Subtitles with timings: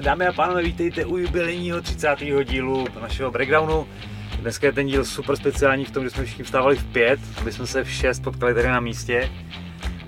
[0.00, 2.08] Dámy a pánové, vítejte u jubilejního 30.
[2.44, 3.86] dílu našeho breakdownu.
[4.40, 7.52] Dneska je ten díl super speciální v tom, že jsme všichni vstávali v pět, aby
[7.52, 9.30] jsme se v šest potkali tady na místě.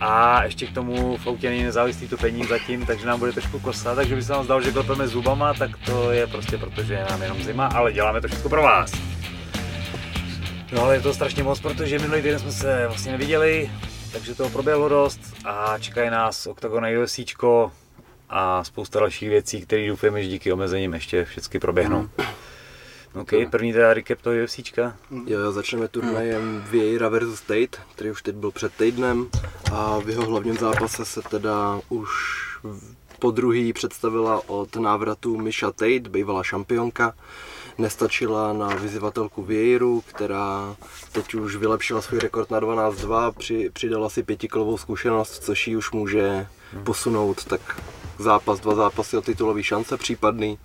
[0.00, 3.96] A ještě k tomu v autě není nezávislý topení zatím, takže nám bude trošku kosat,
[3.96, 7.22] takže by se nám zdalo, že klepeme zubama, tak to je prostě protože je nám
[7.22, 8.92] jenom zima, ale děláme to všechno pro vás.
[10.72, 13.70] No ale je to strašně moc, protože minulý týden jsme se vlastně neviděli,
[14.12, 17.72] takže toho proběhlo dost a čekají nás Octagon UFCčko
[18.28, 22.08] a spousta dalších věcí, které doufujeme, že díky omezením ještě všechny proběhnou.
[23.14, 24.96] OK, první teda recap toho UFCčka.
[25.26, 27.40] Jo, začneme turnajem Vieira vs.
[27.40, 29.28] Tate, který už teď byl před týdnem
[29.72, 32.08] a v jeho hlavním zápase se teda už
[33.18, 37.14] po druhý představila od návratu Misha Tate, bývalá šampionka.
[37.78, 40.76] Nestačila na vyzývatelku Vieiru, která
[41.12, 45.90] teď už vylepšila svůj rekord na 12-2, při, přidala si pětikolovou zkušenost, což ji už
[45.90, 46.46] může
[46.84, 47.80] posunout tak
[48.18, 50.58] zápas, dva zápasy o titulový šance případný.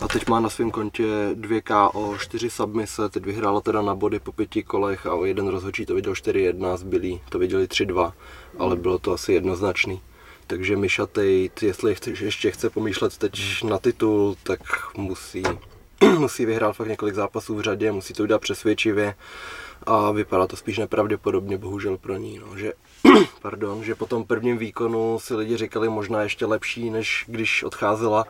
[0.00, 4.20] A teď má na svém kontě 2 KO, 4 submise, teď vyhrála teda na body
[4.20, 8.12] po pěti kolech a o jeden rozhodčí to viděl 4-1, zbylý to viděli 3-2,
[8.58, 10.00] ale bylo to asi jednoznačný.
[10.46, 14.60] Takže Misha Tate, jestli ještě chce pomýšlet teď na titul, tak
[14.96, 15.42] musí,
[16.18, 19.14] musí vyhrát fakt několik zápasů v řadě, musí to udělat přesvědčivě
[19.86, 22.72] a vypadá to spíš nepravděpodobně, bohužel pro ní, no, že,
[23.42, 28.24] pardon, že po tom prvním výkonu si lidi říkali možná ještě lepší, než když odcházela,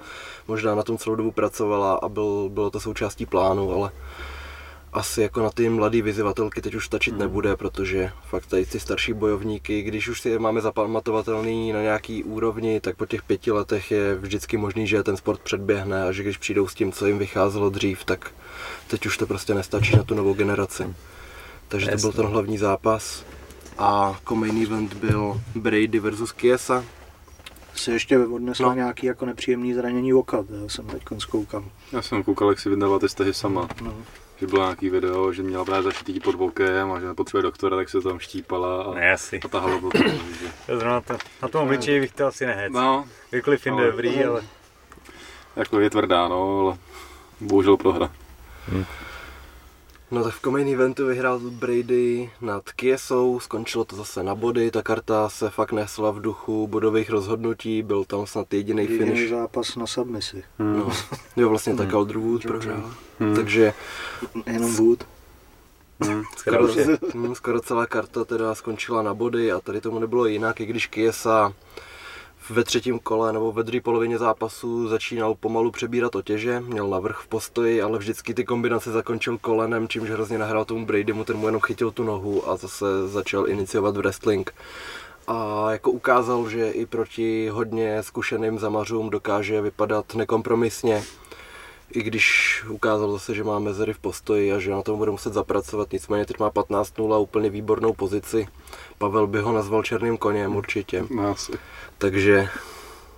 [0.49, 3.91] možná na tom celou dobu pracovala a byl, bylo to součástí plánu, ale
[4.93, 9.13] asi jako na ty mladé vyzývatelky teď už stačit nebude, protože fakt tady ty starší
[9.13, 13.91] bojovníky, když už si je máme zapamatovatelný na nějaký úrovni, tak po těch pěti letech
[13.91, 17.19] je vždycky možný, že ten sport předběhne a že když přijdou s tím, co jim
[17.19, 18.31] vycházelo dřív, tak
[18.89, 20.95] teď už to prostě nestačí na tu novou generaci.
[21.69, 23.25] Takže to byl ten hlavní zápas.
[23.79, 26.85] A main event byl Brady versus Kiesa.
[27.75, 28.75] Si ještě odnesla No.
[28.75, 31.65] nějaký jako nepříjemný zranění oka, já jsem teď zkoukal.
[31.93, 33.69] Já jsem koukal, jak si vydala ty stahy sama.
[33.83, 33.95] No.
[34.43, 37.89] Že bylo nějaký video, že měla právě zašitý pod vokem a že nepotřebuje doktora, tak
[37.89, 39.41] se tam štípala a, Ne, asi.
[39.45, 39.89] a tahalo to.
[39.91, 40.19] takže-
[40.67, 42.73] Zrovna to, na tom obličeji bych to asi nehec.
[42.73, 44.43] No, Kdykoliv jinde Ale- dobrý, ale
[45.57, 46.77] jako je tvrdá, no, ale
[47.41, 48.11] bohužel prohra.
[50.13, 54.83] No tak v main eventu vyhrál Brady nad Kiesou, skončilo to zase na body, ta
[54.83, 59.31] karta se fakt nesla v duchu bodových rozhodnutí, byl tam snad jediný Jediný finish.
[59.31, 60.45] zápas na submisi.
[60.59, 60.93] No,
[61.37, 62.93] jo, vlastně tak Alderwood prohrál.
[63.19, 63.37] Hmm.
[63.37, 63.73] Takže
[64.47, 65.05] Jenom Wood.
[66.01, 66.23] Hmm.
[66.37, 66.69] skoro,
[67.15, 70.87] hm, skoro celá karta teda skončila na body a tady tomu nebylo jinak, i když
[70.87, 71.53] Kiesa
[72.53, 77.27] ve třetím kole nebo ve druhé polovině zápasu začínal pomalu přebírat otěže, měl navrh v
[77.27, 81.61] postoji, ale vždycky ty kombinace zakončil kolenem, čímž hrozně nahrál tomu Bradymu, ten mu jenom
[81.61, 84.55] chytil tu nohu a zase začal iniciovat wrestling.
[85.27, 91.03] A jako ukázal, že i proti hodně zkušeným zamařům dokáže vypadat nekompromisně,
[91.93, 95.33] i když ukázal zase, že má mezery v postoji a že na tom bude muset
[95.33, 95.93] zapracovat.
[95.93, 98.49] Nicméně teď má 15-0 a úplně výbornou pozici.
[99.03, 101.05] Pavel by ho nazval černým koněm určitě.
[101.11, 101.53] No, asi.
[101.99, 102.49] Takže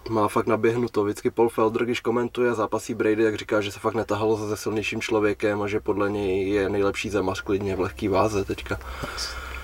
[0.08, 1.04] má fakt naběhnuto.
[1.04, 5.00] Vždycky Paul Felder, když komentuje zápasí Brady, tak říká, že se fakt netahalo se silnějším
[5.00, 8.78] člověkem a že podle něj je nejlepší zemař klidně v lehký váze teďka.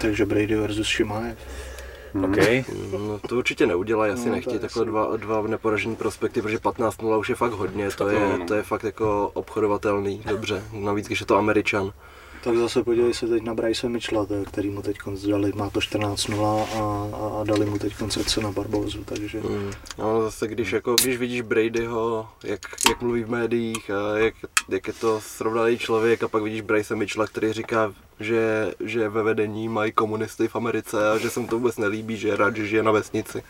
[0.01, 1.39] Takže Brady versus Šimaev.
[2.25, 2.37] OK.
[2.93, 7.29] No, to určitě neudělají, asi No, nechtějí takhle dva, dva neporažený prospekty, protože 15-0 už
[7.29, 8.47] je fakt hodně, to je, no.
[8.47, 11.93] to je fakt jako obchodovatelný, dobře, navíc když je to Američan.
[12.45, 14.99] Tak zase podívej se teď na Bryce Mitchella, to který mu teď
[15.31, 19.71] dali, má to 14-0 a, a, a dali mu teď srdce na Barbozu, takže Mm.
[19.99, 24.35] No zase když, jako, když vidíš Bradyho, jak, jak mluví v médiích a jak,
[24.69, 29.23] jak je to srovnalý člověk a pak vidíš Bryce Mitchella, který říká, že, že ve
[29.23, 32.57] vedení mají komunisty v Americe a že se mu to vůbec nelíbí, že je rád,
[32.57, 33.43] že žije na vesnici.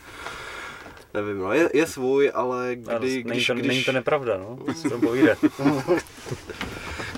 [1.13, 4.37] Nevím, no, je, je svůj, ale Ano, kdy, není, když, to, není když, to nepravda,
[4.37, 4.57] no.
[4.81, 5.37] Co to povídat.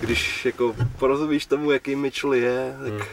[0.03, 3.07] když jako porozumíš tomu, jaký Mitchell je, tak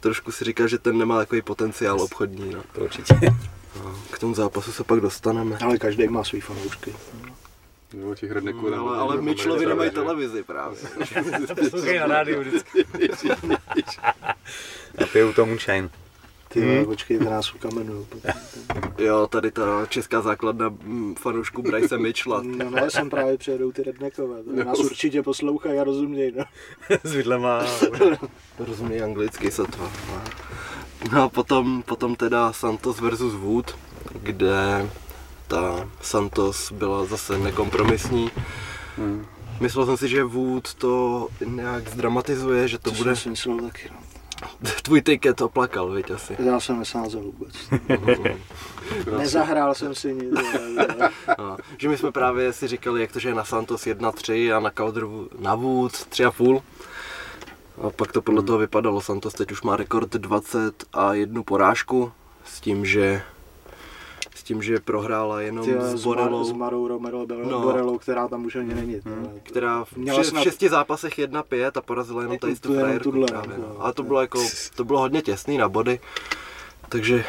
[0.00, 2.50] trošku si říká, že ten nemá takový potenciál obchodní.
[2.54, 2.62] No.
[2.72, 3.14] To určitě.
[3.84, 5.58] No, K tomu zápasu se pak dostaneme.
[5.64, 6.94] ale každý má svý fanoušky.
[7.98, 10.78] Jo, těch redneků tam Ale, ale Mitchellovi nemají že televizi právě.
[11.60, 12.84] Poslouchají na rádiu vždycky.
[14.98, 15.90] A pijou to moonshine.
[16.52, 16.84] Ty Hmm.
[16.84, 18.06] počkej, to nás ukamenují.
[18.98, 22.42] Jo, tady ta česká základna mm, fanoušků Bryce Mitchella.
[22.46, 26.44] No ne, sem právě přijedou ty redneckové, to nás určitě poslouchají a rozumějí, no.
[27.04, 27.64] S vidlema.
[28.58, 29.90] Rozumí anglicky sotva.
[31.12, 33.78] No a potom, potom teda Santos versus Wood,
[34.12, 34.88] kde
[35.48, 38.30] ta Santos byla zase nekompromisní.
[38.96, 39.26] Hmm.
[39.60, 43.66] Myslel jsem si, že Wood to nějak zdramatizuje, že to, To bude, jsem si myslel
[43.70, 44.11] taky, no.
[44.82, 46.36] Tvůj tiket oplakal, viď asi.
[46.38, 47.54] Já jsem nesázel vůbec.
[49.18, 50.34] Nezahrál jsem si nic.
[51.38, 54.60] No, že my jsme právě si říkali, jak to, že je na Santos 1-3 a
[54.60, 56.62] na Kaudru na Wood 3,5.
[57.86, 59.00] A pak to podle toho vypadalo.
[59.00, 62.12] Santos teď už má rekord 20 a jednu porážku
[62.44, 63.22] s tím, že
[64.42, 67.50] s tím, že prohrála jenom Ty, s Mar- s Borelou, Marou Romero No.
[67.50, 67.60] no.
[67.60, 68.94] Borelou, která tam už ani není.
[69.04, 69.26] Hmm.
[69.30, 73.10] ale- která v, Měla v, v šesti zápasech 1-5 a porazila jenom tady Tu- frajerku
[73.10, 73.58] tuhle, právě.
[73.58, 73.76] no.
[73.78, 74.44] Ale to bylo, jako,
[74.76, 76.00] to bylo hodně těsný na body.
[76.88, 77.24] Takže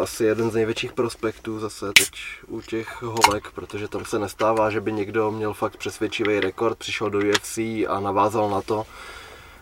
[0.00, 2.08] asi jeden z největších prospektů zase teď
[2.48, 7.10] u těch holek, protože tam se nestává, že by někdo měl fakt přesvědčivý rekord, přišel
[7.10, 7.58] do UFC
[7.88, 8.86] a navázal na to,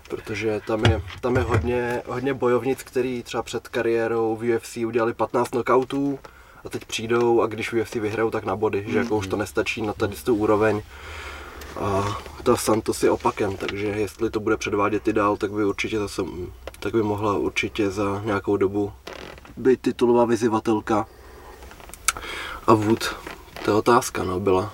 [0.08, 5.14] protože tam je, tam je hodně, hodně bojovnic, který třeba před kariérou v UFC udělali
[5.14, 6.18] 15 knockoutů
[6.64, 9.82] a teď přijdou a když UFC vyhrajou, tak na body, že jako už to nestačí
[9.82, 10.82] na tady tu úroveň.
[11.80, 15.98] A ta Santos je opakem, takže jestli to bude předvádět i dál, tak by určitě
[15.98, 16.22] zase,
[16.80, 18.92] tak by mohla určitě za nějakou dobu
[19.56, 21.06] být titulová vyzývatelka.
[22.66, 23.16] A Wood,
[23.64, 24.72] to je otázka, no, byla,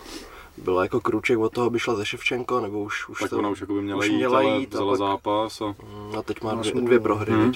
[0.56, 3.48] byla jako kruček od toho, by šla ze Ševčenko, nebo už, už Tak to, ona
[3.48, 6.18] už jako by měla už jít, měla ale jít a vzala pak- zápas a Mm,
[6.18, 7.52] a teď má dvě, dvě prohry, Hmm.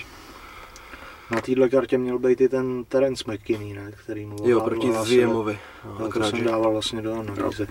[1.30, 3.92] Na téhle kartě měl být i ten Terence McKinney, ne?
[4.04, 4.92] který mu Jo, proti.
[5.02, 5.58] Ziemovi.
[5.84, 7.66] No, No, to jsem dával vlastně do analýzy,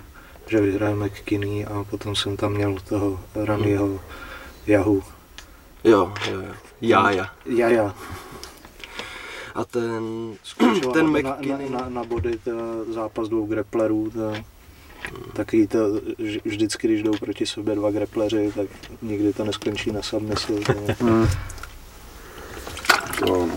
[0.48, 4.00] že vyhraje McKinney a potom jsem tam měl toho Ranyho
[4.68, 5.02] Yahoo.
[5.84, 6.54] Jo, jo, jo.
[6.82, 7.30] Jája.
[7.46, 7.96] Jaja.
[9.56, 10.04] A ten,
[10.94, 12.52] ten na, McKinney, na, na, na body to
[12.94, 14.10] zápas dvou grapplerů.
[14.12, 14.34] To,
[15.34, 15.78] taky to,
[16.20, 18.68] vž- vždycky, když jdou proti sobě dva grappleři, tak
[19.02, 20.54] nikdy to neskončí na submisi.
[23.28, 23.48] No.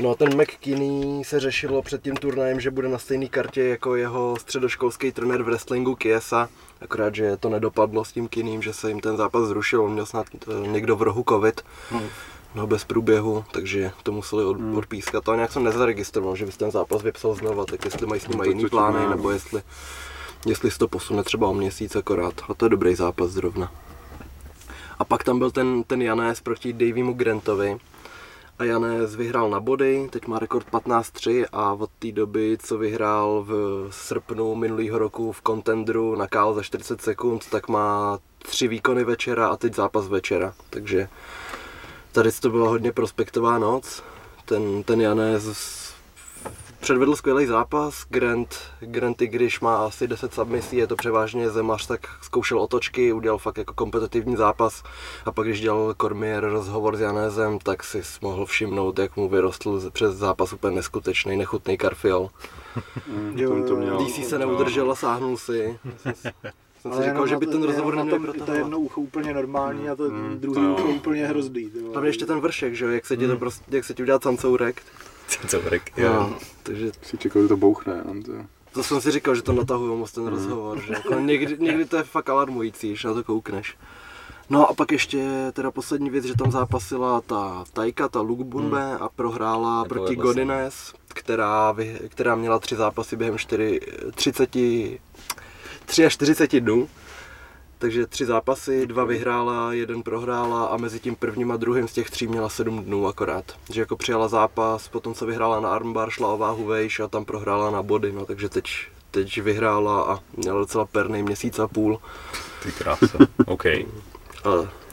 [0.00, 3.96] No a ten McKinney se řešilo před tím turnajem, že bude na stejné kartě jako
[3.96, 6.48] jeho středoškolský trenér v wrestlingu Kiesa.
[6.80, 9.82] Akorát, že to nedopadlo s tím Kinným, že se jim ten zápas zrušil.
[9.82, 11.60] On měl snad eh, někdo v rohu covid,
[11.92, 12.02] no,
[12.54, 15.28] no bez průběhu, takže to museli od, odpískat.
[15.28, 18.38] A nějak jsem nezaregistroval, že bys ten zápas vypsal znova, tak jestli mají s ním
[18.38, 19.30] No, jiný plány, nebo no.
[19.30, 19.62] jestli,
[20.46, 22.34] jestli se to posune třeba o měsíc akorát.
[22.48, 23.72] A to je dobrý zápas zrovna.
[24.98, 27.78] A pak tam byl ten, ten Janés proti Davymu Grantovi.
[28.58, 33.44] A Janés vyhrál na body, teď má rekord 15-3 a od té doby, co vyhrál
[33.48, 33.52] v
[33.90, 39.48] srpnu minulého roku v Contendru na KO za 40 sekund, tak má tři výkony večera
[39.48, 40.54] a teď zápas večera.
[40.70, 41.08] Takže
[42.12, 44.02] tady to byla hodně prospektová noc.
[44.44, 45.87] Ten, ten Janés
[46.80, 48.04] předvedl skvělý zápas.
[48.08, 53.12] Grant, Grant, i když má asi 10 submisí, je to převážně zemař, tak zkoušel otočky,
[53.12, 54.82] udělal fakt jako kompetitivní zápas.
[55.24, 59.90] A pak, když dělal Cormier rozhovor s Janézem, tak si mohl všimnout, jak mu vyrostl
[59.90, 62.30] přes zápas úplně neskutečný, nechutný karfiol.
[63.08, 63.98] Mm, Jo, to měl.
[63.98, 65.78] DC se neudržel a sáhnul si.
[66.82, 69.88] Jsem si- říkal, že by ten rozhovor na neměl tom, To jedno ucho úplně normální
[69.88, 70.50] a to Mm, jo.
[70.76, 71.92] ucho úplně vole.
[71.92, 74.18] Hlavně ještě ten vršek, že jo, jak se ti to prostě, jak se ti udělá
[74.18, 74.82] cancourek.
[75.46, 75.92] Co vrek?
[75.98, 78.02] No, takže Si čekal, že to bouchne.
[78.04, 78.32] No, to.
[78.72, 81.96] To jsem si říkal, že to natahuju moc ten rozhovor, že jako někdy, někdy to
[81.96, 83.76] je fakt alarmující, když na to koukneš.
[84.50, 88.98] No a pak ještě teda poslední věc, že tam zápasila ta Tajka, ta Luke Bunbe
[89.00, 90.22] a prohrála Nepovedlo proti se.
[90.22, 93.80] Godines, která, vy, která měla tři zápasy během 4,
[94.14, 94.50] 30,
[96.08, 96.88] 43 dnů.
[97.78, 102.10] Takže tři zápasy, dva vyhrála, jeden prohrála a mezi tím prvním a druhým z těch
[102.10, 103.44] tří měla sedm dnů akorát.
[103.72, 107.24] Že jako přijala zápas, potom co vyhrála na armbar, šla o váhu vejš a tam
[107.24, 108.64] prohrála na body, no takže teď,
[109.10, 112.00] teď vyhrála a měla docela perný měsíc a půl.
[112.62, 113.18] Ty krása.
[113.46, 113.64] OK.
[113.66, 113.84] A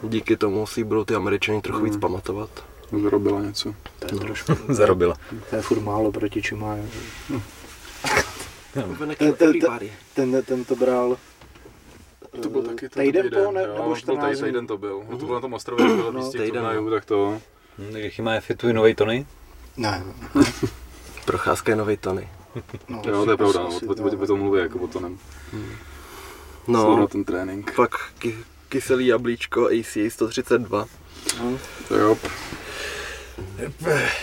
[0.03, 2.49] díky tomu si budou ty američani trochu víc pamatovat.
[3.03, 3.73] Zarobila něco.
[3.99, 5.15] To je trošku, Zarobila.
[5.49, 6.87] to je furt málo proti čemu.
[8.73, 9.91] To- party.
[10.13, 11.17] Ten, ten to bral
[12.43, 14.43] To byl taky tento týden po, ne, jo, nebo byl tady 14 dní?
[14.47, 15.03] týden to byl.
[15.09, 17.41] No, to bylo na tom ostrově, to bylo No, těch týden, turnajů, tak to.
[17.77, 19.25] Hm, tak jaký má fitu nový Tony?
[19.77, 20.03] Ne,
[21.25, 22.29] Procházka je nový Tony.
[22.89, 25.17] no, Jo, to je pravda, no, o, o, tom mluví, jako o tom.
[26.67, 27.07] No, No.
[27.07, 27.75] ten trénink.
[27.75, 28.35] pak ky,
[28.69, 30.85] kyselý jablíčko ACA 132.
[31.43, 31.57] no.
[31.87, 32.17] To jo.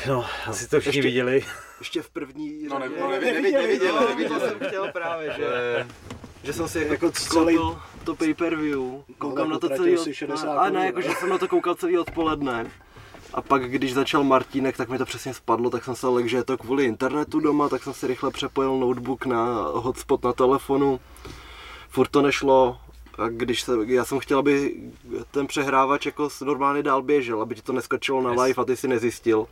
[0.08, 1.44] No, asi to všichni Ještě- viděli.
[1.78, 4.40] Ještě v první No, ne, řadě- no, neviděli, neviděli, No, neviděli.
[4.40, 5.44] To jsem chtěl právě, že,
[6.42, 7.58] že jsem si jako, Jako celý- celý
[8.04, 8.80] to pay-per-view,
[9.18, 10.12] koukám No, na to celý, od...
[10.12, 12.70] 60 no, a ne, jako, že jsem na to koukal celý odpoledne.
[13.34, 16.36] A pak, když začal Martínek, tak mi to přesně spadlo, tak jsem se lek, že
[16.36, 19.44] je to kvůli internetu doma, tak jsem si rychle přepojil notebook na
[19.74, 21.00] hotspot na telefonu.
[21.88, 22.78] Furt to nešlo,
[23.18, 24.74] a když se, já jsem chtěl, aby
[25.30, 28.88] ten přehrávač jako normálně dál běžel, aby ti to neskočilo na live a ty si
[28.88, 29.46] nezjistil.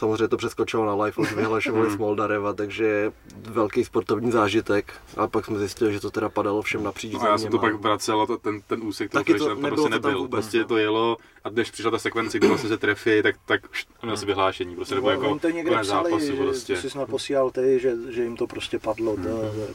[0.00, 4.94] Samozřejmě to přeskočilo na live, už vyhlašovali Smoldareva, takže velký sportovní zážitek.
[5.16, 7.58] A pak jsme zjistili, že to teda padalo všem napříč No a já jsem to
[7.58, 10.18] pak vracel a to, ten, ten úsek toho Taky to- tam prostě to tam nebyl.
[10.18, 10.64] vůbec, prostě no.
[10.64, 14.16] to jelo a když přišla ta sekvence, kdy vlastně se trefí, tak, tak už měl
[14.16, 14.76] si vyhlášení.
[14.76, 16.74] Prostě nebo jako to někde konec psali, zápasu že prostě.
[16.74, 19.30] to si snad posílal ty, že, že jim to prostě padlo ta,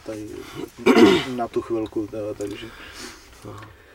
[0.05, 0.27] tady,
[1.35, 2.67] na tu chvilku, ta, takže.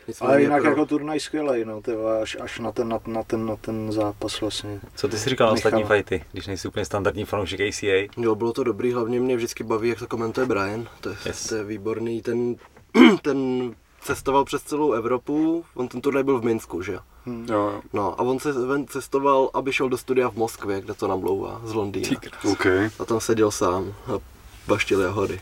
[0.07, 3.23] Nicméně Ale jinak pro- jako turnaj skvělej, no, tyva, až, až na, ten, na, na,
[3.23, 4.79] ten, na ten zápas vlastně.
[4.95, 8.07] Co ty si říkal na ostatní fighty, když nejsi úplně standardní fanoušek ACA?
[8.17, 11.47] Jo, bylo to dobrý, hlavně mě vždycky baví, jak to komentuje Brian, to je, Yes.
[11.47, 12.55] to je výborný, ten,
[13.21, 16.99] ten cestoval přes celou Evropu, on ten turnaj byl v Minsku, že jo?
[17.25, 17.45] Hm.
[17.49, 17.81] Jo, jo.
[17.93, 21.61] No a on se ven cestoval, aby šel do studia v Moskvě, kde to namlouvá,
[21.63, 22.19] z Londýna.
[22.51, 22.65] OK,
[22.99, 24.19] A tam seděl sám a
[24.67, 25.39] baštil jahody.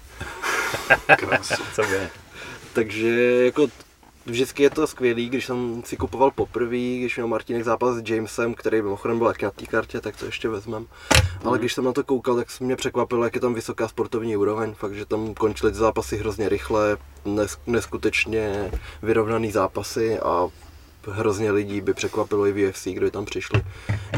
[1.17, 1.55] krása.
[1.75, 2.09] Co by?
[2.73, 3.09] Takže
[3.45, 3.67] jako
[4.29, 8.53] vždycky je to skvělý, když jsem si kupoval poprvé, když měl Martinek zápas s Jamesem,
[8.53, 10.85] který mimochodem byl taky na té kartě, tak to ještě vezmem.
[11.43, 14.37] Ale když jsem na to koukal, tak se mě překvapilo, jak je tam vysoká sportovní
[14.37, 18.71] úroveň, fakt, že tam končily ty zápasy hrozně rychle, nes- neskutečně
[19.01, 20.47] vyrovnaný zápasy a
[21.07, 23.61] hrozně lidí by překvapilo i v UFC, kdo tam přišli.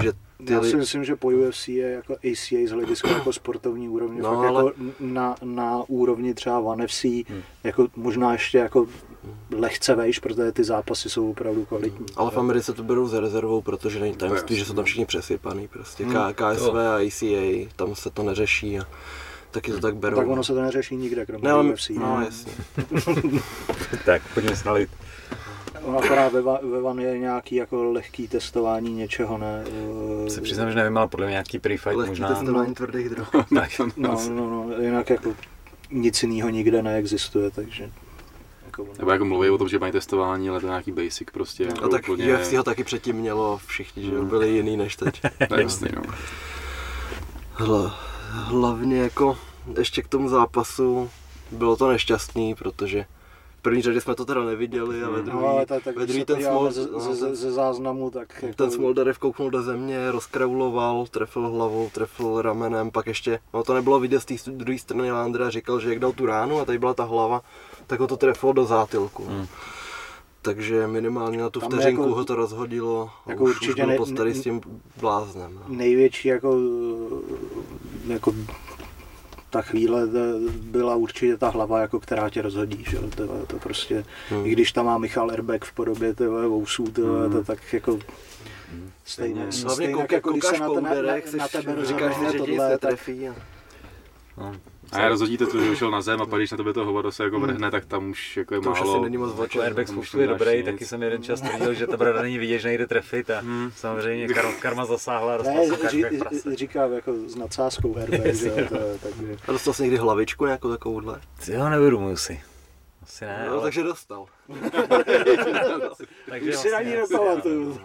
[0.04, 0.14] Že
[0.46, 4.22] ty Já si myslím, že po UFC je jako ACA z hlediska jako sportovní úrovně,
[4.22, 7.06] No, fakt ale- jako na, na úrovni třeba One FC,
[7.64, 8.88] jako možná ještě jako
[9.58, 12.06] lehce vejš, protože ty zápasy jsou opravdu kvalitní.
[12.16, 15.68] Ale v Americe to berou za rezervou, protože není tajemství, že jsou tam všichni přesypaný.
[15.68, 16.14] Prostě Hmm.
[16.14, 18.84] K- KSV a ACA, tam se to neřeší a
[19.52, 20.18] taky to tak berou.
[20.18, 21.90] Tak ono se to neřeší nikde, kromě ne, ale, UFC.
[21.90, 22.52] no, jasně.
[24.06, 24.90] Tak, pojďme se nalit.
[25.84, 29.64] Ono akorát ve, ve Van je nějaký jako lehký testování něčeho, ne?
[30.26, 32.28] eh, Se přiznám, že nevím, ale podle mě nějaký pre-fight Lehký možná.
[32.28, 33.28] testování tvrdých drog.
[33.56, 35.34] Tak, No, no, no, jinak jako
[35.92, 37.92] nic jiného nikde neexistuje, takže...
[38.72, 41.64] Jako, Nebo jako mluví o tom, že mají testování, ale to je nějaký basic prostě.
[41.64, 44.28] A jako tak úplně- UFC ho taky předtím mělo všichni, že Hmm.
[44.28, 45.22] byli jiný než teď.
[45.48, 46.02] To je jasný, no.
[47.54, 48.00] Hla,
[48.32, 49.38] hlavně jako
[49.78, 51.10] ještě k tomu zápasu
[51.52, 53.06] bylo to nešťastný, protože
[53.60, 55.26] v první řadě jsme to teda neviděli a ve Hmm.
[55.26, 58.12] druhý, No, ale tak, tak ve druhý ten, smol, ze, no, ze, ze, ze záznamu,
[58.12, 63.64] tak jako, ten Smoldarev kouknul do země, rozkrauloval, trefil hlavou, trefil ramenem, pak ještě, no
[63.64, 66.66] to nebylo vidět z té druhé strany, Landra říkal, že jak dal tu ránu a
[66.66, 67.42] tady byla ta hlava,
[67.92, 69.26] tak ho to trefilo do zátilku.
[69.26, 69.48] Hmm.
[70.42, 73.86] Takže minimálně na tu Tam vteřinku jako- ho to rozhodilo a jako už, už určitě
[73.86, 74.62] byl ne- s tím
[75.02, 75.56] bláznem.
[75.56, 75.76] No.
[75.76, 76.58] největší jako,
[78.08, 78.34] jako
[79.50, 80.18] ta chvíle to
[80.62, 82.98] byla určitě ta hlava, jako která tě rozhodí, že?
[82.98, 84.46] To, to prostě, Hmm.
[84.46, 88.00] i když tam má Michal Erbek v podobě tyhle, vousů, tyhle, to tak jako
[89.06, 90.92] stejně, Hlavně stejně kouka, jako když koukáš se na, ten, na,
[91.38, 93.30] na tebe rozhodne že tě nic tohle, tak netrefí.
[93.30, 93.36] A...
[94.42, 94.54] no.
[94.92, 97.12] A já rozhodíte to, že šel na zem a pak když na tebe to hovado
[97.12, 98.94] se jako vrhne, tak tam už jako je To už málo.
[98.96, 99.62] asi není moc Jako oček.
[99.62, 100.66] airbag už je dobrý, nic.
[100.66, 103.72] taky jsem jeden čas tvrdil, že ta brada není vidět, že nejde trefit a Hmm.
[103.76, 106.56] samozřejmě kar- karma zasáhla a dostal ne, ří, prase.
[106.56, 110.70] říkám jako s nadsázkou Erbek, že jo, to, takže A dostal jsi někdy hlavičku nějakou
[110.70, 111.22] takovouhle?
[111.46, 112.42] Ty jo, neuvědomuji si.
[113.04, 114.26] Asi ne, No, ale, takže dostal.
[116.30, 117.80] takže už si na ní nepamatuju.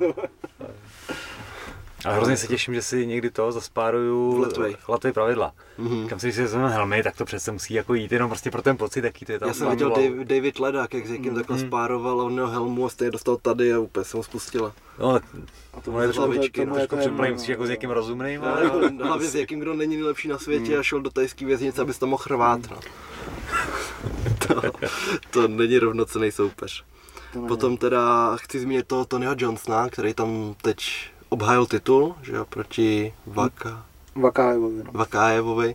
[2.06, 4.46] Ale hrozně se těším, že si někdy to V zaspáruju.
[4.88, 5.52] Latvej pravidla.
[5.78, 6.08] Mhm.
[6.08, 8.76] Kam si si vezmeme helmy, tak to přece musí jako jít jenom prostě pro ten
[8.76, 9.48] pocit, jaký to je tam.
[9.48, 10.24] Já jsem viděl bylo.
[10.24, 13.72] David, Ledák, jak s někým takhle spároval a on měl helmu a stejně dostal tady
[13.72, 14.72] a úplně se mu spustila.
[14.98, 18.44] No, A je to hlavičky, tomu no, je trošku jedno, musíš jako s někým rozumným,
[18.44, 18.70] ale
[19.02, 22.08] hlavně s někým, kdo není nejlepší na světě a šel do tajské věznice, abys tam
[22.08, 22.60] mohl rvát.
[22.70, 22.80] No.
[24.46, 24.62] to,
[25.30, 26.84] to není rovnocený soupeř.
[27.48, 33.14] Potom teda chci zmínit toho Tonyho Johnsona, který tam teď obhájil titul, že jo, proti
[33.26, 34.90] Vaka, Vakájevovi, no.
[34.92, 35.74] Vakájevovi.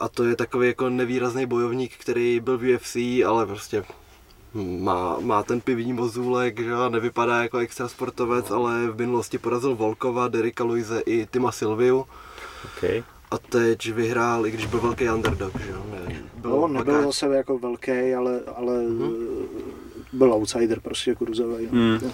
[0.00, 3.84] A to je takový jako nevýrazný bojovník, který byl v UFC, ale prostě
[4.80, 9.74] má, má ten pivní mozůlek, že jo, nevypadá jako extra sportovec, ale v minulosti porazil
[9.74, 12.06] Volkova, Derika Luise i Tima Silviu.
[12.76, 13.02] okay.
[13.30, 15.82] A teď vyhrál, i když byl velký underdog, že jo.
[15.90, 19.12] Ne, byl No, nebyl Vaká- zase jako velký, ale, ale Mhm.
[20.12, 21.68] byl outsider prostě kurzový.
[21.72, 22.10] No.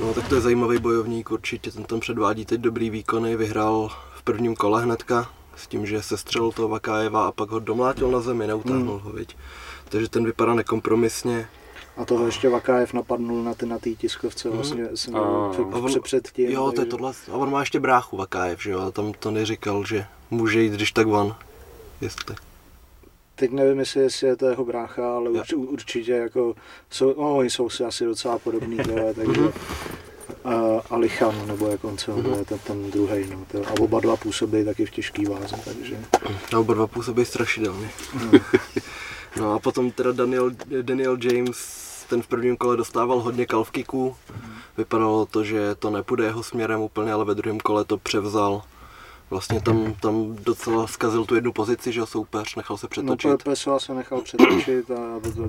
[0.00, 0.08] Hmm.
[0.08, 4.22] No tak to je zajímavý bojovník, určitě ten tam předvádí teď dobrý výkony, vyhrál v
[4.22, 8.20] prvním kole hnedka, s tím, že se střelil toho Vakájeva a pak ho domlátil na
[8.20, 9.04] zemi, neutáhnul Hmm.
[9.04, 9.36] ho, viď.
[9.88, 11.48] Takže ten vypadá nekompromisně.
[11.96, 15.86] A toho ještě Vakájev napadnul na ty na té tiskovce vlastně jsem A- před, on-
[15.90, 16.50] před, před tím.
[16.50, 19.12] Jo, to je takže- tohle, a on má ještě bráchu Vakájev, že jo, a tam
[19.12, 21.34] to neříkal, že může jít když tak van,
[22.00, 22.36] jestli.
[23.40, 26.54] Teď nevím, jestli, jestli je to jeho brácha, ale urč, určitě jako,
[26.90, 29.52] jsou, no, oni jsou si asi docela podobní, tohle, takže Mhm.
[30.44, 34.16] uh, Alichan, nebo jak on se jmenuje, ten, ten druhý, no, to, a oba dva
[34.16, 35.96] působí taky v těžký váze, takže
[36.54, 37.90] A oba dva působí strašidelně.
[39.36, 40.50] No a potom teda Daniel,
[40.82, 41.58] Daniel James,
[42.08, 44.16] ten v prvním kole dostával hodně kalvkiků.
[44.78, 48.62] Vypadalo to, že to nepůjde jeho směrem úplně, ale ve druhém kole to převzal.
[49.30, 53.30] Vlastně tam, tam docela zkazil tu jednu pozici, že soupeř, nechal se No, přetočit.
[53.30, 54.96] Pe- Pessoa se nechal přetočit a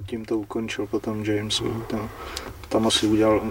[0.05, 1.61] tím to ukončil potom James.
[1.89, 2.09] Tam,
[2.69, 3.41] tam asi udělal,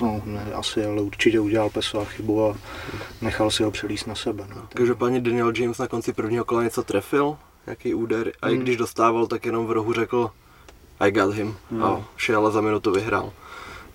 [0.00, 2.56] no ne asi, ale určitě udělal Pessoa chybu a
[3.20, 4.46] nechal si ho přelíst na sebe.
[4.56, 4.62] No.
[4.74, 9.26] Každopádně Daniel James na konci prvního kola něco trefil, nějaký úder, a i když dostával,
[9.26, 10.30] tak jenom v rohu řekl
[11.00, 13.32] I got him a šel a za minutu vyhrál.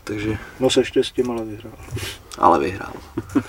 [0.03, 1.73] Takže, No se štěstím, ale vyhrál.
[2.37, 2.93] ale vyhrál.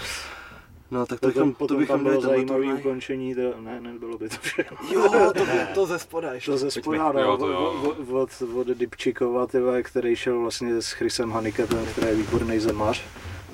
[0.90, 4.18] No tak to Potom, bychom, to potom bychom tam bylo zajímavé ukončení, to, ne, nebylo
[4.18, 4.76] by to všechno.
[4.92, 6.50] Jo, to, to ze spoda ještě.
[6.50, 7.94] To ze spoda, Jo, no, to jo.
[8.10, 13.02] od, od, od Dipčikova, tyhle, který šel vlastně s Chrisem Haniketem, který je výborný zemař.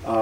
[0.06, 0.16] A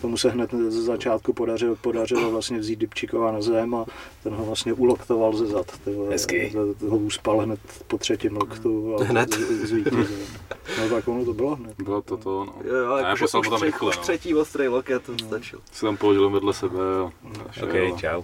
[0.00, 3.84] tomu se hned ze začátku podařilo, podařilo vlastně vzít Dipčikova na zem a
[4.22, 5.66] ten ho vlastně uloktoval ze zad.
[5.84, 6.52] Tyhle, Hezky.
[6.88, 9.34] Ho uspal hned po třetím loktu a Hned.
[9.34, 10.06] z- zvítězil.
[10.82, 11.74] No tak ono to bylo hned.
[11.82, 12.54] Bylo to to, no.
[12.64, 14.02] Jo, jo, A já jakože poslal tam tři, rychle, už no.
[14.02, 15.60] třetí ostrý loket, to stačil.
[15.72, 17.12] Se tam položil vedle sebe a
[17.48, 17.68] a šel.
[17.92, 18.22] OK, čau.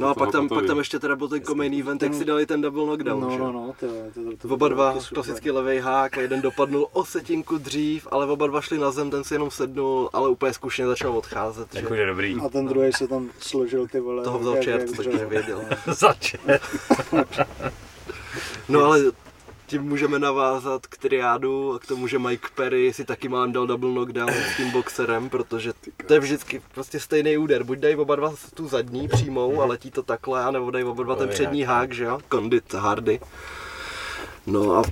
[0.00, 2.24] No a pak tam, potom pak tam ještě teda byl ten main event, jak si
[2.24, 3.38] dali ten double knockdown, No, že?
[3.38, 7.58] no, no, to, to, to, Oba dva, klasický levej hák a jeden dopadnul o setinku
[7.58, 11.18] dřív, ale oba dva šli na zem, ten si jenom sednul, ale úplně zkušeně začal
[11.18, 11.68] odcházet.
[11.72, 12.36] Že Jakože dobrý.
[12.44, 14.24] A ten druhý se tam složil ty vole.
[14.24, 15.60] toho vzal čert, což nevěděl.
[15.86, 16.40] Začet.
[18.68, 19.00] No ale
[19.68, 23.66] tím můžeme navázat k triádu a k tomu, že Mike Perry si taky má dal
[23.66, 25.72] double knockdown s tím boxerem, protože
[26.06, 27.64] to je vždycky prostě stejný úder.
[27.64, 31.16] Buď dají oba dva tu zadní přímou a letí to takhle, anebo dají oba dva
[31.16, 31.76] ten přední hák.
[31.76, 32.18] hák, že jo?
[32.32, 33.20] Condit Hardy.
[34.46, 34.82] No a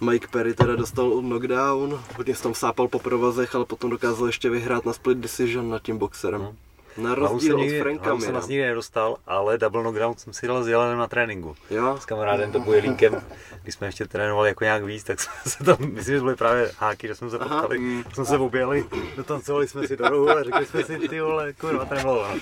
[0.00, 4.50] Mike Perry teda dostal knockdown, hodně se tam sápal po provazech, ale potom dokázal ještě
[4.50, 6.56] vyhrát na split decision nad tím boxerem.
[6.96, 8.38] Na rozdíl od Franka hlavu jsem Mira.
[8.38, 11.56] vlastně nikdy nedostal, ale double knockdown jsem si dal s Jelenem na tréninku.
[11.70, 11.96] Jo?
[12.00, 13.22] S kamarádem to Jelínkem,
[13.62, 16.70] když jsme ještě trénovali jako nějak víc, tak jsme se tam, myslím, že byly právě
[16.78, 17.60] háky, že jsme se Aha.
[17.60, 18.84] potkali, jsme se objeli,
[19.16, 22.34] dotancovali jsme si do rohu a řekli jsme si, ty vole, kurva, ten mlouva.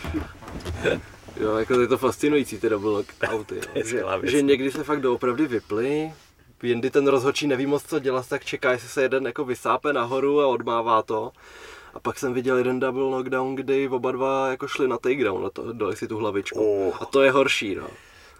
[1.40, 3.82] Jo, jako je to fascinující ty double knockouty, jo.
[3.84, 6.12] že, že někdy se fakt doopravdy vyply,
[6.62, 10.40] jindy ten rozhodčí neví moc co dělat, tak čeká, jestli se jeden jako vysápe nahoru
[10.40, 11.32] a odmává to.
[11.94, 15.50] A pak jsem viděl jeden double knockdown, kdy oba dva jako šli na takedown, a
[15.50, 16.88] to, dali si tu hlavičku.
[16.88, 16.96] Oh.
[17.00, 17.86] A to je horší, no.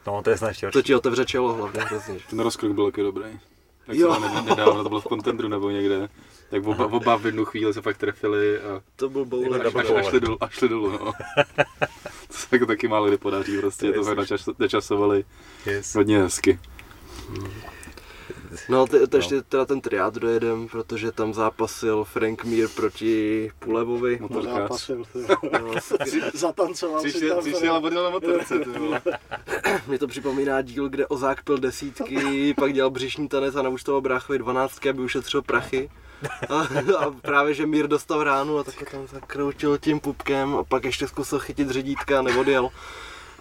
[0.06, 0.86] No, to je snad ještě To horší.
[0.86, 2.18] ti otevře čelo hlavně hrozně.
[2.30, 3.24] Ten rozkrok byl taky dobrý.
[3.88, 4.14] Jak Jo.
[4.14, 6.08] se nedávno, to bylo v kontendru nebo někde.
[6.50, 9.62] Tak oba, oba v jednu chvíli se fakt trefili a To byl bowler.
[9.62, 10.98] double až, až, šli dolů, až šli dolů, no.
[12.28, 15.24] to se jako taky málo kdy podaří, prostě To to, načas, načasovali
[15.66, 15.94] Yes.
[15.94, 16.58] hodně hezky.
[18.68, 24.18] No, ty, to ještě teda ten triád dojedem, protože tam zápasil Frank Mir proti Pulevovi.
[24.30, 25.04] No, zápasil.
[25.52, 25.72] No,
[26.34, 27.44] Zatancoval si Přišel, tam.
[27.44, 28.54] přišel a odjel na motorce.
[29.86, 34.38] Mě to připomíná díl, kde Ozák pil desítky, pak dělal břišní tanec a naučtoval bráchovi
[34.38, 35.90] dvanáctky, aby ušetřil prachy.
[36.48, 36.60] A,
[36.98, 41.08] a právě, že Mír dostal ránu a takhle tam zakroutil tím pupkem a pak ještě
[41.08, 42.68] zkusil chytit řidítka a neodjel.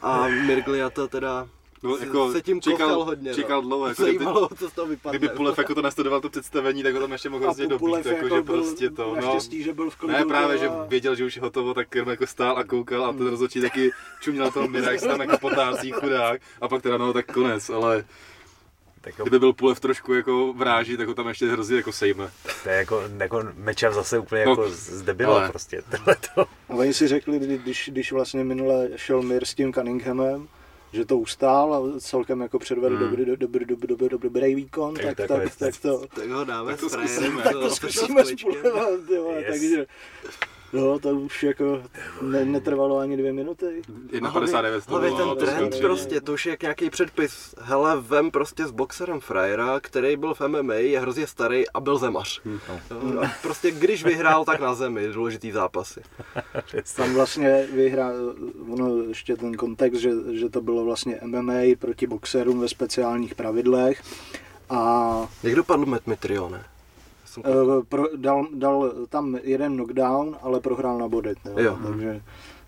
[0.02, 1.47] A Mirgliata teda
[1.83, 3.33] No, se- jako, se tím čekal, hodně.
[3.33, 3.67] čekal no.
[3.67, 5.19] dlouho, jako kdyby, Zajímalo, co z toho vypadne.
[5.19, 8.05] kdyby Pulev jako to nastudoval to představení, tak ho tam ještě mohl hrozně dobít, Pupulev
[8.05, 9.39] jako, že byl prostě to, no.
[9.51, 10.13] Že byl v klidu.
[10.13, 13.13] Ne, právě, že věděl, že už je hotovo, tak jenom jako stál a koukal a
[13.13, 13.91] ten rozhodčí taky
[14.21, 17.33] čuměl na tom Mira, jak se tam jako potácí chudák a pak teda no, tak
[17.33, 18.05] konec, ale
[19.01, 22.31] Tak jo, kdyby byl Pulev trošku jako vráží, tak ho tam ještě hrozně jako sejme.
[22.63, 25.81] to je jako, jako mečav zase úplně No, jako zdebila ale- prostě.
[25.91, 26.41] Tohle to.
[26.41, 30.47] A oni si řekli, kdy- když, když vlastně minule šel Mir s tím Cunninghamem,
[30.93, 33.10] že to ustál a celkem jako předvedl Hmm.
[33.10, 36.43] dobrý, dobrý, dobrý, dobrý, dobrý, dobrý výkon, Tak tak, to tak, tak, to, Tak ho
[36.43, 37.43] dáme Tak to zkusíme.
[37.43, 38.23] tak to zkusíme
[39.17, 39.45] vole, Yes.
[39.49, 39.86] takže
[40.73, 41.84] no, to už jako
[42.21, 43.65] ne, netrvalo ani dvě minuty.
[44.13, 45.17] 1,59 to Hlavně bylo.
[45.17, 45.81] ten to trend skončení.
[45.81, 47.55] prostě, to už je jak nějaký předpis.
[47.62, 51.97] Hele, vem prostě s boxerem frajera, který byl v MMA, je hrozně starý a byl
[51.97, 52.41] zemař.
[52.45, 52.60] Hm.
[52.91, 56.01] Jo, a prostě když vyhrál, tak na zemi, důležitý zápasy.
[56.95, 58.12] Tam vlastně vyhrá,
[58.73, 64.03] ono ještě ten kontext, že, že to bylo vlastně MMA proti boxerům ve speciálních pravidlech
[64.69, 65.12] a
[65.43, 66.63] Jak dopadl Matt Mitrione?
[67.31, 71.33] Jsem- Eh, pro, dal, dal tam jeden knockdown, ale prohrál na body.
[71.45, 71.59] Jo.
[71.63, 71.77] Jo.
[71.87, 72.21] Takže,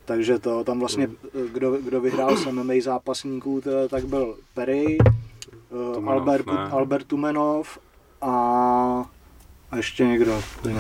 [0.06, 1.10] takže to tam vlastně,
[1.54, 6.54] kdo, kdo vyhrál z MMA zápasníků, to, tak byl Perry, eh, Tumenov, Albert, ne?
[6.72, 7.78] Albert Tumenov
[8.22, 8.32] a,
[9.72, 10.42] a ještě někdo.
[10.66, 10.74] Ne.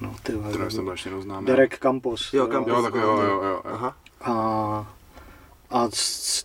[0.00, 0.32] No, ty
[0.70, 1.10] jsem to ještě.
[1.44, 2.32] Derek Campos.
[2.34, 2.72] Jo, Campos.
[2.76, 3.60] Jo, tak jo, jo, jo.
[3.64, 3.96] Aha.
[4.20, 4.32] A,
[5.70, 5.88] a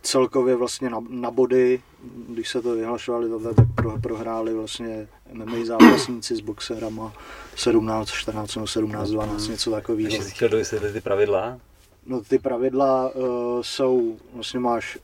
[0.01, 1.81] celkově vlastně na, na body,
[2.29, 7.13] když se to vyhlašovali, tohle, tak pro, prohráli vlastně MMA zápasníci s boxerama
[7.55, 10.07] 17, 14 nebo 17, 12, něco takového.
[10.07, 11.59] Ještě si chtěl dovysvětlit ty pravidla?
[12.05, 14.97] No ty pravidla uh, jsou, vlastně máš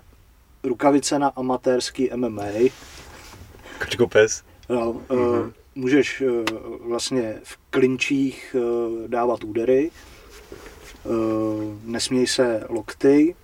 [0.63, 2.45] rukavice na amatérský MMA,
[3.79, 4.43] Kočko pes?
[4.69, 6.45] no, uh, můžeš uh,
[6.87, 9.91] vlastně v klinčích uh, dávat údery,
[11.83, 13.35] nesměj se lokty,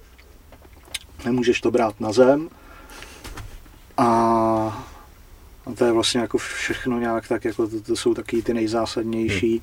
[1.26, 2.50] nemůžeš to brát na zem
[4.00, 4.89] a,
[5.72, 9.62] a to je vlastně jako všechno nějak tak, jako to, to jsou taky ty nejzásadnější.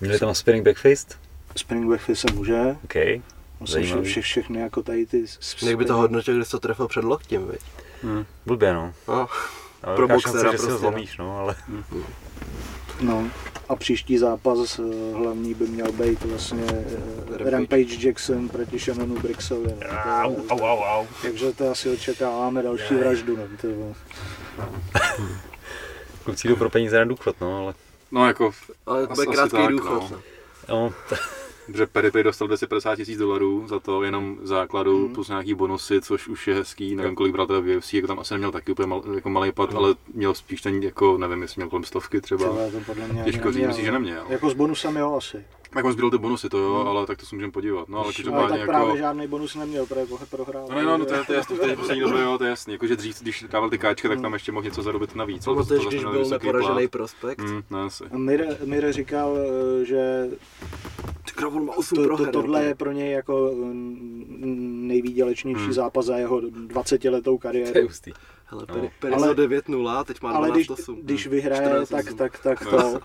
[0.00, 1.18] Měli tam spinning backfist?
[1.56, 2.94] Spinning backfist se může, OK.
[2.94, 3.20] vlastně
[3.64, 4.08] vše, Zajímavý.
[4.08, 5.24] vše, všechny jako tady ty...
[5.62, 7.60] Jak by to hodnotil, když to trefil před loktím, viď?
[8.02, 8.24] Hm.
[8.46, 8.94] Blbě no.
[9.08, 9.28] No,
[9.82, 10.78] Ale Pro boxera šance, že si ho prostě, no.
[10.78, 11.56] zlomíš, no, ale
[13.00, 13.28] No
[13.68, 16.84] a příští zápas eh, hlavní by měl být vlastně eh,
[17.28, 17.50] Rampage.
[17.50, 19.74] Rampage Jackson proti Shannonu Brixovi.
[20.06, 20.22] No.
[20.22, 21.06] au, au, au, au.
[21.22, 23.38] Takže to asi očekáváme další vraždu.
[23.68, 23.94] No.
[26.24, 27.74] Kluci jdou pro peníze na důchod, no, ale
[28.12, 28.50] No jako,
[28.86, 30.10] ale to Asi- bude krátký důchod.
[30.10, 30.20] no.
[30.68, 30.92] no,
[31.74, 35.14] že Perry prý dostal 250 tisíc dolarů za to jenom základu Hmm.
[35.14, 38.18] plus nějaký bonusy, což už je hezký, nevím kolik bral teda v UFC, jako tam
[38.18, 41.60] asi neměl taky úplně mal, jako malý pad, ale měl spíš ten jako, nevím, jestli
[41.60, 42.44] měl kolem stovky třeba.
[42.48, 44.24] Třeba to podle mě Těžko říct, že neměl.
[44.28, 45.44] Jako s bonusem jo asi.
[45.72, 46.88] Tak on sbíral ty bonusy, to jo, Hmm.
[46.88, 47.88] ale tak to se můžeme podívat.
[47.88, 48.70] No, ale Ale každopádně tak jako...
[48.72, 50.66] právě žádný bonus neměl, protože prohrál.
[50.70, 52.44] No, ne, no, no, to je, to je jasný, v té poslední době, jo, to
[52.44, 52.72] je jasný.
[52.72, 55.46] Jakože dřív, když dával ty káčka, tak tam ještě mohl něco zarobit navíc.
[55.46, 57.40] ale Pamatuješ, zase když byl vysoký neporažený prospekt?
[57.40, 58.04] Hmm, no, asi.
[58.04, 60.28] A Mire, Mire říkal, eh, že
[61.46, 65.72] on má 8 to, to, tohle je pro něj jako mm, nejvýdělečnější Hmm.
[65.72, 67.82] zápas za jeho 20 letou to je kariéru.
[67.86, 68.12] hustý.
[68.44, 68.74] Hele, No.
[69.02, 70.98] Ale- ale, 9-0, teď má 12 Ale když, 8.
[71.02, 73.00] když vyhraje, 14 tak, tak, tak No, to, eh,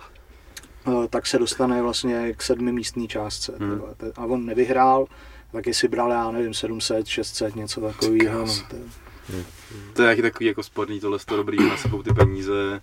[1.10, 3.54] tak se dostane vlastně k sedmimístní částce.
[3.60, 3.82] Hmm.
[4.16, 5.06] A on nevyhrál,
[5.52, 8.46] tak jestli bral, já nevím, 700, 600, něco takového.
[8.46, 8.78] No, to,
[9.94, 12.82] To je taky takový jako sporný, tohle to dobrý, nasypou ty peníze.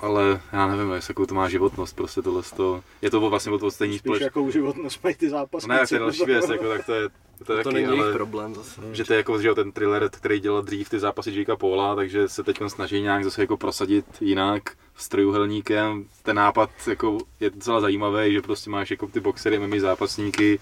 [0.00, 3.70] Ale já nevím, jestli jakou to má životnost, prostě tohle to, je to vlastně od
[3.70, 4.24] stejný spíš společnosti.
[4.24, 5.68] jako životnost mají ty zápasy.
[5.68, 7.08] No ne, to je další věc, jako, tak to je,
[7.46, 8.12] to je To taky, není ale...
[8.12, 8.80] problém zase.
[8.92, 11.94] Že to je jako že jo, ten thriller, který dělal dřív ty zápasy Jakea Paula,
[11.94, 14.62] takže se teď snaží nějak zase jako prosadit jinak
[14.96, 16.04] s trojuhelníkem.
[16.22, 20.58] Ten nápad jako je docela zajímavý, že prostě máš jako ty boxery, MMA zápasníky,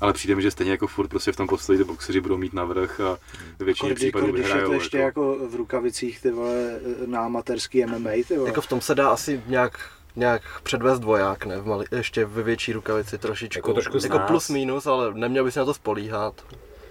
[0.00, 2.52] ale přijde mi, že stejně jako furt prostě v tom postoji ty boxeři budou mít
[2.52, 3.18] navrh a
[3.58, 4.66] ve většině Když, případů když je vyhrajou.
[4.68, 5.32] to ještě jako.
[5.34, 8.48] jako v rukavicích ty vole, na amatérský MMA, ty vole.
[8.48, 9.80] Jako v tom se dá asi nějak
[10.16, 11.58] nějak předvést dvoják, ne?
[11.60, 13.58] V mali, ještě ve větší rukavici trošičku.
[13.58, 16.34] Jako trošku jako plus minus, ale neměl by se na to spolíhat.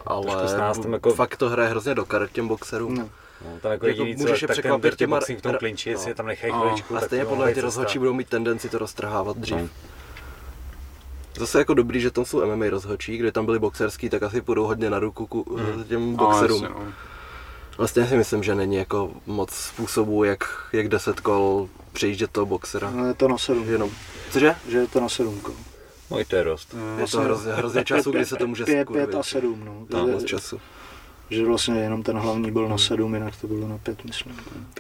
[0.06, 2.96] Ale nás tam jako- fakt to hraje hrozně do karet těm boxerům.
[2.96, 3.10] No.
[3.46, 5.90] No, tam jako Jako jediný, co, můžeš je tak ten překvapit těma- v tom klinči,
[5.90, 6.10] jestli no.
[6.12, 6.60] je tam nechají No.
[6.62, 6.96] chviličku.
[6.98, 9.58] A stejně podle mě ty rozhodčí budou mít tendenci to roztrhávat dřív.
[9.58, 9.70] No.
[11.38, 14.64] Zase jako dobrý, že tam jsou MMA rozhodčí, kde tam byli boxerský, tak asi půjdou
[14.68, 15.84] hodně na ruku ku, Hmm.
[15.84, 16.64] těm No, boxerům.
[16.64, 16.94] jasně, no.
[17.78, 22.46] Ale stejně si myslím, že není jako moc způsobů, jak, jak 10 kol přejíždět toho
[22.46, 22.92] boxera.
[22.92, 23.70] No, je to na sedm.
[23.70, 23.90] Jenom.
[24.32, 24.56] Cože?
[24.70, 25.40] Že je to na sedm.
[25.40, 25.56] kol.
[26.12, 26.76] No i to je dost.
[27.00, 29.10] Je to hrozně, hrozně času, kdy se to může Pět, skurvit.
[29.10, 29.74] pět a sedm, no.
[29.80, 30.60] No, To je- moc času.
[31.30, 34.36] Že vlastně jenom ten hlavní byl na sedm, jinak to bylo na pět, myslím.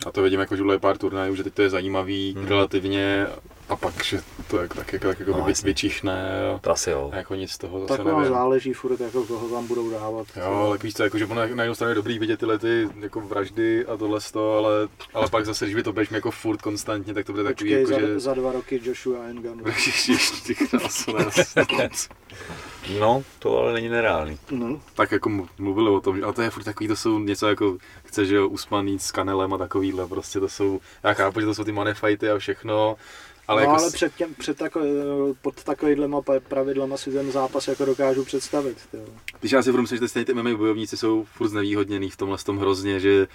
[0.05, 2.47] A to vidím jako, že bylo pár turnajů, že teď to je zajímavý Hmm.
[2.47, 3.27] relativně
[3.69, 7.09] a pak, že to jako, tak, jako, tak jako No, vyčichne a, To asi jo.
[7.13, 8.25] a jako nic z toho zase Tak nevím.
[8.25, 10.27] záleží furt, jako koho tam budou dávat.
[10.35, 12.89] Jo, ale víš co, jako, že ono na jednu stranu je dobrý vidět tyhle ty
[12.99, 16.31] jako vraždy a tohle z toho, ale, ale pak zase, když by to běž jako
[16.31, 18.19] furt konstantně, tak to bude takový Počkej, jako, za, že...
[18.19, 19.61] za dva roky Joshua Engan.
[19.65, 20.55] Ježiš, ty.
[22.99, 24.37] No, to ale není nereálný.
[24.51, 27.19] No, tak jako mlu- mluvili o tom, že- ale to je furt takový, to jsou
[27.19, 31.13] něco jako, chce, že jo, Usman jít s Kanelem a takovýhle, prostě to jsou, já
[31.13, 32.95] chápu, že to jsou ty money fighty a všechno, ale
[33.47, 34.79] ale, no, jako, ale před těm, před tako,
[35.41, 38.77] pod takovýhlema pa- pravidlama si ten zápas jako dokážu představit.
[38.91, 39.03] Tyjo.
[39.39, 42.37] Když já si budu myslet, že stejně ty MMA bojovníci jsou furt znevýhodněný v tomhle
[42.37, 43.27] tom hrozně, že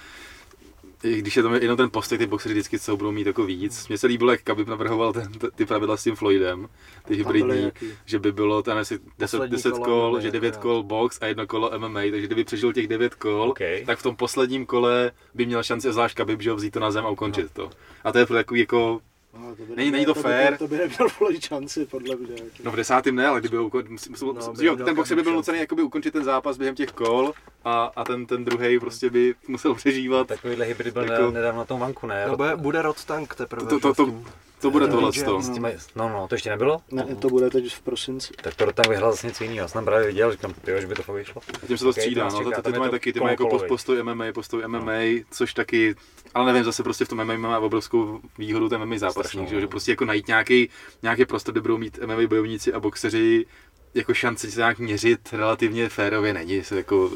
[1.03, 3.89] když je tam jenom ten postoj, ty boxeři vždycky co budou mít jako víc.
[3.89, 6.69] Mně se líbilo, jak Khabib navrhoval ten, ty pravidla s tím Floydem,
[7.05, 7.73] ty hybridní,
[8.05, 10.63] že by bylo tam asi 10, Poslední 10 kolo kol, že 9 akorát.
[10.63, 13.59] kol box a jedno kolo MMA, takže kdyby přežil těch 9 kol, OK.
[13.87, 16.91] tak v tom posledním kole by měl šanci zvlášť Khabib, že ho vzít to na
[16.91, 17.71] zem a ukončit to.
[18.05, 19.01] A to je fakt takový jako,
[19.41, 20.57] No, to by Není- neměl- není to by- fér.
[20.59, 22.33] To by neměl vůbec šanci, podle mě.
[22.33, 22.47] jako.
[22.65, 23.85] no v desátém ne, ale kdyby ho ukon...
[23.91, 26.75] musel, musel, No, by jo, ten boxer by byl nucený jakoby ukončit ten zápas během
[26.75, 27.33] těch kol
[27.65, 30.27] a, a ten, ten druhý prostě by musel přežívat.
[30.29, 32.25] Takovýhle hybrid byl Jako- nedávno na tom vanku, ne?
[32.29, 33.67] No, bude, bude Rod Tank teprve.
[33.67, 34.25] To- to- to- tím-
[34.63, 35.43] To bude tohle to.
[35.43, 36.81] S tím, no, no, to ještě nebylo?
[36.91, 38.33] Ne, to bude teď v prosinci.
[38.43, 39.59] Tak to tam vyhrál zase něco jiného.
[39.65, 41.43] Já jsem tam právě viděl, říkám, tyjo, že by to fakt vyšlo.
[41.63, 43.33] A tím se to Ok, střídá, no, to, ty je mají to taky, ty mají
[43.33, 45.95] jako postoj MMA, postoj MMA, což taky,
[46.35, 49.61] ale nevím, zase prostě v tom MMA má obrovskou výhodu ten MMA zápasník, že, jo,
[49.61, 49.71] že no.
[49.71, 50.69] prostě jako najít nějaký,
[51.03, 53.47] nějaký prostor, kde budou mít MMA bojovníci a boxeři
[53.95, 57.11] jako šanci se nějak měřit relativně férově není, se jako,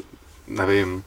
[0.47, 1.03] nevím.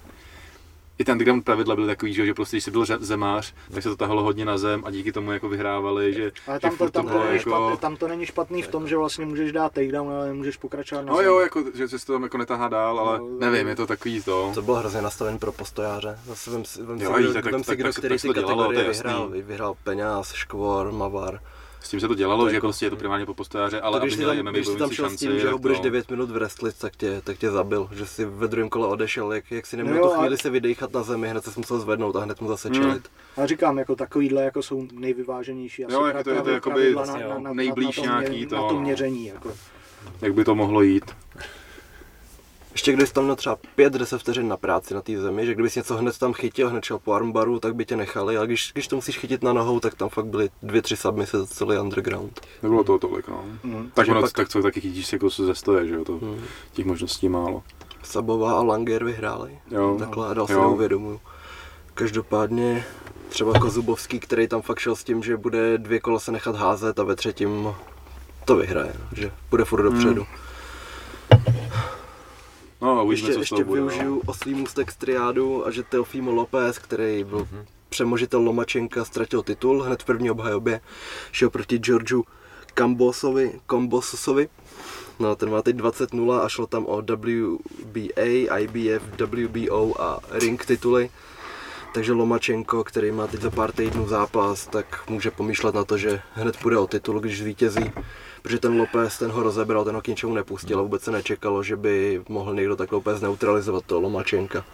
[1.00, 3.82] I ten underground pravidla byly takový, že, jo, že prostě, když jsi byl zemář, tak
[3.82, 6.76] se to tahalo hodně na zem a díky tomu jako vyhrávali, že, Ale že tam
[6.76, 7.50] to, tam, to bylo není jako...
[7.50, 11.02] špatný, tam to není špatný v tom, že vlastně můžeš dát takedown, ale nemůžeš pokračovat
[11.02, 13.68] na No jo, jako, že, že se to tam jako netahá dál, ale No, nevím,
[13.68, 14.50] je to takový to.
[14.54, 16.18] To bylo hrozně nastaven pro postojáře.
[16.26, 18.22] Zase vem si, vem si, Jo, kdo, tak- vem tak- si kdo tak který tak
[18.22, 19.28] ty kategorie vyhrál.
[19.28, 21.40] Vyhrál Peňáz, Škvor, Mavar.
[21.82, 24.12] S tím se to dělalo, že prostě je to primárně po postojáře, ale to, když
[24.14, 26.10] aby jsi měli tam, MMA když tam šel s tím, že ho budeš to- 9
[26.10, 29.66] minut wrestlit, tak tě, tak tě zabil, že si ve druhém kole odešel, jak, jak
[29.66, 32.20] si neměl No tu chvíli a- se vydechat na zemi, hned se musel zvednout a
[32.20, 32.80] hned mu zase Hmm.
[32.82, 33.08] čelit.
[33.36, 37.02] A říkám, jako takovýhle jako jsou nejvyváženější asi Jo, jako to je- to jakoby na-
[37.02, 38.80] vlastně, na- na- nejblíž na to mě- nějaký to, Na to no.
[38.80, 39.52] měření, jako.
[40.22, 41.04] Jak by to mohlo jít?
[42.80, 45.74] Ještě když jsi tam měl třeba 5-10 vteřin na práci na té zemi, že kdybys
[45.76, 48.88] něco hned tam chytil, hned šel po armbaru, tak by tě nechali, ale když, když
[48.88, 52.40] to musíš chytit na nohou, tak tam fakt byly dvě, tři submise za celý underground.
[52.62, 53.44] Nebylo toho tolik, no.
[53.64, 53.84] Mm.
[53.84, 56.40] Tak, Takže ono, pak- tak co taky chytíš jako ze stoje, že jo, to, Hmm.
[56.72, 57.62] těch možností málo.
[58.02, 59.58] Sabová a Langer vyhráli.
[59.70, 59.96] Jo.
[59.98, 60.60] Takhle a dál si Jo.
[60.60, 61.20] neuvědomuju.
[61.94, 62.84] Každopádně
[63.28, 66.98] třeba Kozubovský, který tam fakt šel s tím, že bude dvě kola se nechat házet
[66.98, 67.68] a ve třetím
[68.44, 70.26] to vyhraje, že bude furt dopředu.
[72.80, 73.80] No a uvidíme, ještě co z ještě bude.
[73.80, 77.48] využiju oslý můstek z triádu a že Teofimo López, který byl
[77.88, 80.80] přemožitel Lomačenka, ztratil titul hned v první obhajobě,
[81.32, 82.24] šel proti Georgiu
[82.74, 84.48] Kambosovi, Kombosovi.
[85.18, 91.10] No, ten má teď 20-0 a šlo tam o WBA, IBF, WBO a ring tituly.
[91.92, 96.20] Takže Lomačenko, který má teď za pár týdnů zápas, tak může pomýšlet na to, že
[96.34, 97.92] hned půjde o titul, když zvítězí.
[98.42, 101.62] Protože ten López, ten ho rozebral, ten ho k ničemu nepustil a vůbec se nečekalo,
[101.62, 104.64] že by mohl někdo tak López neutralizovat toho Lomačenka.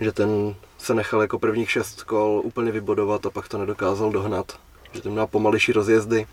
[0.00, 4.58] Že ten se nechal jako prvních šest kol úplně vybodovat a pak to nedokázal dohnat.
[4.92, 6.26] Že ten měl pomalejší rozjezdy.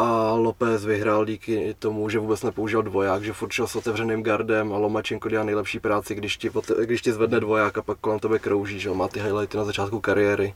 [0.00, 4.72] A López vyhrál díky tomu, že vůbec nepoužil dvoják, že furt šel s otevřeným gardem
[4.72, 6.50] a Lomačenko dělá nejlepší práci, když ti,
[6.84, 10.00] když ti zvedne dvoják a pak kolem tebe krouží, že má ty highlighty na začátku
[10.00, 10.54] kariéry.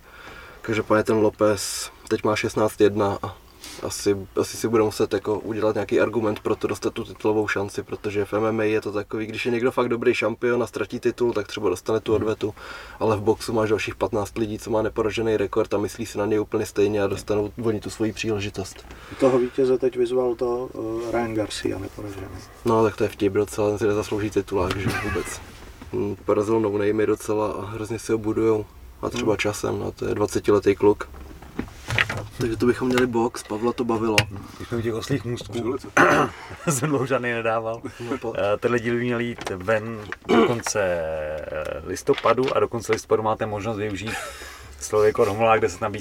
[0.62, 3.36] Každopádně ten López teď má 16-1 a
[3.82, 7.82] asi, asi si bude muset jako udělat nějaký argument pro to dostat tu titulovou šanci,
[7.82, 11.32] protože v MMA je to takový, když je někdo fakt dobrý šampion a ztratí titul,
[11.32, 12.54] tak třeba dostane tu odvetu,
[13.00, 16.26] ale v boxu máš dalších 15 lidí, co má neporažený rekord a myslí si na
[16.26, 18.86] něj úplně stejně a dostanou oni tu svoji příležitost.
[19.20, 22.26] Toho vítěze teď vyzval to uh, Ryan Garcia, neporažený.
[22.64, 25.40] No tak to je vtip docela, ten si nezaslouží titulák, že vůbec.
[25.92, 26.72] Hm, Porazil no
[27.06, 28.64] docela a hrozně si ho budujou.
[29.02, 31.08] A třeba časem, no to je 20 letý kluk.
[32.38, 34.16] Takže to bychom měli box, Pavla to bavilo.
[34.56, 35.76] Když jsme u těch oslých můstků,
[36.70, 37.82] jsem dlouho žádný nedával.
[38.22, 42.92] No, Eh, Tenhle díl by měl jít ven do konce eh, listopadu a do konce
[42.92, 44.12] listopadu máte možnost využít
[44.80, 45.98] slovy kód Homolák 10 na b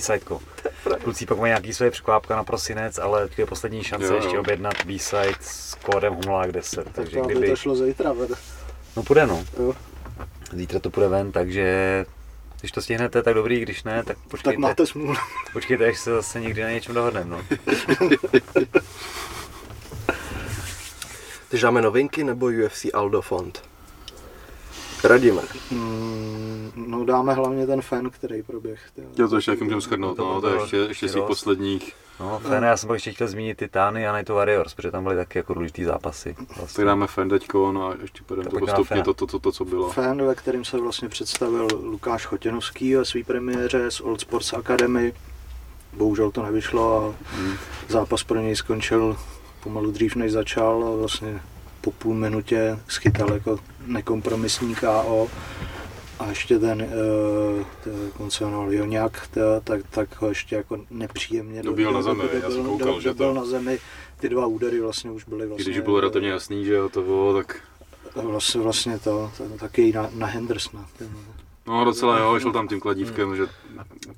[1.03, 4.17] Kluci pak mají nějaký své překvápka na prosinec, ale to je poslední šance Jo, jo.
[4.17, 6.83] ještě objednat B-side s kódem Homolák 10.
[6.83, 7.49] Tak Takže to, kdyby...
[7.49, 8.13] to šlo zítra.
[8.13, 8.35] vede.
[8.97, 9.43] No půjde no.
[9.59, 9.73] Jo.
[10.53, 12.05] Zítra to půjde ven, takže
[12.63, 15.13] když to stihnete, tak dobrý, když ne, tak Tak počkejte, máte smůlu.
[15.53, 17.29] počkejte až se zase někdy na něčem dohodneme.
[17.29, 17.41] No.
[21.49, 23.63] Teď dáme novinky nebo UFC Aldo Font?
[25.03, 25.41] Radíme.
[25.71, 28.81] Mm, no dáme hlavně ten fan, který proběh.
[29.17, 31.93] Jo, to ještě taky můžeme shrnout, To no, to je ještě, ještě z těch posledních.
[32.19, 35.15] No, Fene, já jsem pak ještě chtěl zmínit Titány a Night Warriors, protože tam byly
[35.15, 36.35] taky jako důležitý zápasy.
[36.47, 36.85] Tak Vlastně.
[36.85, 39.65] dáme fan teďko, no a ještě půjdeme Tak to postupně, to, to, to, to, co
[39.65, 39.89] bylo.
[39.91, 45.13] Fan, ve kterém se vlastně představil Lukáš Chotěnovský ve své premiéře z Old Sports Academy.
[45.93, 47.53] Bohužel to nevyšlo a Hmm.
[47.89, 49.17] zápas pro něj skončil
[49.63, 51.41] pomalu dřív, než začal a vlastně
[51.81, 55.27] po půl minutě schytal jako nekompromisní KO
[56.19, 56.89] a ještě ten,
[58.29, 62.65] se jmenoval, Joňák, ta- tak, tak ho ještě jako nepříjemně Dobil na zemi, já jsem
[62.65, 63.79] koukal, že dobil to- na zemi,
[64.19, 67.59] ty dva údery vlastně už byly vlastně, Když bylo relativně jasný, že to bylo, tak
[68.23, 70.85] vlastně, vlastně to, to, taky na, na Hendersona.
[70.97, 71.09] Ten,
[71.67, 73.43] No docela jo, šel tam tím kladívkem, že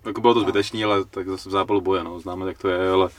[0.06, 2.90] jako bylo to zbytečný, ale tak zase v zápalu boje, no, známe, jak to je,
[2.90, 3.10] ale,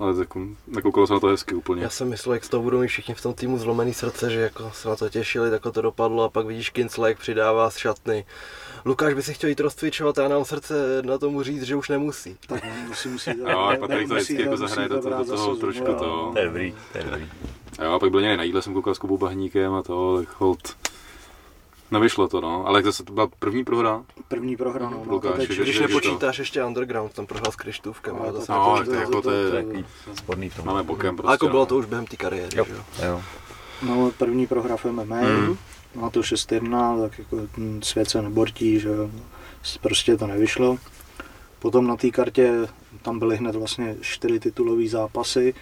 [0.00, 1.82] ale jako, nekoukalo se na to hezky úplně.
[1.82, 4.40] Já jsem myslel, jak z toho budou mít všichni v tom týmu zlomený srdce, že
[4.40, 7.76] jako se na to těšili, tak to dopadlo a pak vidíš Kincla, jak přidává z
[7.76, 8.24] šatny.
[8.84, 11.88] Lukáš by si chtěl jít rozcvičovat a já nám srdce na tomu říct, že už
[11.88, 12.36] nemusí.
[12.46, 15.56] tak musí, musí to, Jo, Patrik to vždycky musí jako zahraje do, brát do toho
[15.56, 16.30] trošku to.
[16.32, 17.28] To je dobrý, to je dobrý.
[17.78, 20.18] A jo, a pak byl někde na jídle, jsem koukal s Kubou Bahníkem a to,
[20.18, 20.76] tak hold.
[21.90, 24.02] Nevyšlo to, no, ale zase to byla první prohra.
[24.28, 28.16] První prohra, no, no Lukáš, to teď, Když nepočítáš ještě Underground, tam prohrál s Krištůvkem.
[28.16, 28.92] No, to to- No, nepočítá.
[28.96, 30.64] tak jako to je- To je takový spodný v tom.
[30.66, 31.28] Máme bokem prostě.
[31.28, 31.66] A jako bylo no.
[31.66, 32.66] to už během té kariéry, Jo,
[33.06, 33.22] jo?
[33.82, 35.56] No, první prohra v MMA, Mhm.
[35.94, 37.36] má to 6-1, tak jako
[37.82, 38.90] svět se nebortí, že
[39.80, 40.76] prostě to nevyšlo.
[41.58, 42.52] Potom na té kartě
[43.02, 45.54] tam byly hned vlastně čtyři titulové zápasy.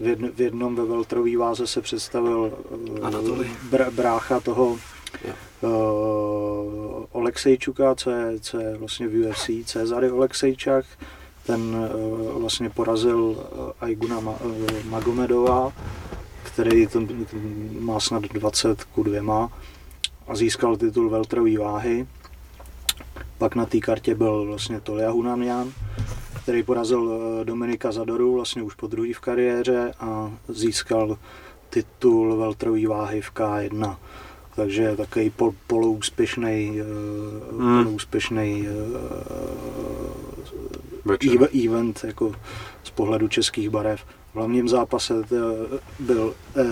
[0.00, 2.52] V, jedn, v jednom ve veltrové váze se představil
[2.98, 3.50] eh, Anatoly.
[3.70, 4.78] br, brácha toho
[5.24, 5.32] Jo.
[5.62, 10.84] Uh, Oleksejčuka, co je, co je vlastně v UFC, Cezary Oleksejčak.
[11.46, 13.36] Ten uh, vlastně porazil uh,
[13.80, 15.72] Aiguna Ma, uh, Magomedova,
[16.42, 17.00] který to
[17.80, 19.52] má snad 20 ku dvěma
[20.26, 22.06] a získal titul veltrový váhy.
[23.38, 25.72] Pak na té kartě byl vlastně Tolia Hunanian
[26.46, 31.18] který porazil eh, Dominika Zadoru vlastně už po druhý v kariéře a získal
[31.70, 33.96] titul veltrový váhy v K1.
[34.56, 36.80] Takže takový pol, poloúspěšný
[37.58, 37.84] Hmm.
[37.84, 38.68] poloúspěšný
[41.04, 41.32] Večer.
[41.32, 42.32] eve- event jako
[42.84, 44.04] z pohledu českých barev.
[44.32, 45.36] V hlavním zápase eh,
[46.00, 46.62] byl eh,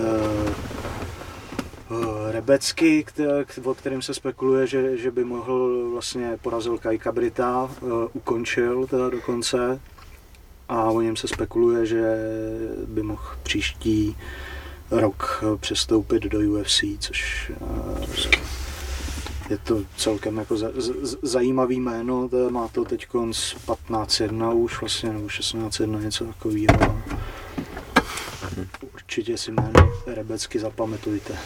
[1.91, 3.05] eh, Rebecky,
[3.63, 9.09] o kterém se spekuluje, že, že by mohl vlastně porazil Kajka Brita, eh, ukončil teda
[9.09, 9.79] dokonce
[10.69, 12.15] a o něm se spekuluje, že
[12.87, 14.17] by mohl příští
[14.91, 18.55] rok eh, přestoupit do UFC, což eh,
[19.49, 25.13] je to celkem jako za, z, zajímavý jméno, to má to teď 15-1 už vlastně,
[25.13, 27.01] nebo 16-1, něco takového.
[28.93, 31.37] Určitě si jméno Rebecky zapamatujte.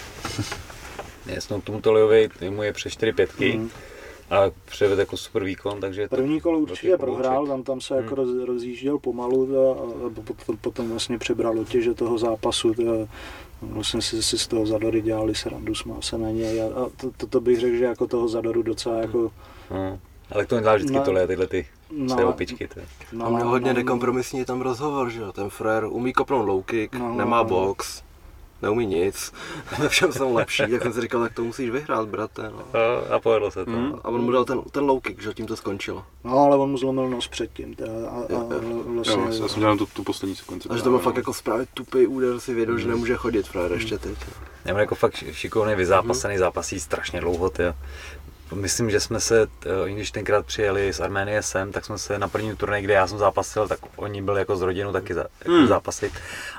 [1.25, 3.69] Jasno, tomuto Leovi, mu je přes 4 pětky Mm.
[4.29, 8.03] A převed jako super výkon, takže to První kolo určitě prohrál, tam, tam se Hmm.
[8.03, 12.73] jako roz, rozjížděl pomalu a, a potom, potom vlastně přebral otěže toho zápasu.
[12.73, 12.91] Teda,
[13.61, 17.11] vlastně si, si z toho Zadory dělali srandu, smál se na něj a, a to,
[17.17, 19.31] to, to, bych řekl, že jako toho Zadoru docela jako
[19.71, 19.99] No.
[20.31, 22.67] Ale to nedělá vždycky Na- tohle, tyhle ty na, své opičky.
[22.67, 22.79] To.
[22.79, 22.85] je.
[23.13, 26.95] na, A měl hodně nekompromisní tam rozhovor, že jo, ten frér umí kopnout low kick,
[26.95, 27.49] No, no, nemá no.
[27.49, 28.03] box,
[28.61, 29.33] neumí nic,
[29.79, 32.63] ve všem jsem lepší, tak jsem si říkal, tak to musíš vyhrát, brate, no.
[32.73, 33.71] No, a povedlo se to.
[33.71, 33.93] Mm.
[34.03, 36.05] A on mu dal ten, ten low kick, že tím to skončilo.
[36.23, 38.61] No ale on mu zlomil nos předtím teda, a, a, Jo, jo.
[38.61, 38.83] Jo,
[39.17, 40.69] vlastně, já jsem dělal tu, tu poslední sekvenci.
[40.69, 43.71] A že to byl fakt jako správně tupý úder, si věděl, že nemůže chodit frér
[43.71, 44.17] ještě teď.
[44.65, 47.49] Já jako fakt šikovný, vyzápasený, zápasí strašně dlouho.
[47.49, 47.73] Tyjo.
[48.53, 52.19] Myslím, že jsme se, eh, oni když tenkrát přijeli z Arménie sem, tak jsme se
[52.19, 55.25] na první turnaj, kde já jsem zápasil, tak oni byli jako z rodinou taky za,
[55.39, 55.67] jako Hmm.
[55.67, 56.13] zápasit.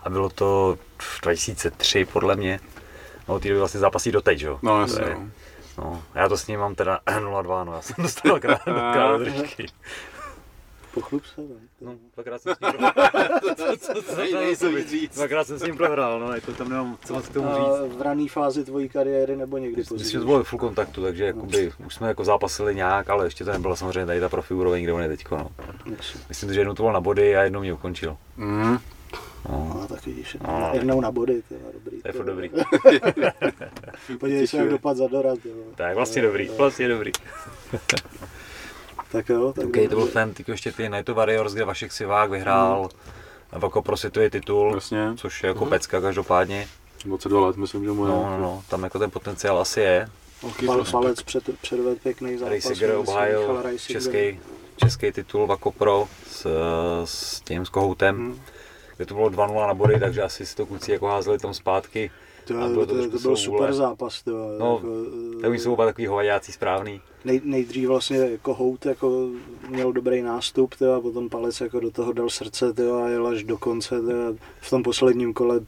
[0.04, 2.60] A bylo to v 2003 podle mě.
[3.28, 4.58] No, ty vlastně zápasí doteď, že jo?
[4.62, 5.28] No jasně, no.
[5.78, 9.24] No, já to s ním mám teda 0-2, no, já jsem dostal krát, krát do
[9.24, 9.66] držky.
[10.94, 11.46] Pochlup se, ne?
[11.80, 12.92] No, dvakrát jsem s ním prohrál.
[13.56, 15.14] Co- co- co- Nej- co- nejsem co- víc říct.
[15.14, 17.96] Dvakrát jsem s ním prohrál, no, jako tam nemám co moc k tomu říct.
[17.96, 20.20] v rané fázi tvojí kariéry nebo někdy Myslím, že později?
[20.20, 23.52] to bylo ve full kontaktu, takže jakoby, už jsme jako zápasili nějak, ale ještě to
[23.52, 25.36] nebyla samozřejmě tady ta profi úroveň, kde on je teďko.
[25.36, 25.50] No.
[26.28, 28.16] Myslím, že jednou to bylo na body a jednou mě ukončil.
[28.36, 28.78] Mm.
[29.48, 29.76] No.
[29.80, 30.70] No, tak vidíš, No.
[30.72, 32.02] jednou na body, to je dobrý.
[32.02, 32.50] To je furt dobrý.
[34.20, 35.38] Podívej se, jak dopad za doraz.
[35.74, 37.12] Tak vlastně dobrý, vlastně dobrý.
[39.12, 42.30] Tak jo, tak OK, to byl fan, teď ještě ty Night Warriors, kde Vašek Sivák
[42.30, 42.88] vyhrál
[43.52, 46.68] Vako pro světový titul, Jasně, což je jako pecka každopádně.
[47.04, 48.10] 22 let, myslím, že mu je.
[48.10, 50.08] No, no, no, tam jako ten potenciál asi je.
[50.66, 52.50] Pal, palec před, předved pěkný zápas.
[52.50, 54.40] Reisiger Michal obhájil český,
[54.76, 56.46] český titul Vako Pro s,
[57.04, 58.16] s tím s Kohoutem.
[58.16, 58.40] Hmm.
[58.96, 62.10] kde to bylo 2-0 na body, takže asi si to kluci jako házeli tam zpátky.
[62.50, 64.22] To, A to, bylo to, to to, byl super zápas.
[64.22, 64.88] To, No, jako,
[65.42, 67.00] Tak jsou oba takový hovaďáci správný.
[67.24, 69.28] nej, nejdřív vlastně jako Hout jako
[69.68, 73.26] měl dobrý nástup tyjo, a potom Palec jako do toho dal srdce tyjo, a jel
[73.26, 74.00] až do konce.
[74.02, 74.34] Tyjo.
[74.60, 75.60] V tom posledním kole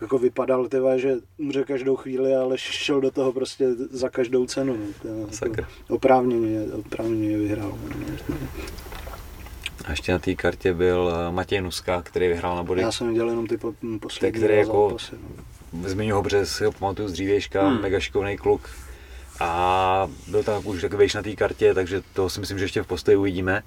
[0.00, 4.76] jako vypadal, tyjo, že umře každou chvíli, ale šel do toho prostě za každou cenu.
[4.76, 5.62] no, tyjo, Sakra.
[5.62, 7.78] jako, oprávněně, oprávněně vyhrál.
[9.84, 12.80] A ještě na té kartě byl eh, Matěj Nuska, který vyhrál na body.
[12.82, 15.16] Já jsem viděl jenom ty po, poslední který jako- zápasy.
[15.22, 15.44] No.
[15.84, 17.80] Zmiňuji ho, protože si ho pamatuju z dřívějška, Hmm.
[17.82, 18.70] mega šikovný kluk.
[19.40, 22.86] A byl tam už takový na té kartě, takže to si myslím, že ještě v
[22.86, 23.62] postoji uvidíme.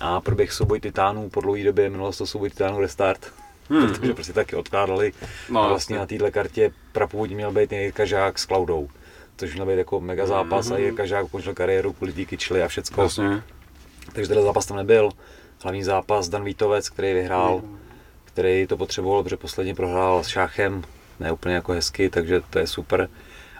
[0.00, 3.32] A proběh souboj titánů po dlouhé době, jmenovalo se to souboj titánů Restart,
[3.70, 3.88] Hmm.
[3.88, 5.12] protože prostě taky odkládali.
[5.50, 8.88] No, a vlastně na této kartě prapůvodně měl být Jirka Žák s Klaudou.
[9.36, 12.68] Což měl být jako mega zápas a Jirka Žák ukončil kariéru kvůli té kyčly a
[12.68, 13.02] všecko.
[13.02, 13.42] Jasně.
[14.12, 15.10] Takže ten zápas tam nebyl.
[15.62, 17.62] Hlavní zápas Dan Vítovec, který vyhrál,
[18.24, 20.84] který to potřeboval, protože posledně prohrál s Šáchem,
[21.20, 23.08] ne úplně jako hezky, takže to je super.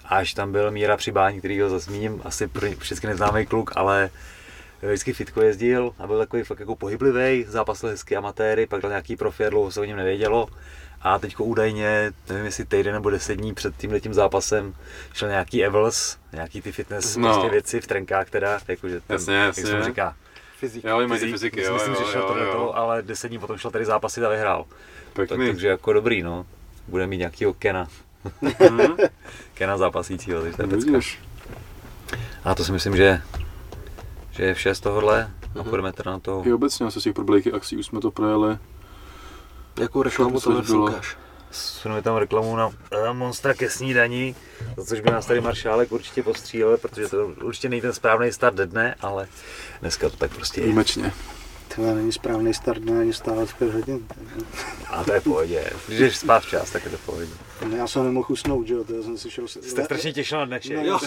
[0.04, 3.72] A až tam byl Míra Přibání, který ho zase zmíním, asi pro všechny neznámý kluk,
[3.76, 4.10] ale
[4.82, 9.16] vždycky fitko jezdil a byl takový fakt jako pohyblivý, zápasil hezky amatéry, pak dal nějaký
[9.16, 10.48] profi a dlouho se o něm nevědělo.
[11.02, 14.74] A teďko údajně, nevím jestli týden nebo deset dní před tímhle tím zápasem,
[15.12, 17.32] šel nějaký Evels, nějaký ty fitness No.
[17.32, 19.82] prostě věci v trenkách teda, jakože ten, Jasně, jak se jasně.
[19.84, 20.16] říká,
[20.58, 20.84] Fyzik.
[20.84, 21.30] Jo, fyzik.
[21.30, 22.52] fyziky, jo, Myslím, jo, že šel jo, jo.
[22.52, 24.64] to, ale deset dní potom šel tady zápasit a vyhrál.
[25.12, 26.46] Tak, takže jako dobrý, no.
[26.88, 27.88] Bude mít nějakýho Kena.
[28.42, 28.96] Mhm.
[29.54, 30.98] Kena zápasícího, takže to je pecka.
[32.44, 33.22] A to si myslím, že,
[34.30, 35.30] že je vše z tohohle.
[35.60, 36.42] A půjdeme teda na to.
[36.44, 38.58] I obecně asi z těch probléky akcí už jsme to projeli.
[39.80, 40.94] Jakou reklamu Co to bylo?
[41.50, 42.70] Suneme tam reklamu na
[43.12, 44.36] Monstra ke snídaní,
[44.76, 48.56] za což by nás tady Maršálek určitě postřílel, protože to určitě není ten správný start
[48.56, 49.28] dne, ale
[49.80, 50.64] dneska to tak prostě je.
[50.64, 51.12] Výjimečně.
[51.76, 54.06] To není správný start na ani stávat v pět hodin.
[54.90, 55.70] A to je v pohodě.
[55.86, 57.30] Když jdeš spát včas, tak je to v pohodě.
[57.76, 59.48] Já jsem nemohl usnout, že jo, to já jsem si šel...
[59.48, 60.76] Jste strašně těšil na dnešek.
[60.76, 60.98] No, jo.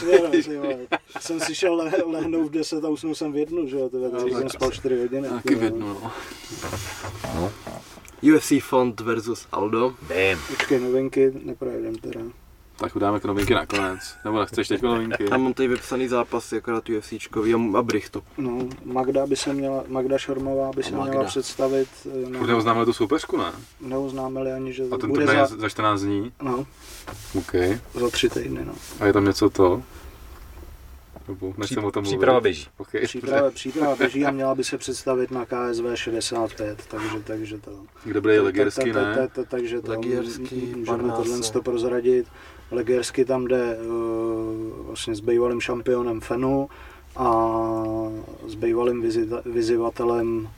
[0.61, 0.77] vole.
[1.19, 4.09] jsem si šel le, lehnout v 10 a usnul jsem v jednu, že jo, teda,
[4.09, 5.29] takže jsem spal 4 hodiny.
[5.29, 6.11] Taky v jednu, no.
[8.35, 9.95] UFC Font versus Aldo.
[10.01, 10.39] Bam.
[10.47, 12.21] Počkej, novinky neprojedem teda.
[12.79, 13.99] Tak udáme jako novinky nakonec.
[14.25, 15.25] Nebo nechceš teď novinky?
[15.31, 18.23] Já mám tady vypsaný zápasy, akorát UFCčkový a, a Brichtu.
[18.37, 21.09] No, Magda by se měla, Magda Šormová by se Magda.
[21.11, 23.51] měla představit, eh, Už no, neoznámili tu soupeřku, ne?
[23.81, 26.31] neoznámili ani, že A ten bude za, za 14 dní?
[26.41, 26.65] no,
[27.37, 27.51] OK.
[27.93, 28.73] za tři týdny, no.
[28.99, 29.81] A je tam něco to?
[31.27, 32.15] Nebo nechcem o tom mluvit.
[32.17, 32.67] Příprava běží.
[32.77, 33.01] Okay.
[33.01, 37.71] Příprava, příprava běží a měla by se představit na KSV 65, takže, takže to.
[38.03, 39.15] Kde byly Legersky, ne?
[39.15, 40.01] ta- ta- Takže to
[40.75, 42.27] můžeme tohle to prozradit.
[42.71, 46.69] Legersky tam jde uh, vlastně s bývalým šampionem Fenu
[47.15, 47.53] a
[48.47, 50.49] s bývalým vizita- vyzývatelem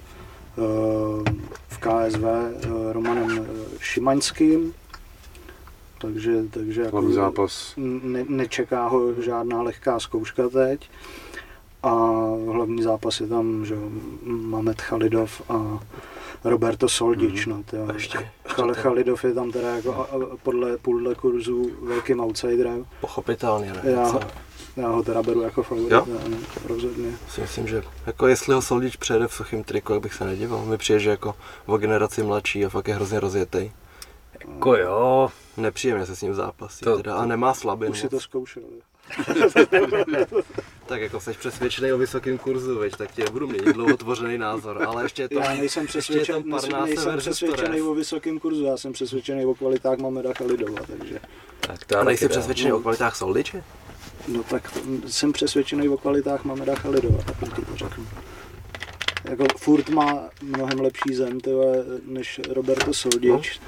[0.58, 1.24] uh,
[1.68, 3.48] v KSV uh, Romanem
[3.80, 4.74] Šimaňským.
[6.02, 7.74] Takže, takže jako Hlavní zápas.
[8.04, 10.90] ne, nečeká ho žádná lehká zkouška teď.
[11.84, 11.90] A
[12.54, 13.76] hlavní zápas je tam, že
[14.24, 15.80] Mamet Chalidov a
[16.44, 17.46] Roberto Soldič.
[17.46, 17.56] Mhm.
[17.58, 17.94] No, tyjo.
[17.94, 18.30] Ještě.
[18.48, 22.86] Chal, Chalidov je tam teda jako a, a, podle půlhle kurzu velkým outsiderem.
[23.02, 23.82] Pochopitelně, ne?
[23.84, 24.20] Já, Co?
[24.78, 26.06] já ho teda beru jako favorita,
[26.66, 27.12] rozhodně.
[27.30, 30.66] Si myslím, že jako jestli ho Soldič přejede v suchým triku, jak bych se nedíval.
[30.66, 33.72] Mi přijde, že jako o generaci mladší a fakt je hrozně rozjetý.
[34.50, 37.92] Jako jo, Nepříjemně se s ním zápasí To- teda, a nemá slabin.
[37.92, 38.64] Už si to zkoušel.
[38.64, 38.80] jo.
[40.86, 44.84] Tak jako jsi přesvědčený o vysokém kurzu, veď, tak ti budu mít dlouho tvořený názor,
[44.88, 45.40] ale ještě je to...
[45.40, 49.56] Já nejsem je přesvědčen, tam Parnase nejsem přesvědčený o vysokém kurzu, já jsem přesvědčený o
[49.56, 51.20] kvalitách Mameda Chalidova, takže
[51.60, 52.30] tak to A nejsi dám.
[52.30, 53.64] přesvědčený o kvalitách Soldiče?
[54.28, 58.08] No tak jsem přesvědčený o kvalitách Mameda Chalidova, tak ti to řeknu.
[59.24, 63.60] Jako furt má mnohem lepší zem tyhle, než Roberto Soldič.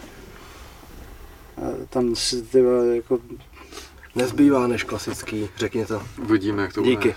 [1.58, 3.20] A tam si tyhle, jako,
[4.16, 6.02] Nezbývá než klasický, řekni to.
[6.22, 7.16] Uvidíme, jak to Díky.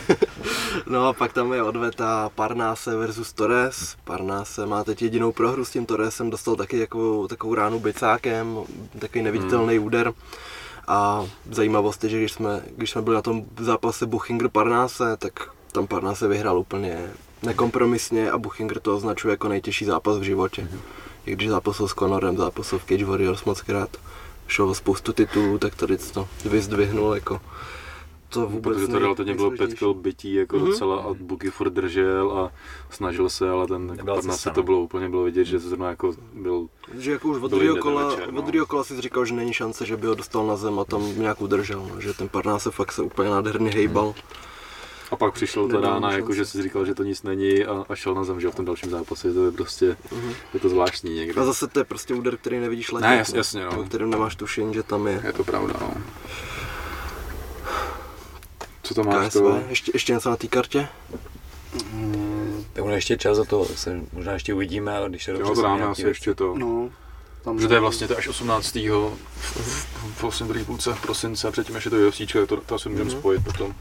[0.86, 3.96] no a pak tam je odveta Parnase versus Torres.
[4.04, 8.58] Parnase má teď jedinou prohru s tím Torresem, dostal taky takovou, takovou ránu bicákem,
[8.98, 9.86] takový neviditelný Hmm.
[9.86, 10.12] úder.
[10.88, 15.32] A zajímavost je, že když jsme, když jsme byli na tom zápase Buchinger Parnase, tak
[15.72, 17.10] tam Parnase vyhrál úplně
[17.42, 20.62] nekompromisně a Buchinger to označuje jako nejtěžší zápas v životě.
[20.62, 20.80] Mhm.
[21.26, 23.96] I když zápasil s Conorem, zápasil v Cage Warriors moc krát,
[24.46, 27.40] šel o spoustu titulů, tak tady to vyzdvihnul jako
[28.28, 30.66] to vůbec Protože to relativně bylo pět kil bytí jako Mhm.
[30.66, 32.52] docela a Buky furt držel a
[32.90, 35.88] snažil se, ale ten jako Nebyla cesta, to bylo úplně bylo vidět, že to zrovna
[35.88, 36.66] jako byl
[36.98, 38.38] Že jako už od druhého kola, večer, no.
[38.40, 40.84] od druhého kola si říkal, že není šance, že by ho dostal na zem a
[40.84, 44.14] tam nějak udržel, no, že ten Parnase fakt se úplně nádherně hejbal.
[45.12, 47.94] A pak přišel ta rána, jako že si říkal, že to nic není a, a
[47.94, 49.96] šel na zem, že jo, v tom dalším zápase, to je prostě,
[50.54, 51.40] je to zvláštní někdy.
[51.40, 53.10] A zase to je prostě úder, který nevidíš letět.
[53.10, 53.80] Ne, jas- jasně, no.
[53.80, 55.22] O kterém nemáš tušení, že tam je.
[55.26, 55.94] Je to pravda, no.
[58.82, 59.60] Co to máš KSV, to?
[59.68, 60.88] ještě, ještě něco na té kartě?
[62.72, 65.38] Tak bude ještě čas za to, tak se možná ještě uvidíme, ale když se Jo,
[65.38, 66.54] dobře to dáme asi ještě to.
[66.58, 66.90] no,
[67.44, 68.74] tam Protože to je vlastně to až 18.
[68.74, 70.48] v, v, v 8.
[70.48, 73.18] druhý půlce prosince, předtím ještě to UFCčko, to, to asi můžeme Mhm.
[73.18, 73.74] spojit potom.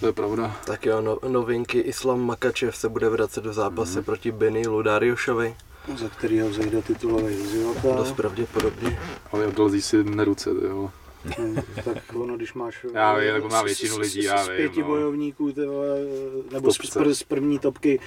[0.00, 0.56] To je pravda.
[0.64, 1.78] Tak jo, no, novinky.
[1.78, 4.04] Islam Makačev se bude vracet do zápase Mhm.
[4.04, 5.56] proti Benny Ludariošovi.
[5.96, 7.94] za kterýho vzejde titulový vyzývatel.
[7.94, 8.98] Dost pravděpodobně.
[9.32, 10.90] Ale odlezí si neruce, to jo.
[11.38, 14.44] Hmm, tak ono, když máš Já vím, jako má z- většinu z- lidí, z- já
[14.44, 14.86] z vím, pěti no.
[14.86, 15.86] bojovníků, ty vole,
[16.52, 18.00] nebo z, z, z první topky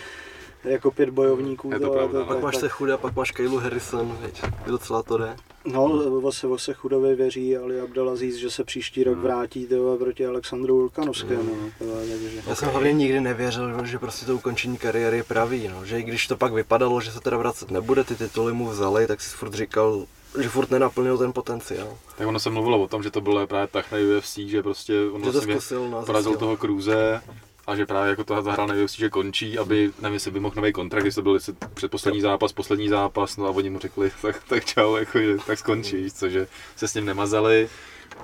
[0.63, 1.69] jako pět bojovníků.
[1.73, 2.25] Je to vole, pravda, no.
[2.25, 5.35] Pak máš tak- se chuda, pak máš Kaylu Harrison, veď, docela to jde.
[5.65, 5.87] No,
[6.21, 9.23] Vose, Vose chudově věří Ali Abdelaziz, že se příští rok Hmm.
[9.23, 11.43] vrátí ty vole, proti Alexandru Volkanovskému.
[11.43, 12.41] no, ty vole, takže...
[12.47, 15.85] Já jsem hlavně nikdy nevěřil, že prostě to ukončení kariéry je pravý, no.
[15.85, 19.07] že i když to pak vypadalo, že se teda vracet nebude, ty tituly mu vzali,
[19.07, 20.05] tak si furt říkal,
[20.41, 21.97] že furt nenaplnil ten potenciál.
[22.17, 24.93] Tak ono se mluvilo o tom, že to bylo právě tak na UFC, že prostě
[25.11, 27.21] on Že to vlastně zkusil, no, porazil toho Cruze
[27.67, 30.55] a že právě jako to zahrál na UFC, že končí, aby, nevím, jestli by mohl
[30.55, 34.11] nový kontrakt, jestli to byl jestli předposlední zápas, poslední zápas, no a oni mu řekli,
[34.21, 37.69] tak, tak čau, jako, že tak skončí, víš co, že se s ním nemazali.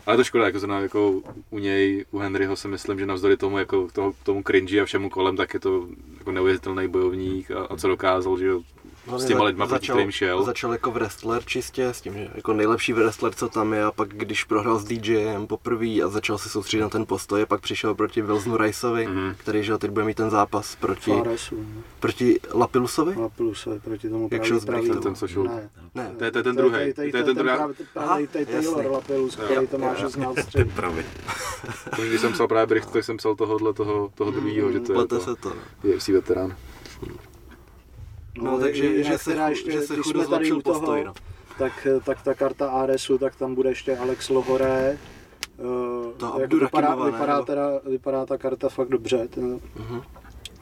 [0.05, 3.57] Ale to škoda, jako, zrovna jako u něj, u Henryho si myslím, že navzdory tomu,
[3.57, 7.77] jako toho, tomu cringe a všemu kolem, tak je to jako neuvěřitelný bojovník a, a
[7.77, 8.61] co dokázal, že jo,
[9.07, 10.43] s Hlavně těma lidma, proti začal, kterým šel.
[10.43, 14.09] Začal jako wrestler čistě, s tím, že jako nejlepší wrestler, co tam je, a pak
[14.09, 17.95] když prohrál s DJem poprvé a začal se soustředit na ten postoj, a pak přišel
[17.95, 19.35] proti Wilsonu Riceovi, Mhm.
[19.37, 21.81] který že teď bude mít ten zápas proti, Faresu, no.
[21.99, 23.15] proti Lapilusovi?
[23.15, 24.65] Na plusovi proti tomu Jak pravý, šel s.
[24.65, 25.69] Brightonem, ten, co šel- Ne.
[25.95, 27.55] Ne, To je, to je ten druhý, to je ten druhý.
[27.55, 28.91] pravý, Aha, pravý, to je Taylor jasný.
[28.91, 30.71] Lapilus, který to má 16 střed.
[30.75, 31.03] Pravý.
[31.89, 34.91] Protože když jsem psal právě Bricht, tak jsem psal tohohle, toho, toho druhého, že to
[34.91, 35.53] je plete to se to.
[35.83, 36.55] UFC veterán.
[38.41, 40.61] No, takže jinak že se, teda ještě, že se když chudo jsme tady zlepšil u
[40.61, 41.03] toho, postoj.
[41.05, 41.13] No.
[41.57, 44.97] tak, tak ta karta Aresu, tak tam bude ještě Alex Lohoré.
[45.57, 45.65] Uh,
[46.17, 47.45] To jako Abdurakhimova, vypadá, ne, vypadá, nebo?
[47.45, 50.01] teda, vypadá ta karta fakt dobře, t- Mhm.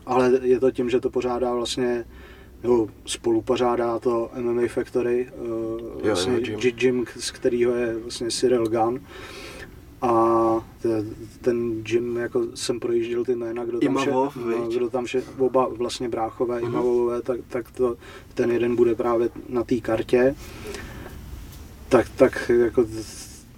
[0.05, 2.05] ale je to tím, že to pořádá vlastně
[2.63, 6.71] nebo spolupořádá to MMA Factory, uh, vlastně jo, gym.
[6.75, 8.99] gym, z kterého je vlastně Cyril Gunn.
[10.01, 10.11] A
[10.81, 11.03] te-
[11.41, 14.31] ten gym, jako jsem projížděl ty jména, kdo tam, vše, no,
[14.75, 16.69] kdo tam vše, oba vlastně bráchové Mhm.
[16.71, 17.95] Imavové, tak, tak to,
[18.33, 20.35] ten jeden bude právě na té kartě.
[21.89, 22.85] Tak, tak jako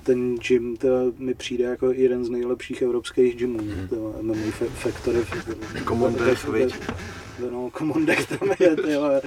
[0.03, 3.88] ten gym to mi přijde jako jeden z nejlepších evropských gymů, Mhm.
[3.88, 5.19] to MMA Fa- Factory.
[5.88, 6.75] Commondex, viď?
[7.51, 9.21] No, Commondek tam je, tyhle.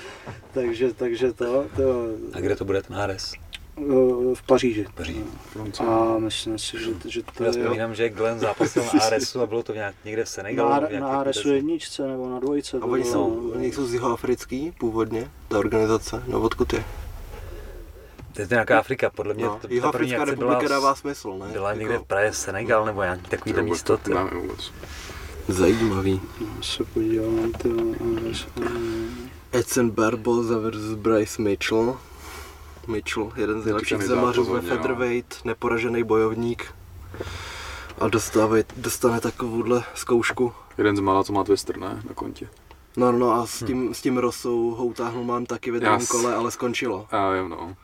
[0.54, 3.32] takže, takže to, to A kde to bude ten Ares?
[3.80, 4.86] Eh, v Paříži.
[4.94, 5.24] Paříži.
[5.88, 9.46] A myslím si, že, že to Já je vzpomínám, že Glenn zápasil na Aresu a
[9.46, 10.70] bylo to nějak, někde v Senegalu.
[10.70, 12.78] na, na RSu této- jedničce nebo na dvojce.
[12.82, 13.50] A oni jsou, no.
[13.58, 16.84] oni jsou z jihoafrický původně, ta organizace, no odkud je?
[18.32, 20.68] To je to nějaká Afrika, podle mě No, to, ta první Jihoafrická akce republika byla,
[20.68, 21.46] dává smysl, ne?
[21.52, 23.96] byla někde Jako v Praze Senegal nebo nějaký místo.
[23.98, 24.10] to
[24.40, 24.72] vůbec.
[25.48, 26.20] Zajímavý.
[26.40, 27.68] Já se podívám, to
[28.30, 28.46] RS,
[29.52, 31.98] Edson Barboza versus Bryce Mitchell.
[32.86, 34.68] Mitchell, jeden z nejlepších zemařů ve no.
[34.68, 36.74] featherweight, neporažený bojovník.
[37.98, 40.52] A dostávej, dostane takovouhle zkoušku.
[40.78, 42.02] Jeden z mála, co má Twister, ne?
[42.08, 42.48] Na kontě.
[42.96, 46.34] No, no a s tím, s tím Rosou ho utáhnul mám taky ve druhém kole,
[46.34, 47.06] ale skončilo.
[47.10, 47.76] A jo, no.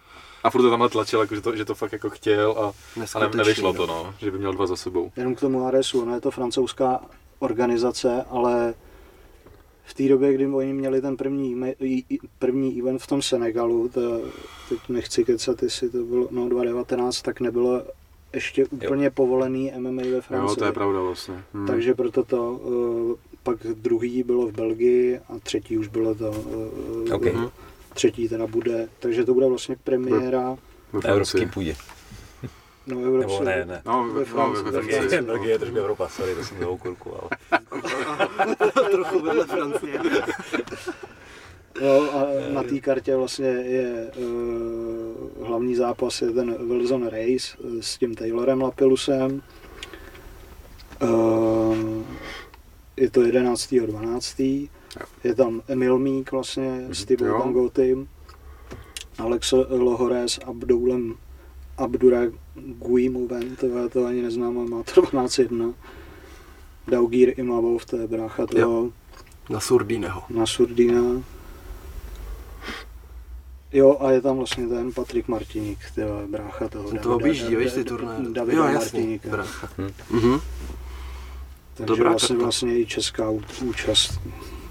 [0.44, 2.72] A furt to tamhle tlačil, jako, že, to, že to fakt jako chtěl a,
[3.14, 4.14] a ne, nevyšlo to, no.
[4.18, 5.12] Že by měl dva za sebou.
[5.16, 7.00] Jenom k tomu RSu, ono je to francouzská
[7.38, 8.74] organizace, ale
[9.86, 11.62] v té době, kdy oni měli ten první,
[12.38, 14.20] první event v tom Senegalu, to,
[14.68, 17.82] teď nechci kecat, jestli to bylo no, 2019, tak nebylo
[18.32, 20.50] ještě úplně povolený MMA ve Francii.
[20.50, 21.34] Jo, to je pravda vlastně.
[21.54, 21.66] Hmm.
[21.66, 22.60] Takže proto to,
[23.14, 26.44] eh, pak druhý bylo v Belgii a třetí už bylo to,
[27.08, 27.24] eh, Ok.
[27.24, 27.48] Mhm.
[27.94, 30.56] třetí teda bude, takže to bude vlastně premiéra,
[30.92, 31.54] Ve evropský Francii.
[31.54, 31.76] půdě.
[32.86, 33.82] No Nebo evropské, ne, ne.
[33.86, 35.22] No, Ve no, Francii, Belgie.
[35.22, 37.60] Belgie je trošku Evropa, sorry, to jsem dlouhou kurku, ale...
[38.90, 40.00] Trochu vedle Francie.
[41.80, 47.82] Jo, a na té kartě vlastně je uh, hlavní zápas je ten Wilson Race eh,
[47.82, 49.42] s tím Taylorem Lapilusem.
[51.02, 51.76] Uh,
[52.96, 54.68] je to 11.12.
[55.24, 57.38] Je tam Emil Mík vlastně s Tibou jo.
[57.38, 58.08] Bangotym,
[59.18, 61.14] Alex Lohore s Abdoulem
[61.78, 62.45] Abduraguimovem,
[63.60, 65.74] to, já to ani neznám, ale má to 12.1.
[66.88, 68.90] Daugir Imavov, to je brácha toho.
[69.50, 70.22] Na Surdíneho.
[70.30, 71.02] na Surdina.
[73.72, 76.92] Jo, a je tam vlastně ten Patrik Martiník, tyhle, brácha toho.
[77.02, 78.16] To objíždí, víš, ty turné.
[78.30, 79.28] Davida Jo, jasný, Martiníka.
[79.28, 79.68] brácha.
[79.78, 79.90] Hm.
[80.10, 80.40] Mhm.
[81.74, 82.42] Takže Dobrá vlastně, karta.
[82.44, 83.30] vlastně i česká
[83.64, 84.20] účast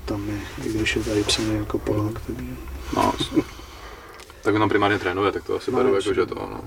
[0.06, 2.22] tam je, i když je tady psaný jako Polák.
[2.28, 2.44] Takže...
[2.96, 3.14] No.
[4.42, 6.62] tak on tam primárně trénuje, tak to asi No, beru jako, že to, no.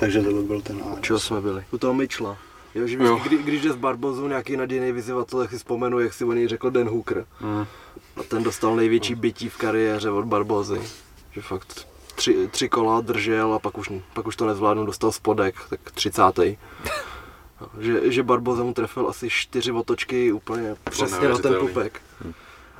[0.00, 1.00] Takže to by byl ten Ares.
[1.00, 1.64] Čeho jsme byli?
[1.70, 2.38] U toho Mitchella.
[2.74, 3.20] Jo, že Jo.
[3.22, 6.48] kdy, když jde s Barbozou nějaký nadějný vyzývatel, tak si vzpomenu, jak si o něj
[6.48, 7.26] řekl Dan Hooker.
[7.40, 7.66] Mm.
[8.16, 10.80] A ten dostal největší bytí v kariéře od Barbozy.
[11.32, 15.54] Že fakt tři, tři kola držel a pak už, pak už to nezvládnu, dostal spodek,
[15.70, 16.56] tak třicátý.
[17.80, 22.02] Že, že Barboza mu trefil asi čtyři otočky úplně přesně na ten pupek.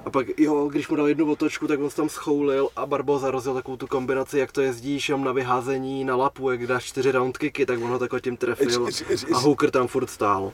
[0.05, 3.31] A pak jo, když mu dal jednu otočku, tak on se tam schoulil a Barboza
[3.31, 7.13] rozjel takovou tu kombinaci, jak to jezdíš jenom na vyházení na lapu, jak dáš čtyři
[7.13, 8.87] round kicky, tak on ho takhle tím trefil
[9.33, 10.53] a Hooker tam furt stál.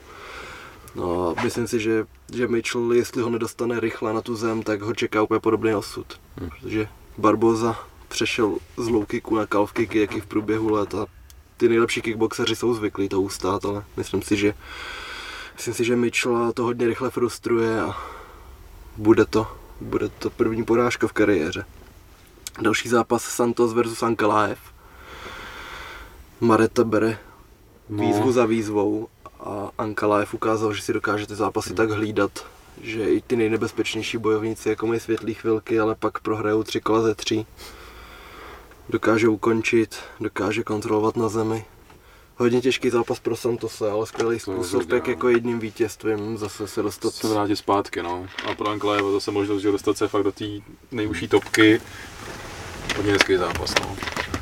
[0.95, 4.93] No, myslím si, že, že Mitchell, jestli ho nedostane rychle na tu zem, tak ho
[4.93, 6.19] čeká úplně podobný osud.
[6.35, 6.87] Protože
[7.17, 11.05] Barboza přešel z low kicku na calf kicky, jak i v průběhu let a
[11.57, 14.53] ty nejlepší kickboxeři jsou zvyklí to ustát, ale myslím si, že
[15.55, 17.95] myslím si, že Mitchell to hodně rychle frustruje a
[18.97, 19.47] bude to,
[19.81, 21.65] bude to první porážka v kariéře.
[22.61, 24.59] Další zápas Santos versus Ankalaev.
[26.41, 27.17] Mareta bere
[27.89, 29.07] výzvu za výzvou
[29.39, 32.45] a Ankalaev ukázal, že si dokáže ty zápasy tak hlídat,
[32.81, 37.15] že i ty nejnebezpečnější bojovníci jako mají světlý chvilky, ale pak prohrajou tři kola ze
[37.15, 37.45] tří.
[38.89, 41.65] Dokáže ukončit, dokáže kontrolovat na zemi.
[42.37, 45.11] Hodně těžký zápas pro Santose, ale skvělý je způsob, jak no.
[45.11, 47.13] jako jedním vítězstvím zase se dostat.
[47.13, 48.27] se vrátit zpátky, no.
[48.45, 50.45] A pro Anklajeva zase možnost, že dostat se fakt do té
[50.91, 51.81] nejužší topky.
[52.97, 53.95] Hodně hezký zápas, no.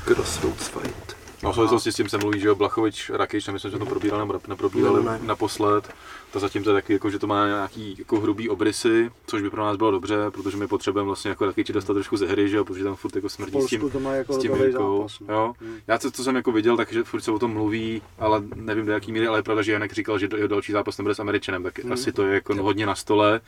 [0.06, 1.16] Crossroads fight.
[1.44, 4.30] No, v souvislosti s tím se mluví, že jo, Blachovič, Rakič, nemyslím, že to probírali
[4.48, 5.20] neprobírali Ne, ne.
[5.24, 5.90] naposled.
[6.36, 9.50] To zatím to je taky, jako, že to má nějaký jako hrubý obrysy, což by
[9.50, 12.58] pro nás bylo dobře, protože my potřebujeme vlastně jako Rakiči dostat trošku ze hry, že
[12.58, 14.98] jo, protože tam furt jako smrdí s tím, to má jako s tím Jirkou.
[15.02, 15.20] zápas.
[15.20, 15.34] no.
[15.34, 15.54] Jo.
[15.62, 15.78] Hmm.
[15.88, 18.92] Já co, co jsem jako viděl, takže furt se o tom mluví, ale nevím do
[18.92, 21.20] jaký míry, ale je pravda, že Janek říkal, že do- jeho další zápas nebude s
[21.20, 21.92] Američanem, tak Hmm.
[21.94, 23.42] asi to je jako hodně na stole.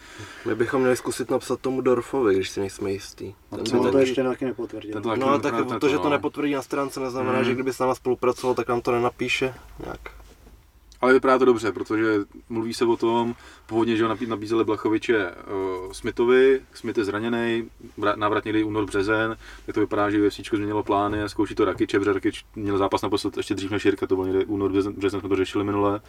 [0.45, 3.33] My bychom měli zkusit napsat tomu Dorfovi, když si nejsme jistý.
[3.51, 5.01] No, Ten No, to taky- ještě taky nepotvrdil.
[5.01, 6.09] Taky No a tak to, že to no.
[6.09, 7.45] nepotvrdí na stránce, neznamená, Mm.
[7.45, 9.99] že kdyby s náma spolupracoval, tak nám to nenapíše nějak.
[11.01, 12.13] Ale vypadá to dobře, protože
[12.49, 13.35] mluví se o tom,
[13.65, 17.69] původně, že ho nabí- nabízeli Blachoviče uh, Smithovi, Smith je zraněný,
[18.15, 21.99] návrat někdy únor březen, tak to vypadá, že UFC změnilo plány a zkouší to Rakiče,
[21.99, 25.19] protože Rakič měl zápas naposled ještě dřív než Jirka, to byl někdy únor březen, březen
[25.19, 26.01] jsme to řešili minule.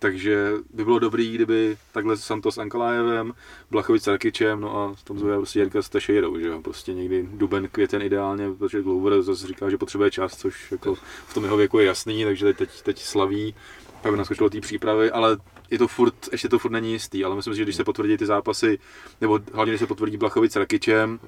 [0.00, 3.32] Takže by bylo dobrý, kdyby takhle Santos s Ankalájevem,
[3.70, 7.28] Blachovič s Rakičem, no a tam zve prostě Jirka s Tešejerou, že jo, prostě někdy
[7.32, 10.94] duben, květen ideálně, protože Glover zase říká, že potřebuje čas, což jako
[11.26, 13.54] v tom jeho věku je jasný, takže teď, teď slaví,
[14.08, 15.36] aby naskočilo do té přípravy, ale
[15.70, 18.16] je to furt, ještě to furt není jistý, ale myslím si, že když se potvrdí
[18.16, 18.78] ty zápasy,
[19.20, 21.20] nebo hlavně když se potvrdí Blachovic s Rakičem,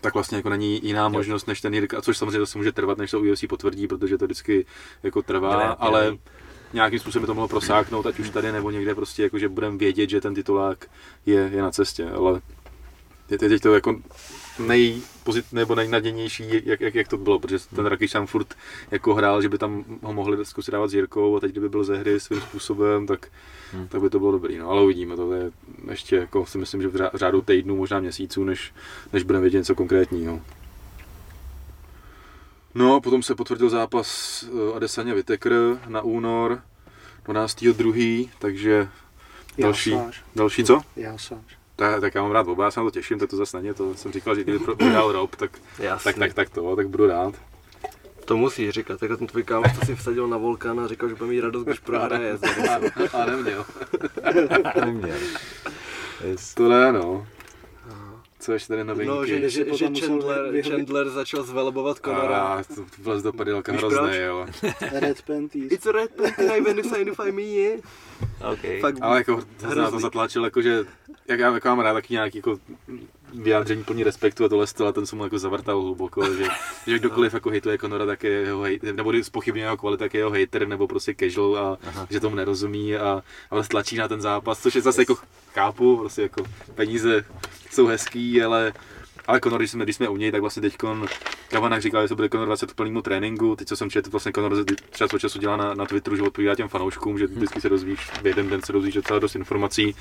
[0.00, 3.10] tak vlastně jako není jiná možnost než ten Jirka, což samozřejmě zase může trvat, než
[3.10, 4.66] to UFC potvrdí, protože to vždycky
[5.02, 6.16] jako trvá, Ne, ne, ale ne.
[6.72, 9.76] nějakým způsobem by to mohlo prosáknout, ať už tady nebo někde prostě, jako, že budeme
[9.78, 10.86] vědět, že ten titulák
[11.26, 12.40] je, je na cestě, ale
[13.30, 14.00] je teď to jako
[14.58, 18.54] nejpozit, nebo nejnadějnější, jak, jak, jak, to bylo, protože ten Rakič tam furt
[18.90, 21.84] jako hrál, že by tam ho mohli zkusit dávat s Jirkou a teď kdyby byl
[21.84, 23.28] ze hry svým způsobem, tak,
[23.72, 23.88] Hmm.
[23.88, 25.50] tak by to bylo dobrý, no, ale uvidíme, to je
[25.90, 28.72] ještě jako si myslím, že v řá- řádu týdnů, možná měsíců, než,
[29.12, 30.40] než budeme vědět něco konkrétního.
[32.74, 35.52] No, potom se potvrdil zápas eh, Adesanya Whittaker
[35.88, 36.62] na únor
[37.26, 38.88] 12.2., takže
[39.58, 39.94] další,
[40.36, 40.80] další co?
[40.96, 41.58] Jásáš.
[41.76, 43.74] Tak, tak já mám rád oba, já se na to těším, tak to zase není,
[43.74, 46.04] to jsem říkal, že kdyby pro- prohrál Rob, tak, Jasný.
[46.12, 47.34] tak, tak, tak to, tak budu rád.
[48.24, 51.14] To musíš říkat, jako ten tvůj kámoš, to si vsadil na Volkan a říkal, že
[51.14, 52.38] bude mít radost, když prohraje.
[53.12, 53.64] A neměl.
[54.84, 55.16] Neměl.
[56.24, 56.54] Yes.
[56.54, 57.26] To ne, no.
[58.40, 59.08] Co ještě tady novinky?
[59.08, 62.38] No, že, že že, potom že musel Chandler, vyhodit- Chandler začal zvelebovat Conora.
[62.40, 64.16] A to vlez do padelka hrozný, proč?
[64.16, 64.46] jo.
[65.00, 65.72] Red Panties.
[65.72, 67.42] It's a red panty, when you signify me.
[68.52, 68.80] Okay.
[68.80, 70.00] Fakt, Ale jako to se na to Hrozný.
[70.00, 70.84] zatlačil, jakože,
[71.28, 72.58] jak já jako mám rád taky nějaký jako
[73.34, 76.44] vyjádření plný respektu a tohle styl, a ten jsem mu jako zavrtal hluboko, že,
[76.86, 80.20] že kdokoliv jako hejtuje Conora, tak je jeho hejter, nebo spochybňuje jeho kvalitu, tak je
[80.20, 82.06] jeho hater, nebo prostě casual a Aha.
[82.10, 85.16] že tomu nerozumí a, a vlastně tlačí na ten zápas, což je zase jako
[85.54, 86.44] chápu, prostě jako
[86.74, 87.24] peníze
[87.70, 88.72] jsou hezký, ale
[89.26, 90.76] ale Conor, když jsme, když jsme u něj, tak vlastně teď
[91.50, 93.56] Kavanak říkal, že se bude Conor 20 k plnému tréninku.
[93.56, 96.54] Teď, co jsem četl, vlastně Conor čas od času dělá na, na Twitteru, že odpovídá
[96.54, 99.94] těm fanouškům, že vždycky se dozvíš, v jeden den se dozvíš docela dost informací.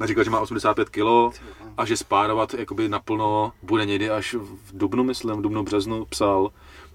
[0.00, 1.40] A říkal, že má 85 kg
[1.76, 6.50] a že spárovat jakoby naplno bude někdy až v dubnu, myslím, v dubnu, březnu psal.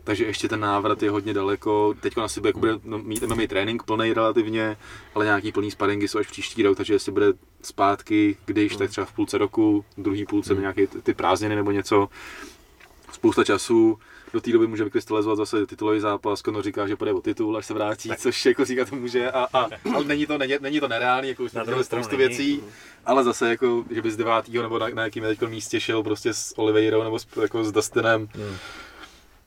[0.05, 1.93] Takže ještě ten návrat je hodně daleko.
[1.99, 4.77] Teď asi bude, jako bude no, mít MMA trénink plný relativně,
[5.15, 9.05] ale nějaký plný sparingy jsou až příští rok, takže jestli bude zpátky, když, tak třeba
[9.05, 10.61] v půlce roku, druhý půlce hmm.
[10.61, 12.09] nějaké ty, prázdniny nebo něco.
[13.11, 13.99] Spousta času,
[14.33, 17.65] do té doby může vykrystalizovat zase titulový zápas, Conor říká, že půjde o titul, až
[17.65, 18.19] se vrátí, tak.
[18.19, 21.43] což jako říká to může, a, a, ale není to, není, není to nereálný, jako
[21.43, 22.63] už Na druhou stranu věcí,
[23.05, 26.33] ale zase jako, že by z devátého nebo na, na jakým teď místě šel prostě
[26.33, 28.57] s Oliveirou nebo s, jako s Dustinem, Hmm.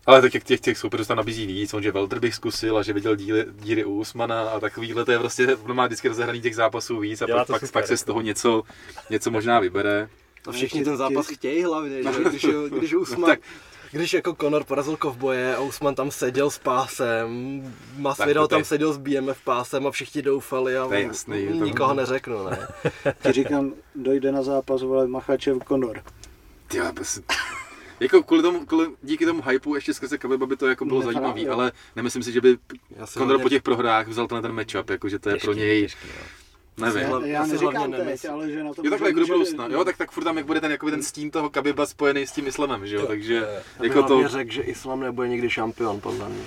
[0.08, 2.82] Ale tak jak těch, těch soupeřů tam nabízí víc, on že Welter bych zkusil a
[2.82, 6.40] že viděl díly, díry u Usmana a takovýhle, to je prostě, on má vždycky rozehraný
[6.40, 8.06] těch zápasů víc a pak, to pak, pak se z jako.
[8.06, 8.62] toho něco,
[9.10, 10.08] něco možná vybere.
[10.48, 12.10] A všichni ten zápas chtějí hlavně, že?
[12.28, 12.46] Když,
[12.78, 13.40] když Usman, No tak-
[13.92, 17.28] když jako Conor porazil kovboje a Usman tam seděl s pásem,
[17.98, 21.46] Masvidal to je- tam seděl s BMF pásem a všichni doufali a To je jasný,
[21.48, 22.68] to- nikoho neřeknu, ne?
[23.22, 26.02] Ti říkám, dojde na zápas, vole, Machačev Conor.
[26.68, 27.20] Ty, bez...
[28.00, 31.04] Jako kvůli tomu, kvůli, díky tomu hypeu ještě skrze Kabiba by to jako bylo Ne,
[31.06, 31.52] zajímavý, jo.
[31.52, 32.56] ale nemyslím si, že by
[33.16, 36.08] hlavně- po těch prohrách vzal tenhle ten matchup, jako že to je pro něj, Těžký,
[36.78, 37.02] nevím.
[37.02, 38.32] Já já si neříkám hlavně teď, nemyslím.
[38.32, 40.46] ale že na to Jo takhle jako do budoucna, jo, tak, tak furt tam jak
[40.46, 43.46] bude ten, jakoby ten stín toho Kabiba spojený s tím islamem, že jo, takže
[43.82, 46.42] jako to, řekl, že Islam nebude nikdy šampion, podle mě.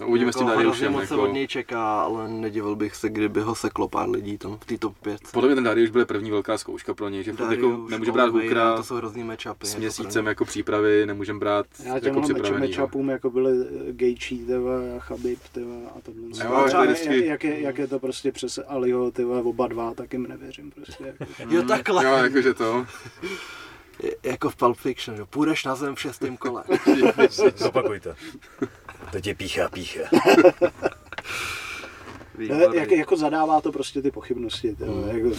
[0.00, 2.96] No, uvidíme s tím Jako Dariušem, moc se jako, od něj čeká, ale nedivil bych
[2.96, 5.20] se, kdyby ho seklo pár lidí tam v té top 5.
[5.32, 8.12] podle mě ten Darius bude první velká zkouška pro něj, že furt jako Darius, nemůže
[8.12, 9.66] brát Hookera To jsou hrozný matchupy.
[9.66, 12.72] s jako měsícem jako přípravy, nemůžeme brát Já jako připravený.
[12.72, 12.80] jo.
[12.80, 13.52] matchupům jako byly
[13.88, 16.22] eh, Gaethje, tyva, Chabib, tyva, a tohle.
[16.44, 19.66] Jo, A třeba vždycky- jak, jak, je, jak, je, to prostě přes Aliho, tyva, oba
[19.68, 21.04] dva, tak jim nevěřím prostě.
[21.06, 21.24] Jako.
[21.54, 22.04] Jo, takhle.
[22.04, 22.86] Jo, jakože to.
[24.22, 26.64] Jako v Pulp Fiction, že půjdeš na zem v šestém kole.
[27.56, 28.00] Zopakuj
[29.14, 29.18] to.
[29.18, 30.00] To tě píchá, píchá.
[32.74, 34.74] Jak, jako zadává to prostě ty pochybnosti.
[34.76, 35.08] Tyva, Mm.
[35.08, 35.30] jako,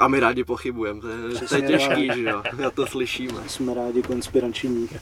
[0.00, 1.16] A my rádi pochybujeme, to je,
[1.48, 3.48] to je těžký, že jo, já to slyšíme.
[3.48, 4.88] jsme rádi konspirační.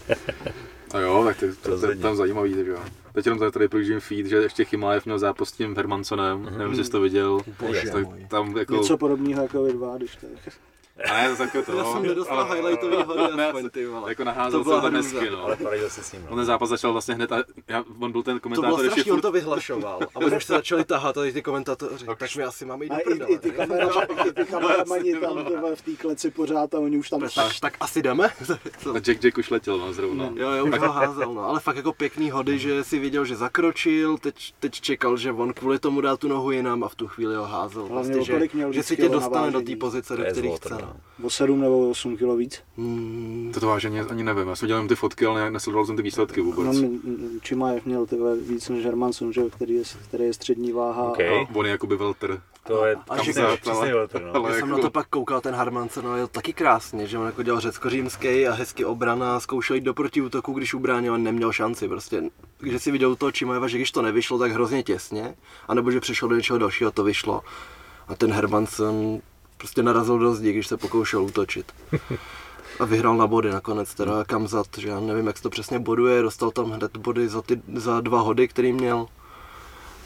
[0.95, 2.03] A jo, tak to, to, to je Rozhodně.
[2.03, 2.79] tam zajímavý, že jo.
[3.13, 6.59] Teď jenom tady, tady projíždím feed, že ještě Chimájev měl zápas s tím Hermansonem, Mhm.
[6.59, 7.41] nevím, jestli jsi to viděl.
[7.61, 8.75] Bože tak tam jako...
[8.75, 10.55] Něco podobného jako vy dva, když tak.
[11.11, 11.93] A je to takové to, Já no.
[11.93, 14.11] jsem nedostal Ale- highlightový hody ne, aspoň, ty vole.
[14.11, 14.97] Jako To naházel tam hrůza.
[14.97, 15.45] hezky, no.
[15.45, 16.27] Ale zase s ním.
[16.29, 17.37] On ten zápas začal vlastně hned a
[17.69, 19.99] já, on byl ten To komentátor bylo ještě strašný, on to vyhlašoval.
[20.15, 22.97] A oni už se začali tahat a ty komentátoři, tak my asi máme jít do
[23.01, 23.31] i, prdele.
[23.31, 23.87] i ty, kamera,
[24.29, 25.37] i ty kameramani tam
[25.75, 27.21] v té kleci pořád a oni už tam...
[27.21, 28.27] Tak, tak asi jdeme?
[28.95, 30.31] A Jack Jack už letěl, no, zrovna.
[30.35, 33.37] Jo, jo, už ho házel, no, ale fakt jako pěkný hody, že si viděl, že
[33.37, 37.09] zakročil, teď, teď čekal, že on kvůli tomu dá tu nohu jinam a v tu
[37.09, 37.89] chvíli ho házel.
[38.09, 40.88] Měl že, že si tě dostane do té pozice, do To které chce.
[40.89, 41.27] No.
[41.27, 42.61] O 7 nebo 8 kilo víc.
[42.77, 46.03] Hmm, To vážně ani nevím, já jsem dělal ty fotky, ale ne- nesledoval jsem ty
[46.03, 46.77] výsledky vůbec.
[46.81, 46.89] No,
[47.43, 51.03] Čimajev měl tyhle víc než Hermanson, že, který, je, který je střední váha.
[51.11, 51.21] OK.
[51.21, 52.41] A, on je jakoby veltr.
[52.67, 54.35] To je A kam že- přesně veltr, no.
[54.35, 57.19] ale- já jsem na jako- to pak koukal, ten Harmansen, no, jel taky krásně, že
[57.19, 61.53] on jako dělal řecko-římský a hezky obrana, zkoušel jít do protiútoku, když ubránil a neměl
[61.53, 62.23] šanci prostě.
[62.61, 65.35] Když si viděl toho Čimajeva, že když to nevyšlo, tak hrozně těsně,
[65.69, 67.41] anebo že přišel do něčeho dalšího, to vyšlo.
[68.09, 69.21] A ten Hermansen
[69.59, 71.73] prostě narazil do zdi, když se pokoušel útočit.
[72.81, 76.23] A vyhrál na body nakonec, teda Kamzat, že já nevím, jak se to přesně boduje,
[76.23, 79.07] dostal tam hned body za, ty, za dva hody, který měl.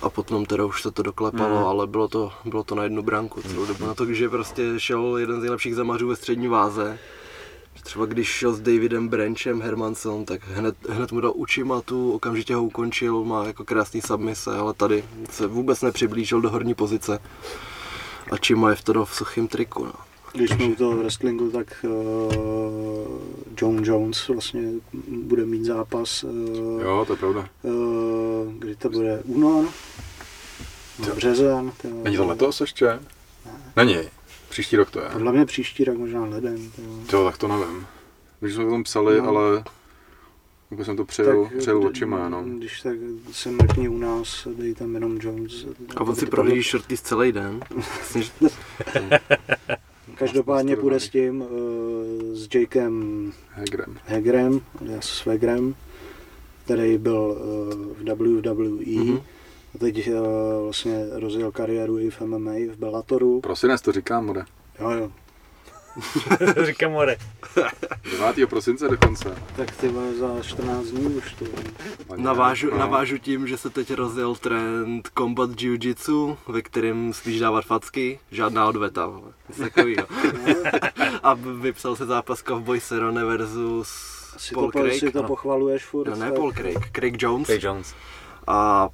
[0.03, 1.65] A potom teda už se to doklepalo, Mhm.
[1.67, 3.87] ale bylo to, bylo to na jednu branku celou dobu.
[3.87, 6.99] Na to, že prostě šel jeden z nejlepších zamařů ve střední váze.
[7.83, 12.63] Třeba když šel s Davidem Branchem Hermanson, tak hned, hned mu dal Uchimatu, okamžitě ho
[12.63, 17.19] ukončil, má jako krásný submise, ale tady se vůbec nepřiblížil do horní pozice.
[18.31, 19.85] A Chimaev to dal v suchým triku.
[19.85, 19.93] No.
[20.33, 23.18] Když jsme u toho wrestlingu, tak uh,
[23.61, 24.62] John Jones vlastně
[25.09, 27.49] bude mít zápas, uh, Jo, to je pravda.
[27.62, 29.64] uh, kdy to bude únor,
[31.09, 31.73] no, březen.
[31.83, 33.01] to- Není to letos ještě?
[33.77, 33.97] Není.
[34.49, 35.09] Příští rok to je.
[35.12, 36.70] Podle mě příští rok možná leden.
[37.11, 37.87] to- Jo, tak to nevím.
[38.41, 39.29] Když jsme o tom psali, No.
[39.29, 39.64] ale
[40.73, 42.45] jako jsem to přejel, Tak, přejel očima, no.
[42.45, 42.97] Když tak
[43.33, 45.66] se mrkni u nás, dej tam jenom Jones.
[45.97, 47.61] A on si prohlíží šorty celý den.
[48.18, 48.31] Že-
[50.14, 51.49] Každopádně půjde s tím, uh,
[52.35, 53.99] s Jakem Hegrem.
[54.05, 55.75] Hegrem, alias Svegrem,
[56.64, 57.37] který byl
[58.01, 58.14] uh, v
[58.45, 59.05] WWE.
[59.05, 59.20] Mhm.
[59.75, 60.14] A teď uh,
[60.64, 63.41] vlastně rozjel kariéru i v MMA, v Bellatoru.
[63.41, 64.45] Prosinec to říkám, bude.
[64.81, 65.12] Jo, jo.
[66.66, 67.16] Říkám more.
[68.34, 68.49] 9.
[68.51, 69.34] prosince dokonce.
[69.57, 69.90] Tak ty
[70.20, 71.45] za 14 dní už to.
[72.16, 72.78] Navážu, No.
[72.78, 78.66] navážu tím, že se teď rozjel trend combat jiu-jitsu, ve kterém smíš dávat facky, žádná
[78.68, 79.32] odveta, vole.
[79.49, 80.07] Nic takovýho.
[81.22, 83.88] A vypsal se zápas Cowboy Cerrone versus
[84.36, 85.01] Si Paul to, Craig.
[85.01, 85.28] si to ano.
[85.28, 86.09] pochvaluješ furt.
[86.09, 87.47] No, ne tak- Paul Craig, Craig Jones.
[87.47, 87.95] Craig Jones.
[88.47, 88.88] A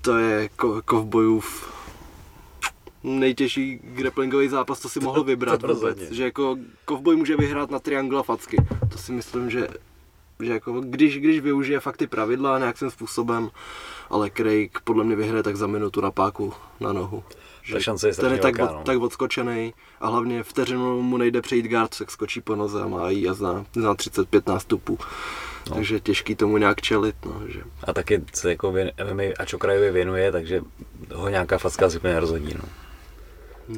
[0.00, 1.74] to je ko- kovbojův
[3.02, 5.82] nejtěžší grapplingový zápas, co si mohl vybrat To vůbec.
[5.82, 6.16] rozhodně.
[6.16, 8.56] Že jako kovboj může vyhrát na triangla facky.
[8.92, 9.68] To si myslím, že,
[10.40, 13.50] že jako když, když využije fakt ty pravidla nějakým způsobem,
[14.10, 17.24] ale Craig podle mě vyhraje tak za minutu na páku na nohu.
[17.72, 18.84] Ta šance je ten je tak, velká, od, no.
[18.84, 23.10] tak odskočený a hlavně vteřinu mu nejde přejít guard, tak skočí po noze a má
[23.10, 24.98] jí a zná, zná 35 nástupů.
[25.70, 25.74] No.
[25.76, 27.16] Takže těžký tomu nějak čelit.
[27.24, 27.62] No, že.
[27.84, 28.72] A taky se jako
[29.12, 30.60] MMA a Čokrajovi věnuje, takže
[31.14, 32.54] ho nějaká facka asi úplně nerozhodí.
[32.54, 32.68] No.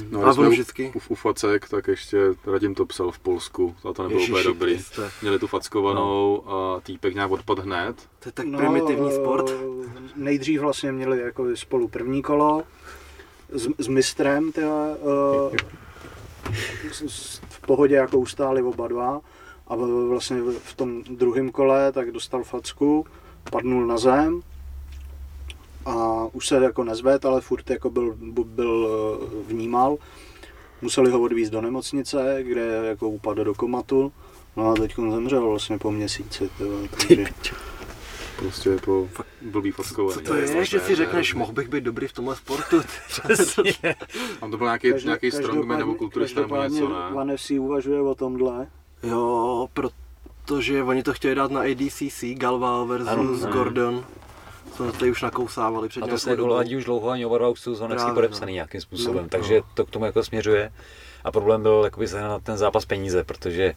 [0.09, 0.91] No, a jsme vždycky...
[0.95, 4.43] U, u facek, tak ještě Radim to psal v Polsku, a to nebylo Ježiši úplně
[4.43, 4.73] dobrý.
[4.73, 5.11] Kriste.
[5.21, 7.95] Měli tu fackovanou a týpek nějak odpad hned.
[8.19, 9.51] To je tak no, primitivní sport.
[10.15, 12.63] Nejdřív vlastně měli jako spolu první kolo
[13.49, 15.55] s, s mistrem, tyhle, uh,
[16.91, 19.21] s- s- v pohodě jako ustáli oba dva
[19.67, 23.05] a v- vlastně v v tom druhém kole tak dostal facku,
[23.51, 24.41] padnul na zem
[25.85, 28.15] a už se jako nezved, ale furt jako byl,
[28.45, 28.87] byl
[29.47, 29.97] vnímal.
[30.81, 34.11] Museli ho odvízt do nemocnice, kde jako upadl do komatu.
[34.57, 36.49] No a teď zemřel vlastně po měsíci.
[36.57, 37.25] Tyhle, takže,
[38.37, 39.07] Prostě po
[39.41, 40.13] blbý fackovaný.
[40.13, 42.81] Co to je, že si řekneš, mohl bych být dobrý v tomhle sportu?
[44.39, 47.21] Tam to byl nějaký, Každý- nějaký strongman nebo kulturista nebo něco, každopádně ne?
[47.21, 48.67] One FC uvažuje o tomhle.
[49.03, 53.53] jo, protože oni to chtěli dát na ADCC, Galval versus ano.
[53.53, 54.05] Gordon.
[54.77, 57.59] Co tady už nakousávali před A to se ladí už dlouho, ani oba dva už
[57.59, 58.55] jsou Právě, podepsaný no.
[58.55, 60.71] nějakým způsobem, No, takže to k tomu jako směřuje.
[61.23, 63.73] A problém byl jakoby sehnat ten zápas peníze, protože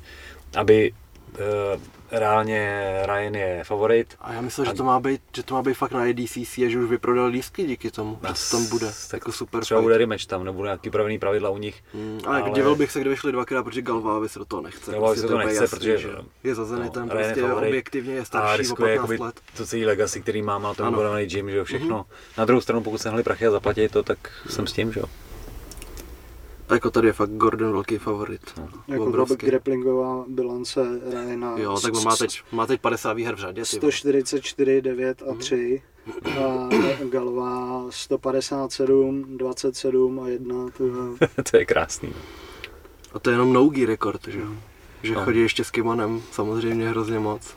[0.57, 0.93] aby
[1.33, 1.81] uh,
[2.11, 5.63] reálně Ryan je favorit, A já myslel, že A- to má být, že to má
[5.63, 8.87] být fakt na ADCC a že už vyprodal lístky díky tomu, že to tam bude
[8.87, 9.85] tak jako super třeba fight.
[9.85, 11.83] bude rematch tam, nebo nějaký pravený pravidla u nich.
[11.95, 14.91] Hmm, ale, ale- divil bych se, kdyby šli dvakrát, protože Galvávi se do toho nechce.
[14.93, 16.09] Galvávi Prostě se do toho je nechce, jasný, protože- že
[16.45, 19.11] je za Zenitem, no, Ryan je prostě favorit objektivně je A starší o riskuje 15
[19.11, 19.41] jakoby let.
[19.57, 20.93] to celý legacy, který má, má Ano.
[20.93, 22.07] budovaný gym, že jo, všechno.
[22.39, 25.01] Na druhou stranu, pokud se hli prachy a zaplatí to, tak jsem s tím, že
[25.01, 25.07] jo.
[26.71, 28.61] Jako tady je fakt Gordon velký favorit.
[28.89, 29.47] Jako Obrovský.
[29.47, 33.63] grapplingová bilance Ryana Jo, tak on má teď, má teď 50 výher v řadě.
[33.71, 33.79] Ty.
[33.79, 33.93] vole.
[33.93, 35.31] 144, 9 Mhm.
[35.31, 35.83] a 3.
[36.39, 36.69] A
[37.11, 40.67] Galová 157, 27 a 1.
[40.79, 40.93] To je,
[41.51, 42.13] to je krásný.
[43.15, 44.47] A to je jenom nougi rekord, že jo?
[45.03, 45.25] Že No.
[45.25, 47.55] chodí ještě s kimonem, samozřejmě hrozně moc.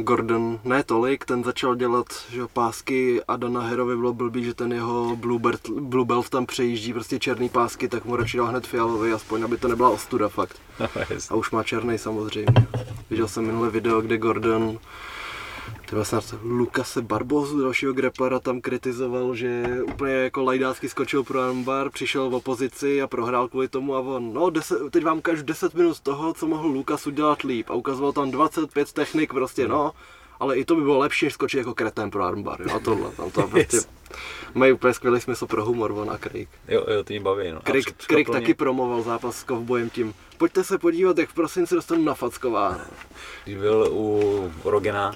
[0.00, 4.72] Gordon ne tolik, ten začal dělat že pásky a Dana Herovi bylo blbý, že ten
[4.72, 8.66] jeho Blue Belt, Blue Belt tam přejíždí prostě černý pásky, tak mu radši dal hned
[8.66, 10.56] fialový, aspoň aby to nebyla ostuda fakt.
[10.80, 10.88] No.
[11.30, 12.54] A už má černý samozřejmě.
[13.10, 14.78] Viděl jsem minule video, kde Gordon
[15.88, 21.90] Třeba snad Lukase Barbozu, dalšího grapplera, tam kritizoval, že úplně jako lajdácky skočil pro armbar,
[21.90, 25.74] přišel v opozici a prohrál kvůli tomu a on, no deset, teď vám ukážu 10
[25.74, 29.92] minut toho, co mohl Lukas udělat líp a ukazoval tam 25 technik prostě, no,
[30.40, 33.10] ale i to by bylo lepší, než skočit jako kretén pro armbar, jo, a tohle,
[33.10, 33.88] tam to prostě, Yes.
[34.54, 36.48] mají úplně skvělý smysl pro humor, on a Craig.
[36.68, 37.60] Jo, jo, mě baví, no.
[37.66, 42.04] Craig, Craig taky promoval zápas s kovbojem tím, pojďte se podívat, jak v prosinci dostanu
[42.04, 42.80] na facková.
[43.44, 45.12] Když byl u Rogena,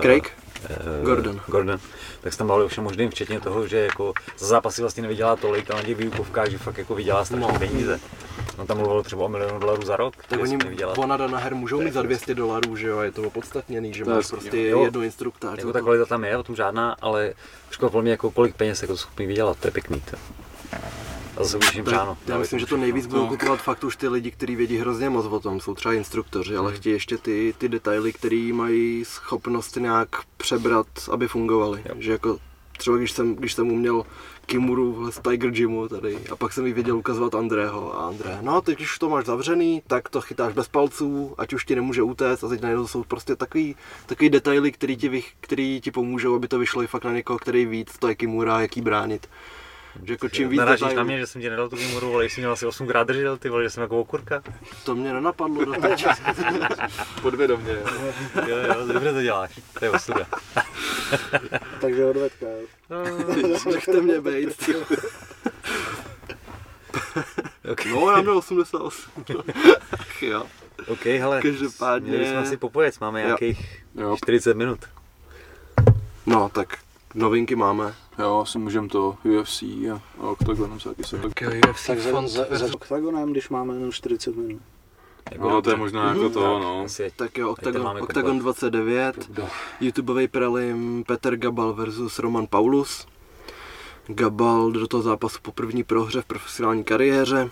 [0.00, 0.30] Craig?
[0.70, 1.40] eh, Gordon.
[1.46, 1.78] Gordon.
[2.20, 5.80] Tak se tam všem možným, včetně toho, že jako za zápasy vlastně nevydělá tolik, ale
[5.80, 7.58] na těch výukovkách, že fakt jako vydělá strašně No.
[7.58, 8.00] peníze.
[8.58, 10.58] On tam mluvil třeba o milionu dolarů za rok, Tak oni.
[10.96, 14.04] Vonada na her můžou mít za 200 dolarů, že jo, a je to opodstatněný, že
[14.04, 14.84] To je máš prostě jo.
[14.84, 15.58] jednu instruktář.
[15.58, 17.32] Jako ta kvalita tam je, o tom žádná, ale
[17.70, 20.02] překvapilo mě, jako kolik peněz jako schopný vydělat, to je pěkný.
[20.10, 20.16] To.
[21.36, 22.18] A zase už jim přáno.
[22.26, 25.26] Já myslím, že to nejvíc budou kupovat fakt už ty lidi, kteří vědí hrozně moc
[25.26, 30.08] o tom, jsou třeba instruktoři, ale chtějí ještě ty, ty detaily, které mají schopnost nějak
[30.36, 31.84] přebrat, aby fungovaly.
[31.98, 32.38] Že jako
[32.78, 34.04] třeba když jsem, když jsem uměl
[34.46, 38.60] Kimuru z Tiger Gymu tady a pak jsem jí věděl ukazovat Andrého a André, no
[38.60, 42.44] teď když to máš zavřený, tak to chytáš bez palců, ať už ti nemůže utéct
[42.44, 43.76] a teď najednou jsou prostě takový,
[44.06, 47.38] takový detaily, který ti, vych, který ti pomůžou, aby to vyšlo i fakt na někoho,
[47.38, 49.28] který ví, co to je Kimura, jaký bránit.
[50.04, 52.24] Že jako čím víc Narážíš na detailů- mě, že jsem ti nedal tu výmoru, ale
[52.26, 54.42] jsi měl asi 8 krát držel, ty vole, že jsem jako okurka.
[54.84, 56.06] To mě nenapadlo do teď.
[57.22, 57.72] Podvědomě.
[57.72, 58.12] jo.
[58.46, 60.26] Jo, jo, dobře to děláš, to je osuda.
[61.80, 62.46] takže odvetka.
[62.46, 62.66] jo.
[63.72, 64.70] Nechte mě být.
[67.72, 67.92] Okay.
[67.92, 69.24] No, já měl 88.
[69.92, 70.44] Ach jo.
[70.86, 73.26] OK, hele, Každopádně- měli jsme asi popojec, máme Jo.
[73.26, 74.16] nějakých Jo.
[74.16, 74.78] 40 minut.
[76.26, 76.78] No, tak
[77.14, 77.94] novinky máme.
[78.18, 81.32] Jo, asi můžem to UFC a, a Octagon se taky se tak...
[81.86, 84.62] Tak za, za, za oktagonem, když máme jenom 40 minut.
[85.32, 86.82] Jako No, to je možná jako to, no.
[86.84, 88.42] Asi, Tak jo, Octagon, Octagon komplet.
[88.42, 89.30] 29,
[89.80, 93.06] YouTubeový prelim Petr Gabal versus Roman Paulus.
[94.06, 97.50] Gabal do toho zápasu po první prohře v profesionální kariéře.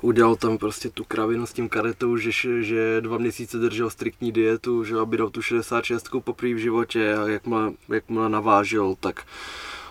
[0.00, 2.30] Udělal tam prostě tu kravinu s tím karetou, že,
[2.62, 7.28] že dva měsíce držel striktní dietu, že aby dal tu 66 poprvé v životě a
[7.28, 9.26] jakmile, jakmile navážil, tak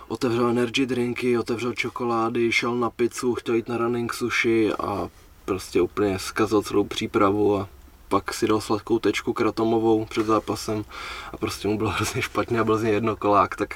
[0.08, 5.10] otevřel energy drinky, otevřel čokolády, šel na pizzu, chtěl jít na running sushi a
[5.44, 7.68] prostě úplně zkazil celou přípravu a
[8.08, 10.84] pak si dal sladkou tečku kratomovou před zápasem
[11.32, 13.74] a prostě mu bylo hrozně špatně a byl z něj jednokolák, tak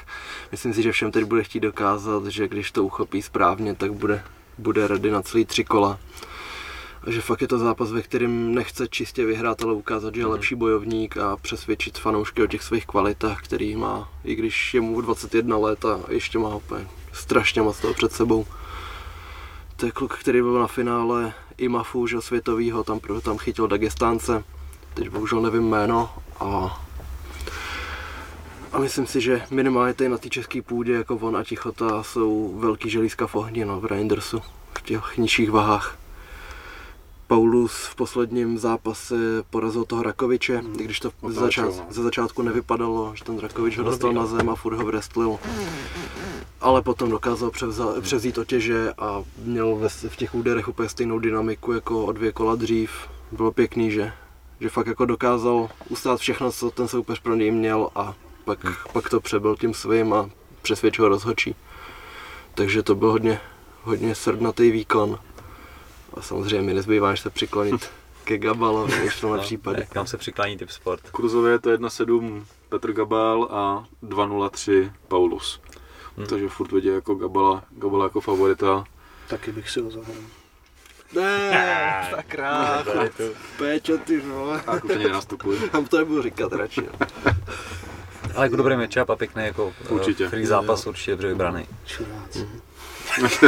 [0.51, 4.23] myslím si, že všem teď bude chtít dokázat, že když to uchopí správně, tak bude,
[4.57, 5.99] bude ready na celý tři kola.
[7.07, 10.25] A že fakt je to zápas, ve kterém nechce čistě vyhrát, ale ukázat, že je
[10.25, 15.01] lepší bojovník a přesvědčit fanoušky o těch svých kvalitách, který má, i když je mu
[15.01, 18.45] 21 let a ještě má úplně strašně moc toho před sebou.
[19.75, 24.43] To je kluk, který byl na finále IMAFu, že světovýho, tam, tam chytil Dagestánce,
[24.93, 26.81] teď bohužel nevím jméno a
[28.71, 32.55] a myslím si, že minimálně tady na té české půdě, jako on a Tichota, jsou
[32.59, 34.41] velký želízka v ohni no, v Reindersu,
[34.77, 35.97] v těch nižších vahách.
[37.27, 39.15] Paulus v posledním zápase
[39.49, 41.93] porazil toho Rakoviče, i když to ze, Otáčel, začát, no.
[41.93, 44.21] ze začátku nevypadalo, že ten Rakovič ho dostal no.
[44.21, 45.37] na zem a furt ho wrestlil.
[46.61, 51.73] Ale potom dokázal převza, převzít otěže a měl ve, v těch úderech úplně stejnou dynamiku
[51.73, 52.91] jako o dvě kola dřív.
[53.31, 54.13] Bylo pěkný, že,
[54.59, 58.13] že fakt jako dokázal ustát všechno, co ten soupeř pro něj měl a
[58.45, 58.59] pak,
[58.93, 60.29] pak to přebyl tím svým a
[60.61, 61.55] přesvědčil rozhodčí.
[62.53, 63.39] Takže to byl hodně,
[63.83, 65.19] hodně srdnatý výkon.
[66.13, 67.89] A samozřejmě mi nezbývá, než se přiklonit
[68.23, 69.79] ke Gabalovi, v tomhle případě.
[69.79, 71.09] ne, Kam se přiklání typ sport?
[71.09, 75.61] Kurzově je to 1.7 Petr Gabal a 2.03 Paulus.
[76.17, 76.27] Hmm.
[76.27, 78.83] Takže furt vidí jako Gabala, Gabala jako favorita.
[79.27, 80.15] Taky bych si ho zahrál.
[81.15, 83.23] Ne, sakra, Tady tu.
[83.57, 84.61] Péťo, ty vole.
[84.67, 85.59] A jako ani nenastupuje.
[85.69, 86.81] Tam to nebudu říkat radši.
[88.35, 90.29] Ale jako dobrý matchup a pěkný jako eh, Určitě.
[90.29, 91.67] free zápas, určitě dobře vybraný.
[91.85, 92.37] Čurác.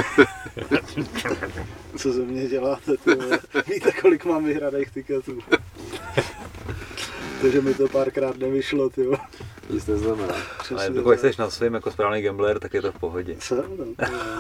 [1.98, 3.12] Co ze mě děláte, ty?
[3.74, 5.40] Víte, kolik mám vyhraných tiketů?
[7.42, 9.08] Takže mi to párkrát nevyšlo, ty.
[9.70, 10.36] Nic neznamená.
[10.72, 11.20] Ale tak.
[11.20, 13.38] jsi na svým jako správný gambler, tak je to v pohodě.
[13.52, 13.64] No,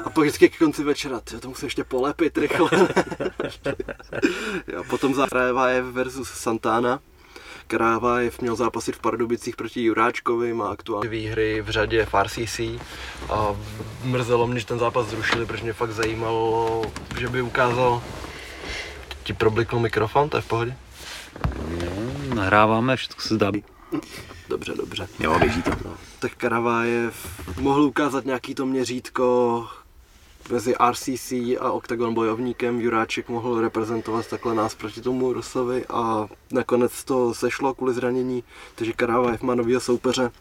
[0.04, 2.70] A pak vždycky k konci večera, tyjo, to musím ještě polepit rychle.
[4.68, 7.00] jo, potom za Krávajev versus Santana.
[7.68, 12.60] Krávajev měl zápasit v Pardubicích proti Juráčkovi, má aktuální výhry v řadě v RCC
[13.30, 13.56] a
[14.04, 16.82] mrzelo mě, že ten zápas zrušili, protože mě fakt zajímalo,
[17.20, 18.04] že by ukázal
[19.24, 20.76] ti problikl mikrofon, to je v pohodě?
[21.86, 23.52] No, nahráváme, všechno se zdá.
[24.50, 25.08] Dobře, dobře.
[25.20, 25.72] Jo, běží to.
[25.86, 27.28] No, tak Karavajev
[27.60, 29.68] mohl ukázat nějaký to měřítko
[30.50, 32.82] mezi RCC a Octagon bojovníkem.
[32.82, 38.44] Juráček mohl reprezentovat takhle nás proti tomu Rusovi a nakonec to sešlo kvůli zranění,
[38.76, 40.32] takže Karavajev má novýho soupeře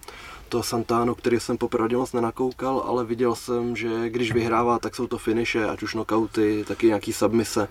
[0.49, 5.07] to Santano, který jsem popravdě moc nenakoukal, ale viděl jsem, že když vyhrává, tak jsou
[5.07, 7.69] to finishe, ať už knockouty, taky nějaký submise.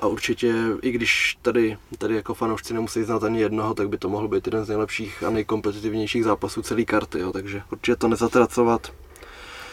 [0.00, 4.08] A určitě, i když tady, tady jako fanoušci nemusí znát ani jednoho, tak by to
[4.08, 7.32] mohl být jeden z nejlepších a nejkompetitivnějších zápasů celé karty, jo.
[7.32, 8.92] takže určitě to nezatracovat.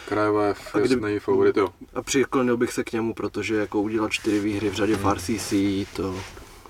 [0.08, 1.68] Krajev, A kdy- favorit, jo.
[1.94, 5.52] A přiklonil bych se k němu, protože jako udělat čtyři výhry v řadě v RCC,
[5.96, 6.14] to,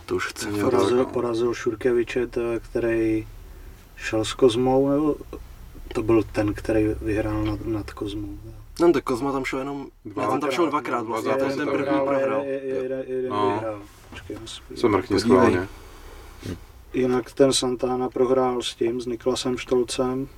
[0.07, 0.49] to už chce.
[0.53, 3.27] Porazil, tak, porazil Šurkeviče, to, který
[3.97, 5.17] šel s Kozmou, nebo
[5.95, 8.39] to byl ten, který vyhrál nad, nad Kozmou.
[8.81, 11.49] No, tak Kozma tam šel jenom, Dva- já jsem tam šel dvakrát vlastně, Dva ten,
[11.49, 12.43] ten tam první vyhrál, prohrál.
[12.43, 12.75] Je, je,
[13.09, 13.51] jeden, No.
[13.55, 13.81] vyhrál.
[14.11, 15.21] Počkej, já si- Se mrkni Podívej.
[15.39, 15.69] schválně.
[16.95, 20.29] Jinak ten Santana prohrál s tím, s Niklasem Štolcem.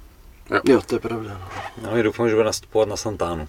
[0.64, 1.40] Jo, to je pravda.
[1.40, 1.48] no.
[1.90, 3.48] No, já doufám, že bude nastupovat na Santánu.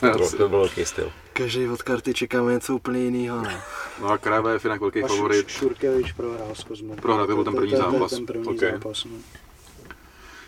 [0.00, 1.12] To, to byl velký styl.
[1.32, 3.42] Každý od karty čekáme něco úplně jiného.
[3.42, 3.50] No.
[4.00, 5.48] No a Krajev je jinak velký favorit.
[5.48, 6.94] Šurkevič prohrál s Kozmou.
[6.96, 8.10] Prohrál, to byl ten první zápas.
[8.10, 8.60] Ten první Ok.
[8.60, 9.10] zápas, no.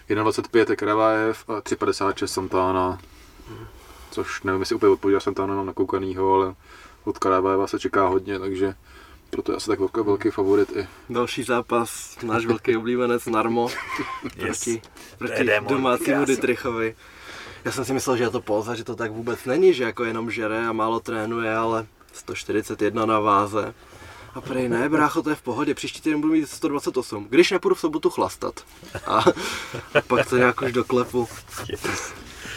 [0.08, 2.98] 1,25 je Kravajev a 3,56 Santana.
[4.10, 6.54] Což nevím, jestli úplně odpovídá Santana na nakoukanýho, ale
[7.04, 8.74] od Kravajeva se čeká hodně, takže
[9.30, 10.88] proto je asi tak velký, velký favorit i.
[11.10, 13.68] Další zápas, náš velký oblíbenec Narmo
[14.38, 14.80] proti, je
[15.18, 16.24] proti démon, domácímu.
[16.24, 16.96] Dietrichovi.
[17.64, 20.04] Já jsem si myslel, že je to póza, že to tak vůbec není, že jako
[20.04, 23.74] jenom žere a málo trénuje, ale 141 na váze.
[24.34, 27.74] A prej ne, brácho, to je v pohodě, příští týden budu mít 128, když nepůjdu
[27.74, 28.60] v sobotu chlastat.
[29.06, 31.28] A, a pak to nějak už doklepu.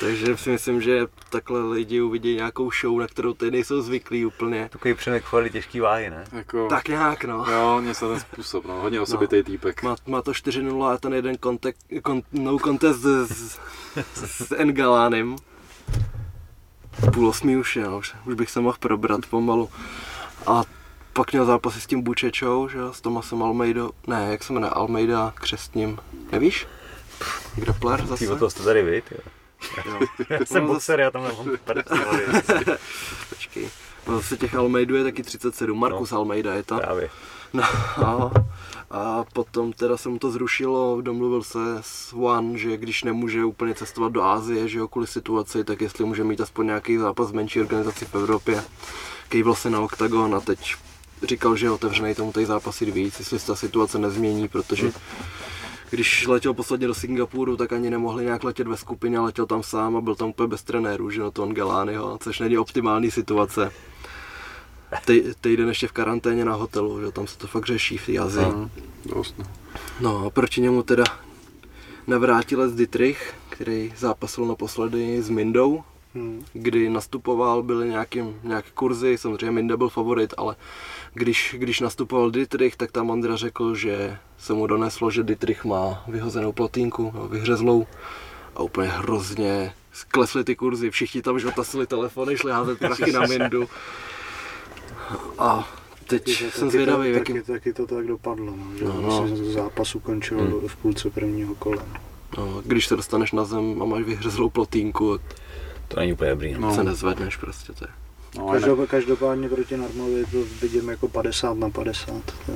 [0.03, 4.69] Takže si myslím, že takhle lidi uvidí nějakou show, na kterou ty nejsou zvyklí úplně.
[4.71, 6.25] Takový přemek chvali těžký váhy, ne?
[6.31, 7.45] Jako, Tak nějak, no.
[7.51, 9.83] Jo, něco ten způsob, no, hodně osobitý týpek.
[9.83, 13.59] Má, má to 4-0 a ten jeden kontek, kon, no contest s, s,
[14.13, 15.35] s Engalánem.
[17.13, 19.69] Půl osmí už je, no, už, bych se mohl probrat pomalu.
[20.47, 20.63] A
[21.13, 24.69] pak měl zápasy s tím Bučečou, že jo, s Tomasem Almeidou, ne, jak se jmenuje,
[24.69, 25.99] Almeida křestním,
[26.31, 26.67] nevíš?
[27.55, 28.25] Grappler zase?
[28.25, 29.31] Ty o toho jste tady vy, jo.
[29.85, 29.99] Jo.
[30.29, 32.23] Já jsem No, boxer, já tam nemám představy.
[33.29, 33.69] Počkej.
[34.07, 36.17] No zase těch Almeidů je taky 37, Markus no.
[36.17, 36.77] Almeida je to.
[36.77, 37.09] Právě.
[37.53, 38.31] No a,
[38.91, 43.75] a potom teda se mu to zrušilo, domluvil se s One, že když nemůže úplně
[43.75, 47.35] cestovat do Ázie, že jo, kvůli situaci, tak jestli může mít aspoň nějaký zápas v
[47.35, 48.63] menší organizaci v Evropě.
[49.29, 50.75] Kejvil se na Octagon a teď
[51.23, 54.91] říkal, že je otevřený tomu tady zápasit víc, jestli se ta situace nezmění, protože
[55.93, 59.95] když letěl posledně do Singapuru, tak ani nemohli nějak letět ve skupině, letěl tam sám
[59.95, 63.71] a byl tam úplně bez trenérů, že no to Galányho, což není optimální situace.
[65.05, 68.17] Tej, týden ještě v karanténě na hotelu, že tam se to fakt řeší v té
[68.17, 68.45] Azii.
[68.45, 68.69] No,
[69.05, 69.45] dost, no.
[70.01, 71.03] No a proti němu teda
[72.07, 75.83] navrátilec Dietrich, který zápasil naposledy s Mindou,
[76.15, 76.45] Hmm.
[76.53, 80.55] kdy nastupoval, byly nějaký, nějaké kurzy, samozřejmě Minda byl favorit, ale
[81.13, 86.03] když, když nastupoval Dietrich, tak tam Andra řekl, že se mu doneslo, že Dietrich má
[86.07, 87.87] vyhozenou plotínku, no, vyhřezlou
[88.55, 93.67] a úplně hrozně sklesly ty kurzy, všichni tam žotasili telefony, šli házet prachy na Mindu.
[95.37, 95.69] A
[96.07, 98.85] teď Taky to- jsem taky zvědavý, to, jakým, taky, taky to tak dopadlo, no, že
[98.85, 99.35] No, no, no.
[99.51, 100.67] zápas ukončil Hmm.
[100.67, 101.83] v půlce prvního kola.
[102.37, 105.19] no, když se dostaneš na zem a máš vyhřezlou plotínku,
[105.87, 106.53] To není úplně dobrý.
[106.53, 106.59] No.
[106.59, 106.67] no.
[106.67, 106.75] No.
[106.75, 107.91] se nezvedneš prostě, to je.
[108.37, 112.13] No, Každop, každopádně proti Narmovi to vidím jako 50 na 50.
[112.45, 112.51] To,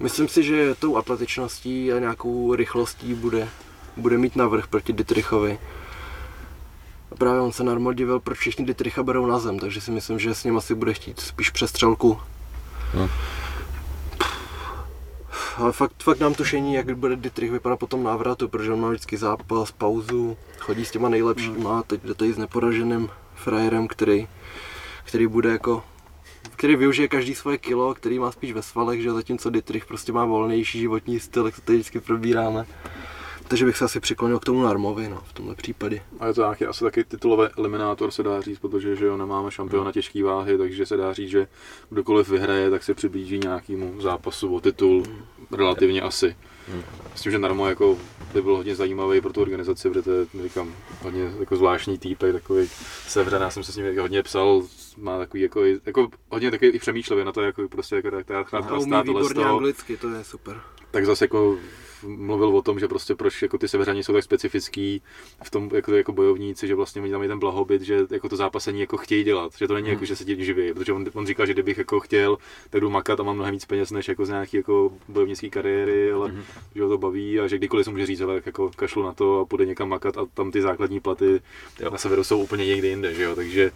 [0.00, 3.48] Myslím si, že tou atletičností a nějakou rychlostí bude,
[3.96, 5.58] bude mít navrh proti Dietrichovi.
[7.12, 10.18] A právě on se Narmo divil, proč všichni Dietricha berou na zem, takže si myslím,
[10.18, 12.20] že s ním asi bude chtít spíš přestřelku.
[12.94, 13.10] No.
[15.56, 18.88] Ale fakt, fakt nám tušení, jak bude Dietrich vypadat po tom návratu, protože on má
[18.88, 23.08] vždycky zápas, pauzu, chodí s těma nejlepšíma, a teď jde tady s neporaženým
[23.42, 24.28] frajerem, který,
[25.04, 25.82] který bude jako
[26.56, 30.24] který využije každý svoje kilo, který má spíš ve svalech, že zatímco Dietrich prostě má
[30.24, 32.66] volnější životní styl, jak to tady vždycky probíráme.
[33.48, 36.02] Takže bych se asi přiklonil k tomu Narmovi, no, v tomhle případě.
[36.20, 39.50] A je to nějaký asi taky titulový eliminátor, se dá říct, protože že jo, nemáme
[39.50, 41.46] šampiona těžké váhy, takže se dá říct, že
[41.90, 45.02] kdokoliv vyhraje, tak se přiblíží nějakému zápasu o titul,
[45.50, 46.36] relativně asi.
[47.14, 47.98] S tím, že Narmo jako
[48.34, 52.32] by byl hodně zajímavý pro tu organizaci, protože to je, říkám, hodně jako zvláštní týpek,
[52.32, 52.68] takový
[53.08, 54.62] sevřen, já jsem se s ním hodně psal,
[54.96, 58.54] má takový jako, jako hodně takový i přemýšlivý na to, jako prostě jako tak, tak,
[58.54, 60.60] A umí výborně anglicky, to je super.
[60.90, 61.58] tak zase jako
[62.06, 65.02] mluvil o tom, že prostě proč jako ty severani jsou tak specifický
[65.44, 68.36] v tom jako, jako bojovníci, že vlastně oni tam mají ten blahobyt, že jako to
[68.36, 69.92] zápasení jako chtějí dělat, že to není Hmm.
[69.94, 72.38] jako, že se tím živí, protože on, on říkal, že kdybych jako chtěl,
[72.70, 76.12] tak jdu makat a mám mnohem víc peněz než jako z nějaký jako bojovnické kariéry,
[76.12, 76.42] ale Hmm.
[76.74, 79.40] že ho to baví a že kdykoliv se může říct, ale jako kašlu na to
[79.40, 81.40] a půjde někam makat a tam ty základní platy
[81.80, 81.90] Jo.
[81.90, 83.72] na severu jsou úplně někde jinde, že jo, takže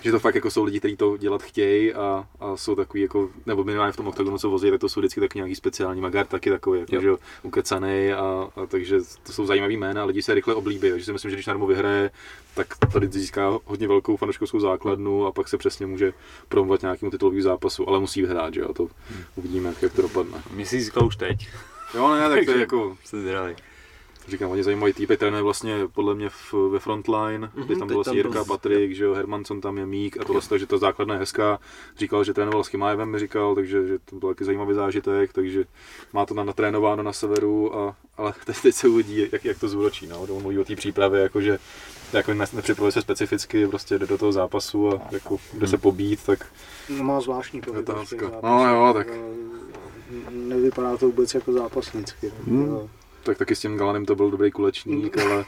[0.00, 3.30] že to fakt jako jsou lidi, kteří to dělat chtějí a, a, jsou takový jako,
[3.46, 6.26] nebo minimálně v tom oktagonu, co vozí, tak to jsou vždycky taky nějaký speciální magár,
[6.26, 7.00] taky takový, jako, Jo.
[7.00, 8.18] že jo, ukecanej a,
[8.56, 11.36] a, takže to jsou zajímavý jména a lidi se rychle oblíbí, takže si myslím, že
[11.36, 12.10] když Narmo vyhraje,
[12.54, 16.12] tak tady získá hodně velkou fanouškovskou základnu a pak se přesně může
[16.48, 18.88] promovat nějakému titulovému zápasu, ale musí vyhrát, že jo, to
[19.36, 20.42] uvidíme, jak to dopadne.
[20.50, 21.48] Mě si získal už teď.
[21.94, 23.54] Jo, ne, tak to je jako, zvědavý.
[24.28, 27.76] Říkám, hodně zajímavý týpek, trénuje vlastně podle mě v, ve frontline, mm-hmm, teď tam teď
[27.78, 30.66] byl tam vlastně Jirka, byl- Patrik, že jo, Hermanson tam je Mík a tohle, takže
[30.66, 31.58] ta základna je hezká.
[31.98, 35.64] Říkal, že trénoval s Chimájevem, mi říkal, takže že to byl taky zajímavý zážitek, takže
[36.12, 39.68] má to na, natrénováno na severu, a, ale teď, teď se uvidí, jak, jak to
[39.68, 40.06] zúročí.
[40.06, 40.20] No.
[40.22, 41.58] On mluví o té přípravě, jakože
[42.12, 46.24] jako ne, nepřipravuje se specificky, prostě jde do toho zápasu a jako jde se pobít,
[46.26, 46.46] tak
[46.88, 47.86] No, má zvláštní pohyb.
[48.08, 49.06] Těch No, jo, tak.
[49.10, 49.48] Eh,
[50.30, 52.32] Nevypadá to vůbec jako zápasnicky.
[52.46, 52.78] Hmm.
[53.28, 55.44] Tak taky s tím Galanem to byl dobrý kulečník, ale,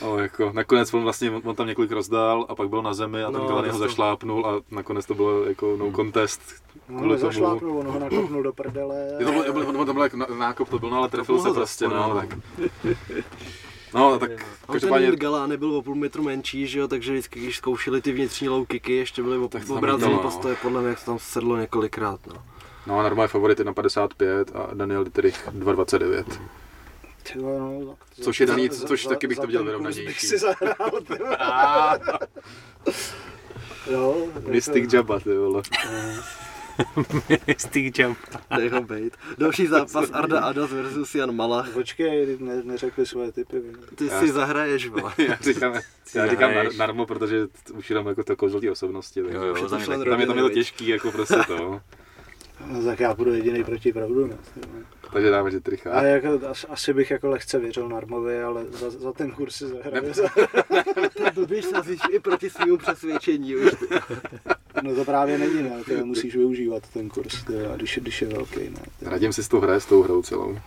[0.00, 3.30] ale jako nakonec on vlastně, on tam několik rozdál a pak byl na zemi a
[3.30, 6.40] ten No, Galan ho zašlápnul a nakonec to bylo jako no contest.
[6.88, 7.12] No, Kvůli tomu.
[7.12, 8.96] nezašlápnul, on ho nakopnul do prdele.
[9.18, 11.84] Je to byl, byl, to byl jako nákop, to byl, no, ale trefil se prostě,
[11.84, 12.20] zaspal, no, no.
[12.20, 12.38] tak.
[13.94, 17.40] No, tak On ten každopádně, Galá nebyl o půl metru menší, že jo, takže vždycky,
[17.40, 20.18] když zkoušeli ty vnitřní low kicky, ještě byly Tak obrácený no.
[20.18, 22.34] postoje, podle mě, jak se tam sedlo několikrát, no.
[22.86, 26.24] no, normálně favorit 1,55 a Daniel Dietrich 2,29.
[27.32, 29.64] Ty vole, no, za- Což je daný, za- což za- taky bych za to viděl
[29.64, 30.06] vyrovnanější.
[30.06, 30.90] bych si zahrál.
[33.90, 35.62] Jo, jako- Mystic Jabba, ty vole.
[37.58, 38.18] Stick jump.
[38.56, 39.16] Dej ho bejt.
[39.38, 41.68] Další zápas Arda Adas versus Jan Malach.
[41.70, 43.62] Počkej, ne, neřekli svoje typy.
[43.94, 45.12] Ty Já- si zahraješ, vole.
[45.18, 45.74] Já říkám,
[46.14, 49.22] já říkám nar, Narmo, protože už jenom jako to kouzlo osobnosti.
[49.22, 49.86] Takže Jo, jo, taky.
[49.86, 51.80] tam je, tam je to těžký, jako prostě to.
[52.66, 54.26] No, tak já budu jediný proti proudu.
[54.26, 54.36] Ne?
[55.12, 55.92] Takže dáme Dietricha.
[55.92, 59.66] Ale jako, as, asi bych jako lehce věřil Narmovi, ale za, za ten kurz si
[59.66, 60.12] zahraju.
[60.14, 60.28] Za,
[61.62, 63.72] se asi i proti svýmu přesvědčení už.
[64.82, 65.84] no to právě není, ne?
[65.84, 68.60] Ty musíš využívat ten kurz, ty, když, je- když je velký.
[68.60, 68.80] Ne?
[68.98, 69.04] Ty.
[69.04, 70.58] Radim si s tou hraje, s tou hrou celou.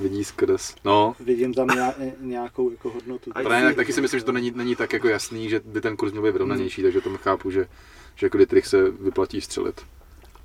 [0.00, 0.74] Vidí skrz.
[0.84, 3.30] No, Vidím tam nějak, nějakou jako hodnotu.
[3.34, 5.60] A to ne, tak, taky si myslím, že to není, není tak jako jasný, že
[5.64, 7.66] by ten kurz měl být vyrovnanější, takže tomu chápu, že,
[8.16, 9.80] že jako Dietrich se vyplatí střelit.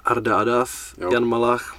[0.07, 1.09] Arda Adas, Jo.
[1.13, 1.75] Jan Malach.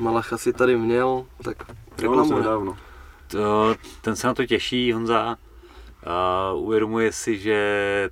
[0.00, 2.38] Malach asi tady měl, tak No, reklamu.
[2.38, 2.44] ne?
[2.44, 2.76] dávno.
[3.28, 5.36] To, ten se na to těší, Honza.
[6.54, 8.10] Uh, uvědomuje si, že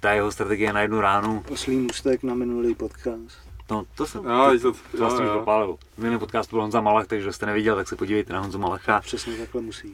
[0.00, 1.44] ta jeho strategie je na jednu ránu.
[1.52, 3.41] Oslý můstek na minulý podcast.
[3.72, 4.24] No, To jsem...
[4.24, 5.38] No, to, to jo, vlastně už jo.
[5.38, 5.76] popálil.
[5.94, 9.00] V minulém podcastu byl Honza Malach, takže jste neviděl, tak se podívejte na Honzu Malacha.
[9.04, 9.92] Přesně takhle musíš.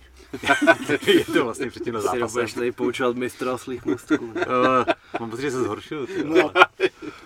[1.07, 2.29] je to vlastně před tímhle Si zápasem.
[2.33, 4.33] budeš tady poučovat mistra oslých můstků.
[4.35, 4.47] ne?
[4.47, 4.85] Uh,
[5.20, 6.07] mám pocit, že se zhoršil.
[6.07, 6.51] Ty, No,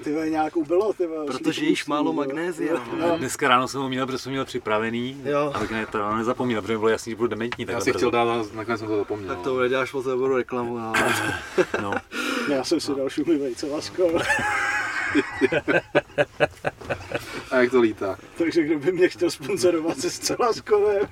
[0.04, 2.74] ty vole, nějak ubylo, ty vole, Protože můstek, málo magnézia.
[3.00, 5.52] No, Dneska ráno jsem ho měl, protože jsem měl připravený, Jo.
[5.54, 7.62] abych ne, to nezapomněl, protože mi bylo jasný, že budu dementní.
[7.62, 9.28] Já takhle si chtěl dát, nakonec jsem to zapomněl.
[9.34, 10.92] Tak to neděláš moc dobrou reklamu, ale...
[11.82, 11.92] No.
[12.48, 14.02] já jsem si dal šumivej cevasko,
[17.50, 18.18] A jak to lítá?
[18.38, 21.08] takže kdo by mě chtěl sponzorovat se zcela skovem.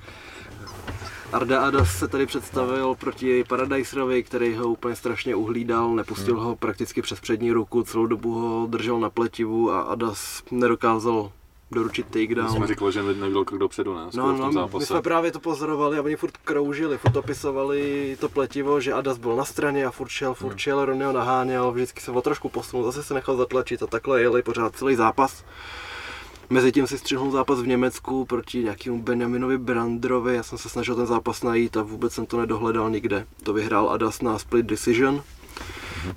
[1.33, 7.01] Arda Adas se tady představil proti Paradiserovi, který ho úplně strašně uhlídal, nepustil ho prakticky
[7.01, 11.31] přes přední ruku, celou dobu ho držel na pletivu a Adas nedokázal
[11.71, 12.49] doručit takedown.
[12.51, 14.01] jsem říkal, že nebyl krok dopředu, ne?
[14.09, 17.15] Skoro No, v tom no, my jsme právě to pozorovali a oni furt kroužili, furt
[17.17, 21.11] opisovali to pletivo, že Adas byl na straně a furt šel, furt šel, Ronny ho
[21.11, 24.95] naháněl, vždycky se o trošku posunul, zase se nechal zatlačit a takhle jeli pořád celý
[24.95, 25.43] zápas.
[26.49, 31.05] Mezitím si střihnul zápas v Německu proti nějakému Benjaminovi Brandrovi, já jsem se snažil ten
[31.05, 33.25] zápas najít a vůbec jsem to nedohledal nikde.
[33.43, 35.23] To vyhrál Adas na split decision,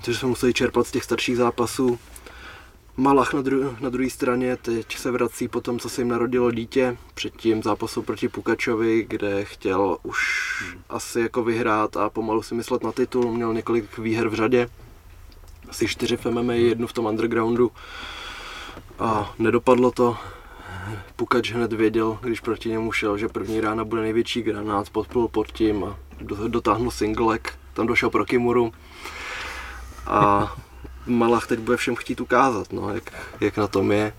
[0.05, 1.99] takže jsme museli čerpat z těch starších zápasů.
[2.97, 6.51] Malach na, dru- na druhé straně teď se vrací po tom, co se jim narodilo
[6.51, 10.19] dítě, předtím zápasu proti Pukačovi, kde chtěl už
[10.89, 14.69] asi jako vyhrát a pomalu si myslet na titul, měl několik výher v řadě,
[15.69, 17.71] asi čtyři v MMA, jednu v tom undergroundu
[18.99, 20.17] a nedopadlo to.
[21.15, 25.51] Pukač hned věděl, když proti němu šel, že první rána bude největší granát, podplul pod
[25.51, 28.71] tím a do- dotáhnul singlek, tam došel pro Kimuru.
[30.07, 30.55] A
[31.05, 34.13] Malach teď bude všem chtít ukázat, no, jak, jak na tom je.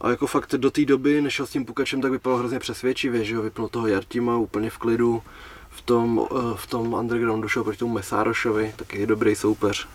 [0.00, 3.34] A jako fakt do té doby, než s tím Pukačem, tak vypadal hrozně přesvědčivě, že
[3.34, 5.22] jo, vypnul toho Jartima úplně v klidu.
[5.70, 9.88] V tom, eh, v tom undergroundu šel proti tomu Mesárošovi, taky je dobrý soupeř.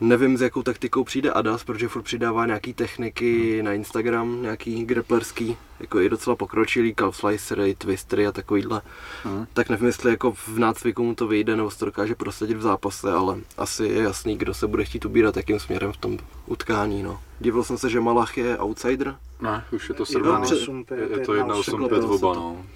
[0.00, 5.56] Nevím, s jakou taktikou přijde Adas, protože furt přidává nějaký techniky na Instagram, nějaký grapplerský,
[5.80, 8.82] jako i docela pokročilý, calf slicery, twistery a takovýhle.
[9.24, 9.46] Mhm.
[9.52, 12.62] Tak nevím, jestli jako v nácviku mu to vyjde, nebo se to dokáže prosadit v
[12.62, 17.02] zápase, ale asi je jasný, kdo se bude chtít ubírat jakým směrem v tom utkání.
[17.02, 17.20] No.
[17.40, 20.46] Divil jsem se, že Malach je outsider, Ne, už je to Je to 17.
[20.46, 22.66] před- osm pět, Je, je to jedna 1,85 osm oba, no.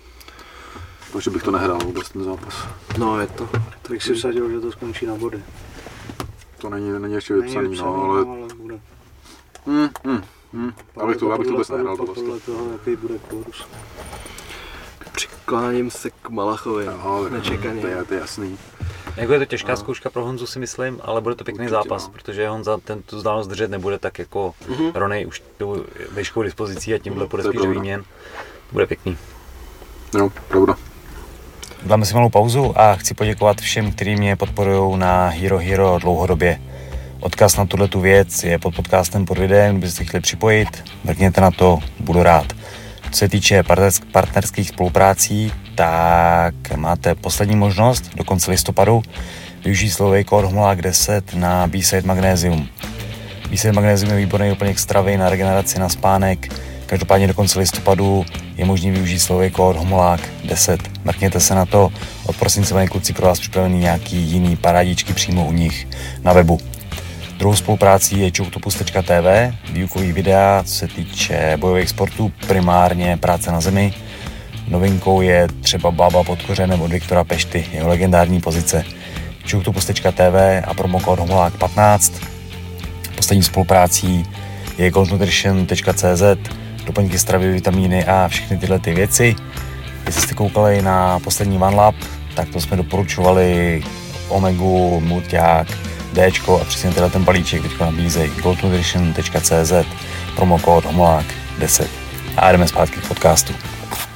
[1.13, 2.69] Takže bych to nehrál vůbec ten zápas.
[2.99, 3.49] no je to.
[3.83, 5.43] Tak si vsadil, že to skončí na body.
[6.63, 8.21] To není, není ještě Není vypsaný, vypsaný, no, ale...
[8.21, 8.81] ale bude.
[9.67, 10.23] Hmm, hmm,
[10.53, 10.73] hmm.
[11.01, 12.25] Abych to, abych to vůbec nehrál podle, tohle.
[12.31, 13.65] podle toho, jaký bude kurz.
[15.13, 17.81] Přikláním se k Malachovi, No, nečekaně.
[17.81, 18.59] To je, to je jasný.
[19.17, 22.07] Jako je to těžká zkouška pro Honzu si myslím, ale bude to pěkný Určitě, zápas,
[22.07, 22.13] no.
[22.13, 24.91] protože Honza ten tu vzdálenost držet nebude tak jako Mhm.
[24.95, 28.05] Ronej už tu veškou dispozicí a tímhle bude to spíš výměn.
[28.73, 29.19] Bude pěkný.
[30.15, 30.77] No, pravda.
[31.87, 36.61] Dáme si malou pauzu a chci poděkovat všem, kteří mě podporují na Hero Hero dlouhodobě.
[37.21, 41.51] Odkaz na tuhle tu věc je pod podcastem pod videem, kdybyste chtěli připojit, mrkněte na
[41.51, 42.53] to, budu rád.
[43.11, 49.03] Co se týče partnersk- partnerských spoluprácí, tak máte poslední možnost do konce listopadu
[49.65, 52.69] využít slovej kód HMLák 10 na B-Side Magnesium.
[53.51, 56.49] B-Side Magnesium je výborný doplněk stravy na regeneraci, na spánek.
[56.93, 58.25] Každopádně do konce listopadu
[58.57, 60.81] je možný využít slovej kód HOMOLák 10.
[61.05, 61.93] Mrkněte se na to,
[62.27, 65.89] od prosince mají kluci pro vás připravený nějaký jiný parádičky přímo u nich
[66.23, 66.61] na webu.
[67.39, 73.95] Druhou spoluprácí je choctopus.tv, výukový videa, co se týče bojových sportů, primárně práce na zemi.
[74.69, 78.85] Novinkou je třeba Baba pod kořenem od Viktora Pešty, jeho legendární pozice.
[79.51, 82.13] choctopus.tv a promokód HOMOLák 15.
[83.17, 84.27] Poslední spoluprácí
[84.79, 86.23] je goldnutrition.cz,
[86.85, 89.37] doplňky stravy, vitamíny a všechny tyhle ty věci.
[90.07, 91.95] Jestli jste koukali na poslední OneLab,
[92.37, 93.83] tak to jsme doporučovali
[94.29, 95.67] Omegu, Mulťák,
[96.13, 96.27] D
[96.61, 99.73] a přesně tenhle ten balíček teď nabízejí goldnutrition.cz,
[100.37, 101.27] promokód HOMOLák
[101.59, 101.91] 10.
[102.37, 103.53] A jdeme zpátky k podcastu.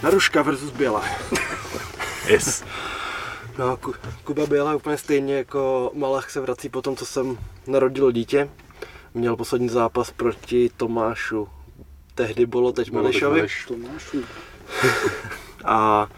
[0.03, 1.03] Naruška versus Běla.
[2.29, 2.65] Yes.
[3.59, 3.95] No, Ku-
[4.25, 8.49] Kuba Běla úplně stejně jako Malach se vrací po tom, co jsem narodil dítě.
[9.15, 11.49] Měl poslední zápas proti Tomášu.
[12.17, 12.91] Tehdy bylo teď.
[13.69, 14.23] Tomášu.
[15.65, 16.09] A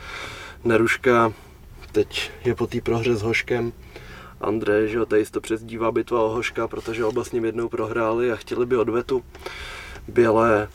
[0.64, 1.32] Neruška
[1.92, 3.72] teď je po té prohře s Hoškem.
[4.40, 8.32] Andrej, že jo, tady to přezdívá bitva o Hoška, protože oba s ním jednou prohráli
[8.32, 9.24] a chtěli by odvetu.
[10.08, 10.68] Bělé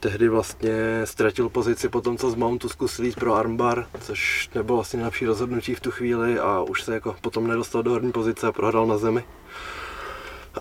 [0.00, 4.76] tehdy vlastně ztratil pozici po tom, co z Mountu zkusil jít pro armbar, což nebylo
[4.76, 8.46] vlastně nejlepší rozhodnutí v tu chvíli a už se jako potom nedostal do horní pozice
[8.46, 9.24] a prohrál na zemi.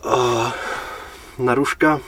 [0.04, 0.54] A
[1.40, 2.00] Naruška,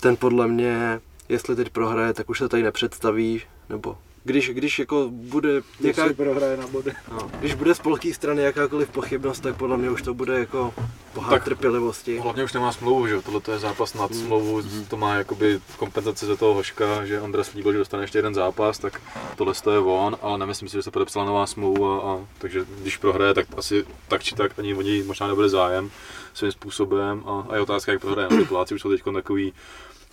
[0.00, 5.08] ten podle mě, jestli teď prohraje, tak už se tady nepředstaví, nebo když, když jako
[5.10, 6.12] bude Jaká...
[6.16, 6.92] prohraje na body.
[7.12, 10.74] no, když bude z polské strany jakákoliv pochybnost, tak podle mě už to bude jako
[11.12, 12.18] pohár Tak- trpělivosti.
[12.18, 13.22] Hlavně už nemá smlouvu, že jo?
[13.22, 17.44] Tohle to je zápas nad smlouvu, to má jakoby kompenzaci za toho Hoška, že Andra
[17.44, 19.00] slíbil, že dostane ještě jeden zápas, tak
[19.36, 22.96] tohle to je on, ale nemyslím si, že se podepsala nová smlouva, a, takže když
[22.96, 25.90] prohraje, tak asi tak či tak ani o něj možná nebude zájem
[26.34, 28.28] svým způsobem a, a je otázka, jak prohraje.
[28.30, 29.52] Situace už jsou teď takový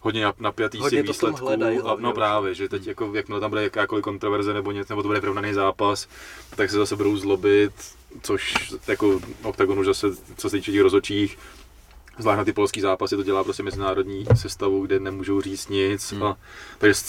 [0.02, 1.46] hodně nap- napjatý Hodně tom výsledků.
[1.46, 5.02] hledají a, no právě, že teď jako, jakmile tam bude jakákoliv kontroverze nebo něco, nebo
[5.02, 6.08] to bude vyrovnaný zápas,
[6.56, 7.72] tak se zase budou zlobit,
[8.22, 8.54] což
[8.88, 10.08] jako OKTAGON už zase,
[10.38, 11.38] co se týče těch rozhodčích,
[12.20, 16.12] zvlášť na ty polský zápasy, to dělá prostě mezinárodní sestavu, kde nemůžou říct nic.
[16.12, 16.24] Hmm.
[16.24, 16.38] A,
[16.78, 17.02] takže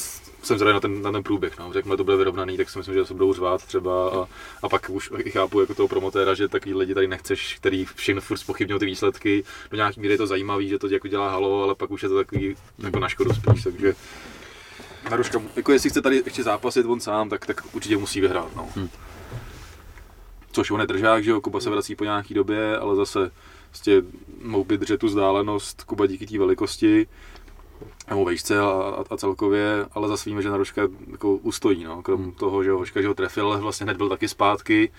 [0.43, 1.59] jsem zvědavý na ten, na ten průběh.
[1.59, 1.71] No.
[1.75, 4.11] Jakmile to bude vyrovnaný, tak si myslím, že se budou řvát třeba.
[4.11, 4.29] A,
[4.63, 8.21] a pak už i chápu jako toho promotéra, že takový lidi tady nechceš, který všechno
[8.21, 9.45] furt spochybňují ty výsledky.
[9.71, 12.09] Do nějaký míry je to zajímavý, že to jako dělá halo, ale pak už je
[12.09, 13.63] to takový jako na škodu spíš.
[13.63, 13.95] Takže
[15.11, 18.57] Naruška, jako jestli chce tady ještě zápasit on sám, tak, tak určitě musí vyhrát.
[18.57, 18.69] No.
[18.75, 18.89] Hmm.
[20.53, 23.31] Což on je držák, že jo, Kuba se vrací po nějaký době, ale zase
[23.69, 24.03] prostě
[24.43, 27.07] mohl by držet tu vzdálenost Kuba díky té velikosti
[28.11, 32.03] nebo vejšce a, a, a, celkově, ale zase víme, že Naruška jako ustojí, no.
[32.03, 32.33] krom Hmm.
[32.33, 34.93] toho, že ho Hoška, že ho trefil, ale vlastně hned byl taky zpátky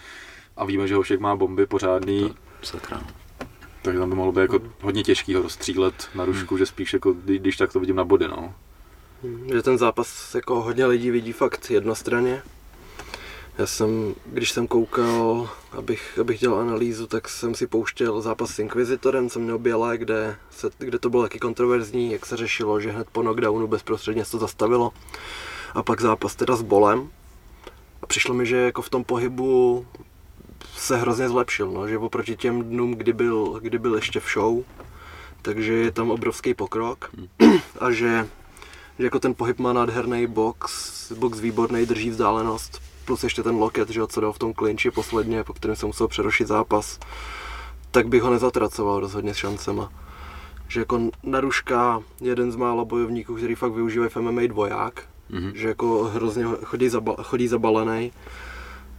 [0.57, 3.01] a víme, že Hošek má bomby pořádný, Sakra.
[3.81, 7.13] takže tam by mohlo být jako hodně těžký ho rozstřílet na rušku, že spíš jako,
[7.13, 8.53] kdy- když tak to vidím na body, no.
[9.53, 12.41] Že ten zápas jako hodně lidí vidí fakt jednostranně.
[13.57, 18.59] Já jsem, když jsem koukal abych, abych dělal analýzu, tak jsem si pouštěl zápas s
[18.59, 22.91] Inquisitorem, co měl Bělé, kde, se, kde to bylo taky kontroverzní, jak se řešilo, že
[22.91, 24.91] hned po knockdownu bezprostředně se to zastavilo.
[25.73, 27.09] A pak zápas teda s Bolem.
[28.01, 29.85] A přišlo mi, že jako v tom pohybu
[30.75, 34.63] se hrozně zlepšil, no, že oproti těm dnům, kdy byl, kdy byl ještě v show,
[35.41, 37.11] takže je tam obrovský pokrok
[37.79, 38.27] a že,
[38.99, 43.89] že jako ten pohyb má nádherný box, box výborný, drží vzdálenost, plus ještě ten loket,
[43.89, 46.99] že jo, co dal v tom klinči posledně, po kterém jsem musel přerušit zápas,
[47.91, 49.91] tak bych ho nezatracoval rozhodně s šancema.
[50.67, 55.51] Že jako Naruška jeden z mála bojovníků, který fakt využívají v MMA dvoják, Mhm.
[55.55, 58.11] že jako hrozně chodí, zaba, chodí zabalený,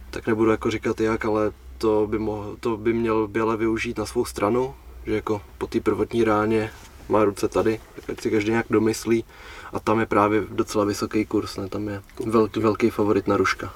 [0.09, 4.05] tak nebudu jako říkat jak, ale to by, mohl, to by měl Běle využít na
[4.05, 4.73] svou stranu,
[5.05, 6.71] že jako po té prvotní ráně
[7.09, 9.25] má ruce tady, tak ať si každý nějak domyslí
[9.73, 11.67] a tam je právě docela vysoký kurz, ne?
[11.69, 13.73] tam je velký, velký favorit na Ruška.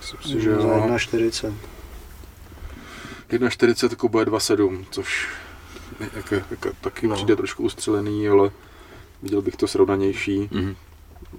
[0.00, 0.58] Myslím si, že jo.
[0.58, 1.54] 1,40.
[3.30, 5.28] 1,40 Kuba je 2,7, což
[6.14, 7.14] jako, jako, taky No.
[7.14, 8.50] přijde trošku ustřelený, ale
[9.22, 10.48] viděl bych to srovnanější.
[10.52, 10.76] Mhm.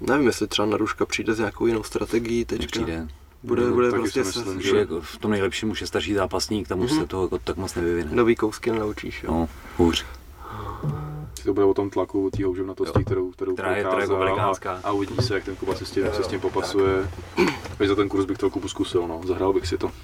[0.00, 2.62] Nevím, jestli třeba na Ruška přijde s nějakou jinou strategií teďka.
[2.80, 3.08] Nepřijde.
[3.42, 5.86] Bude, No, bude taky prostě si se, myslím, že- jako v tom nejlepším už je
[5.86, 7.00] starší zápasník, tam už Mhm.
[7.00, 8.10] se toho jako tak moc nevyvine.
[8.14, 9.22] nový kousky nenaučíš.
[9.22, 9.30] Jo.
[9.32, 10.04] No, hůř.
[11.44, 14.52] To bude o tom tlaku, o té houževnatosti, kterou, kterou Která je- která je a,
[14.84, 17.10] a, uvidí se, jak ten Kuba se s tím, Jo, se s tím popasuje.
[17.78, 19.20] Takže za ten kurz bych to Kubu zkusil, no.
[19.26, 19.86] zahrál bych si to.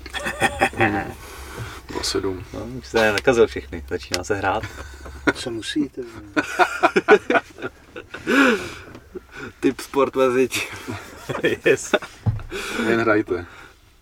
[1.88, 2.42] 2,7.
[2.54, 4.62] No, už se nakazil všechny, začíná se hrát.
[5.34, 6.02] Co musíte?
[9.60, 10.68] Typ sport veziť.
[11.64, 11.94] yes.
[12.88, 13.46] Jen hrajte.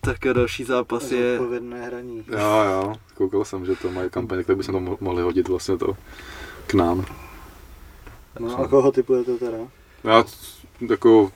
[0.01, 2.25] Tak a další zápas je Zodpovědné hraní.
[2.31, 5.47] Jo, jo, koukal jsem, že to mají kampaně, tak by se to mo- mohli hodit
[5.47, 5.97] vlastně to
[6.67, 7.05] k nám.
[8.39, 9.57] No a koho typujete teda?
[10.03, 10.29] Já t-
[10.89, 11.31] jako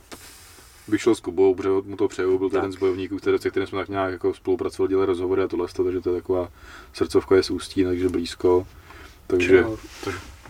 [0.88, 2.64] bych šel s Kubou, protože mu to přeju, byl to Tak.
[2.64, 5.68] jeden z bojovníků, který, se kterým jsme tak nějak jako spolupracovali, dělali rozhovory a tohle,
[5.86, 6.48] takže to je taková
[6.94, 8.68] srdcovka je z ústí, takže blízko.
[9.28, 9.78] Takže Čau.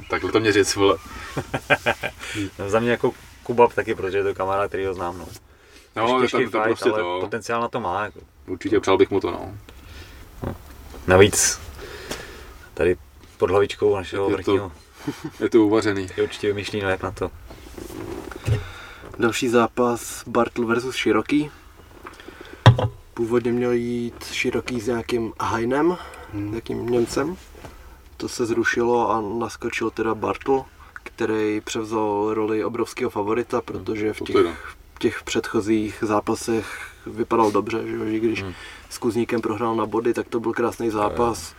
[0.10, 0.98] takhle to mě říct, vole.
[2.60, 3.11] No, za mě jako
[3.44, 5.18] Kuba taky, protože je to kamarád, který ho znám.
[5.18, 5.26] No.
[5.95, 7.19] No, Těžký to, to fight, prostě ale to.
[7.22, 8.03] potenciál na to má.
[8.03, 8.19] Jako.
[8.48, 9.57] Určitě přál bych mu to, no.
[11.07, 11.60] Navíc
[12.73, 12.98] tady
[13.38, 14.72] pod hlavičkou našeho to- vrchního
[15.40, 16.07] Je to uvařený.
[16.18, 17.32] je určitě vymýšlí, no jak na to.
[19.19, 21.52] další zápas Bartl versus Široký.
[23.14, 25.98] Původně měl jít Široký s nějakým Heinem,
[26.34, 26.49] Hmm.
[26.52, 27.38] nějakým Němcem.
[28.18, 30.64] To se zrušilo a naskočil teda Bartl,
[30.94, 34.36] který převzal roli obrovského favorita, protože v těch,
[34.95, 38.53] v těch předchozích zápasech vypadal dobře, že, když Hmm.
[38.90, 41.56] s Kuzníkem prohrál na body, tak to byl krásný zápas.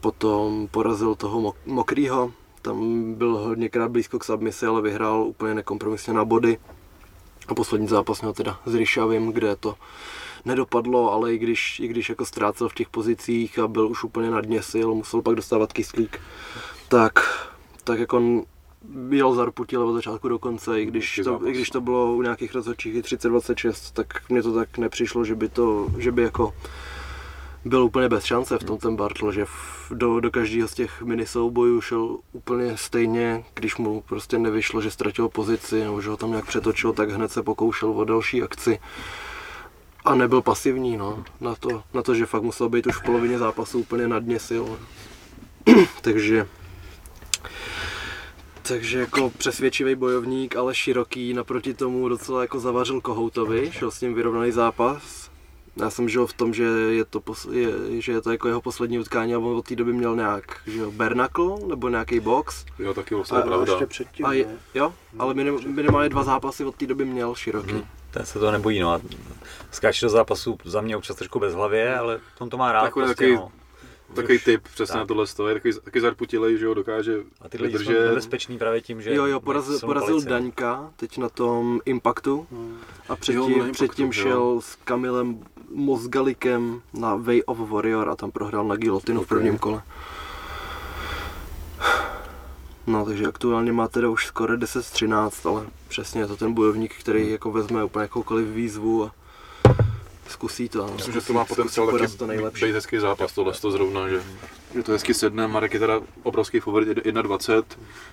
[0.00, 2.32] Potom porazil toho Mok- Mokrýho,
[2.68, 6.58] tam byl hodněkrát blízko k submisi, ale vyhrál úplně nekompromisně na body.
[7.48, 9.74] A poslední zápas měl teda s Ryšavým, kde to
[10.44, 14.30] nedopadlo, ale i když, i když jako ztrácel v těch pozicích a byl už úplně
[14.30, 16.20] na dně sil, musel pak dostávat kyslík,
[16.88, 17.12] tak,
[17.84, 18.44] tak jako
[19.10, 22.54] jel zarputil od začátku do konce, i když, to, i když to bylo u nějakých
[22.54, 26.54] rozhodčích i 30-26, tak mně to tak nepřišlo, že by to, že by jako
[27.64, 29.44] byl úplně bez šance v tom ten Bartl, že
[29.90, 34.90] do, do každého z těch mini soubojů šel úplně stejně, když mu prostě nevyšlo, že
[34.90, 38.78] ztratil pozici nebo že ho tam nějak přetočil, tak hned se pokoušel o další akci.
[40.04, 43.38] A nebyl pasivní, no, na to, na to, že fakt musel být už v polovině
[43.38, 44.64] zápasu úplně na dně sil.
[46.00, 46.46] takže
[48.68, 54.14] takže jako přesvědčivý bojovník, ale široký, naproti tomu docela jako zavařil Kohoutovi, šel s ním
[54.14, 55.27] vyrovnaný zápas.
[55.80, 57.68] Já jsem žil v tom, že je to, pos, je,
[58.02, 60.78] že je to jako jeho poslední utkání a on od té doby měl nějak, že
[60.78, 62.64] jo, Bernakl nebo nějaký box.
[62.78, 63.72] Jo, taky vlastně A- to pravda.
[63.72, 67.72] ještě předtím, A je, jo, ale minim, minimálně dva zápasy od té doby měl široký.
[67.72, 67.84] Mhm.
[68.10, 68.90] Ten se toho nebojí, no.
[68.92, 69.00] a
[69.70, 72.82] Skáče do zápasu za mě občas trošku bez hlavě, ale on to má rád.
[72.82, 73.52] Takový- prostě, takový- no.
[74.14, 75.00] Takový Už- typ přesně tak.
[75.00, 78.08] na tohle stojí, takový, takový zarputilej, že jo, dokáže A ty lidi jsou vydržet.
[78.08, 79.14] nebezpeční právě tím, že...
[79.14, 80.20] Jo, jo, porazil, porazil.
[80.20, 82.78] Daňka teď na tom Impactu Hmm.
[83.08, 84.12] a Jo, předtím, na Impactu, předtím jo.
[84.12, 85.40] šel s Kamilem
[85.74, 89.82] Mozgalikem na Way of Warrior a tam prohrál na gilotinu v prvním kole.
[92.86, 96.52] No, takže aktuálně má teda už skoro 10 z 13, ale přesně je to ten
[96.54, 97.32] bojovník, který Hmm.
[97.32, 99.10] jako vezme úplně jakoukoliv výzvu a
[100.28, 100.82] zkusí to.
[100.84, 102.64] a Myslím, zkusí- že to má potenciál taky to nejlepší.
[102.64, 104.22] být hezký zápas, tohle to zrovna, že,
[104.74, 105.48] že to hezky sedne.
[105.48, 107.62] Marek je teda obrovský favorit 1.20,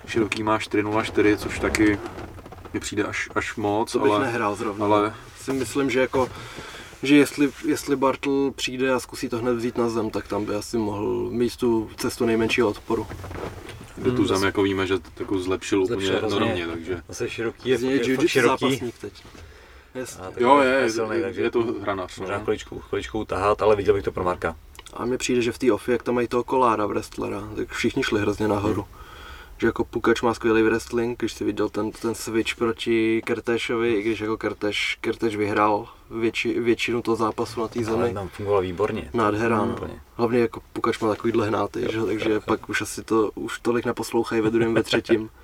[0.06, 1.98] široký má 4.04, což taky
[2.74, 4.86] mi přijde až, až moc, To bych ale, nehrál zrovna.
[4.86, 6.28] ale si myslím, že jako
[7.02, 10.54] že jestli, jestli Bartl přijde a zkusí to hned vzít na zem, tak tam by
[10.54, 13.06] asi mohl mít tu cestu nejmenšího odporu.
[13.96, 17.68] kde tu Hmm, zem jako víme, že jako zlepšil Zlepšil úplně enormně, takže Zase široký
[17.68, 18.48] je, Z něj je fakt jiu-jitsu široký.
[18.64, 19.12] zápasník teď.
[19.94, 20.24] Jasně.
[20.24, 21.58] A Jo, je, je, silnej, je, takže je to.
[21.62, 21.94] Možná
[22.38, 22.44] No.
[22.44, 24.56] chviličku, chviličku tahat, ale viděl bych to pro Marka.
[24.94, 28.02] A mně přijde, že v té ofy, jak tam mají toho kolára wrestlera, tak všichni
[28.02, 28.84] šli hrozně nahoru.
[29.58, 34.02] Že jako Pukač má skvělý wrestling, když si viděl ten, ten switch proti Kertéšovi, i
[34.02, 38.14] když jako Kertéš, Kertéš vyhrál větši, většinu toho zápasu na té Ale zemi.
[38.14, 39.10] tam fungoval výborně.
[39.14, 39.76] Nádhera, no.
[40.14, 42.02] Hlavně jako Pukač má takovýhle hnáty, že?
[42.02, 45.30] takže pak už asi to už tolik neposlouchají ve druhém, ve třetím.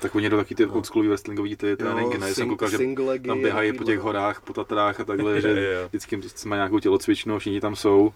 [0.00, 2.34] Tak oni jdou taky ty oldschoolový wrestlingový ty tréninky, ne?
[2.34, 2.78] Jsem sing- koukal, že
[3.26, 5.88] tam a běhají po těch horách, po Tatrách a takhle, Jo, že jo.
[5.88, 6.16] vždycky
[6.46, 8.12] mají nějakou tělocvičnu, všichni tam jsou.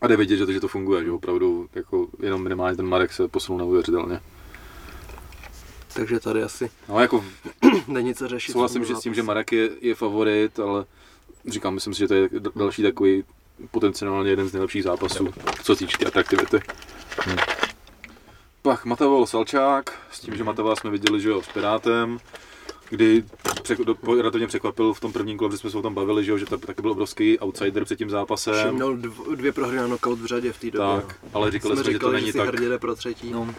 [0.00, 3.12] A jde vidět, že to, že to funguje, že opravdu jako jenom minimálně ten Marek
[3.12, 4.20] se posunul neuvěřitelně.
[5.94, 7.24] Takže tady asi No jako
[7.88, 8.52] není co řešit.
[8.52, 9.22] souhlasím že s tím, že.
[9.22, 10.84] Marek je, je favorit, ale
[11.48, 13.24] říkám, myslím si, že to je další takový
[13.70, 15.28] potenciálně jeden z nejlepších zápasů,
[15.62, 16.60] co se týče té atraktivity.
[18.62, 22.18] Pak Matavol Salčák, s tím, že Matava jsme viděli, že jo, s Pirátem,
[22.92, 23.24] kdy
[24.20, 26.46] relativně překvapil v tom prvním kole, kdy jsme se o tom bavili, že, jo, že
[26.46, 28.78] to taky byl obrovský outsider před tím zápasem.
[28.78, 31.02] Dv- dvě prohry na knockout v řadě v té době.
[31.06, 33.30] Tak, ale říkali jsme, jsme že to říkali, není že tak, hrdě jde pro třetí.
[33.30, 33.54] No,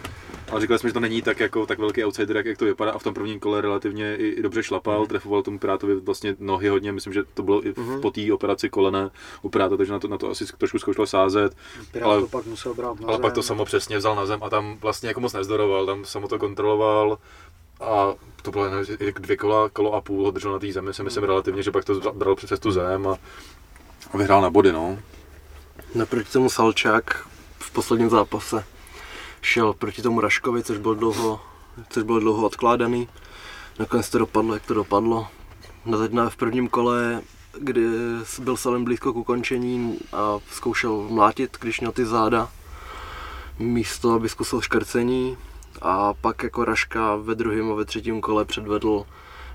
[0.52, 2.92] ale říkali jsme, že to není tak jako tak velký outsider, jak, jak to vypadá
[2.92, 6.68] a v tom prvním kole relativně i, i dobře šlapal, trefoval tomu Pirátovi vlastně nohy
[6.68, 8.02] hodně, myslím, že to bylo i v, Mhm.
[8.02, 9.10] po té operaci kolene
[9.42, 11.56] u Piráta, takže na to, na to asi trošku zkoušel sázet,
[11.92, 13.48] Pirát ale- to pak musel brát na ale pak to zem.
[13.48, 17.18] samo přesně vzal na zem a tam vlastně jako moc nezdoroval, tam samo to kontroloval
[17.84, 20.94] a to bylo jen i dvě kola, kolo a půl ho držel na té zemi,
[20.94, 23.18] si myslím relativně, že pak to bral přes tu zem a,
[24.14, 25.00] a vyhrál na body, no.
[25.96, 27.28] Naproti tomu Salčák
[27.60, 28.66] v posledním zápase
[29.42, 31.42] šel proti tomu Raškovi, což bylo dlouho,
[31.90, 33.10] což bylo dlouho odkládaný.
[33.80, 35.28] Nakonec to dopadlo, jak to dopadlo.
[35.86, 37.22] Na teď na- v prvním kole,
[37.60, 37.82] kdy
[38.40, 42.50] byl Salem blízko k ukončení a zkoušel mlátit, když měl ty záda,
[43.60, 45.38] místo, aby zkusil škrcení.
[45.86, 49.06] A pak jako Raška ve druhém a ve třetím kole předvedl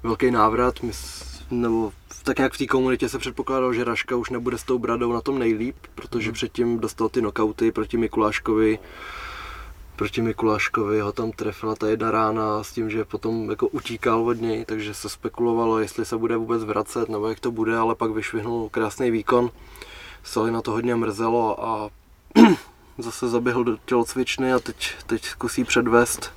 [0.02, 1.92] velký návrat, mys- nebo
[2.22, 5.20] tak nějak v té komunitě se předpokládalo, že Raška už nebude s tou bradou na
[5.20, 8.78] tom nejlíp, protože předtím dostal ty knockouty proti Mikuláškovi,
[9.96, 14.40] proti Mikuláškovi ho tam trefila ta jedna rána s tím, že potom jako utíkal od
[14.40, 18.10] něj, takže se spekulovalo, jestli se bude vůbec vracet nebo jak to bude, ale pak
[18.10, 19.50] vyšvihnul krásný výkon.
[20.22, 21.90] Sali na to hodně mrzelo a
[22.98, 26.32] zase zaběhl do tělocvičny a teď, teď zkusí předvést,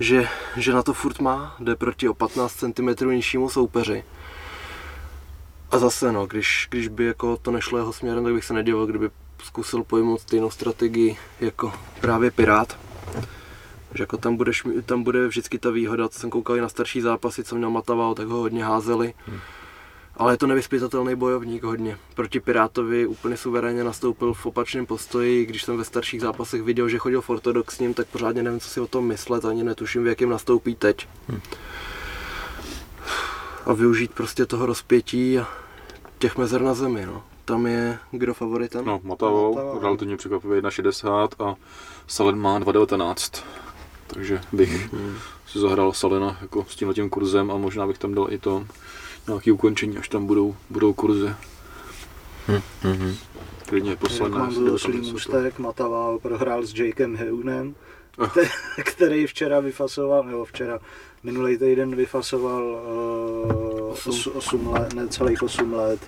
[0.00, 4.04] že, že na to furt má, jde proti o 15 cm nižšímu soupeři.
[5.70, 8.86] A zase no, když, když by jako to nešlo jeho směrem, tak bych se nedivil,
[8.86, 9.10] kdyby
[9.44, 12.78] zkusil pojmout stejnou strategii jako právě Pirát.
[13.94, 17.00] Že jako tam, budeš, tam bude vždycky ta výhoda, co jsem koukal i na starší
[17.00, 19.14] zápasy, co měl Mataval, tak ho hodně házeli.
[20.20, 21.98] Ale je to nevyspytatelný bojovník hodně.
[22.14, 25.46] Proti Pirátovi úplně suverénně nastoupil v opačném postoji.
[25.46, 28.80] Když jsem ve starších zápasech viděl, že chodil v ortodoxním, tak pořádně nevím, co si
[28.80, 31.08] o tom myslet, ani netuším, v jakém nastoupí teď.
[33.66, 35.48] A využít prostě toho rozpětí a
[36.18, 37.06] těch mezer na zemi.
[37.06, 37.22] No.
[37.44, 38.84] Tam je kdo favoritem?
[38.84, 39.80] No, Matavol, Matavol.
[39.82, 41.54] relativně překvapivě 1,60 a
[42.06, 43.42] Salen má 2,19.
[44.06, 44.94] Takže bych
[45.46, 48.66] si zahrál Salena jako s tímhletím kurzem a možná bych tam dal i to
[49.28, 51.30] nějaké ukončení, až tam budou, budou kurzy.
[52.84, 53.14] Mhm.
[53.68, 54.38] Klidně Jak posledné.
[54.38, 57.74] mám zlý můstek, Matava prohrál s Jakem Heunem,
[58.18, 58.48] kte-
[58.84, 60.78] který včera vyfasoval, nebo včera,
[61.22, 64.32] minulý týden vyfasoval uh, Osm.
[64.34, 66.00] 8 let, necelých 8 let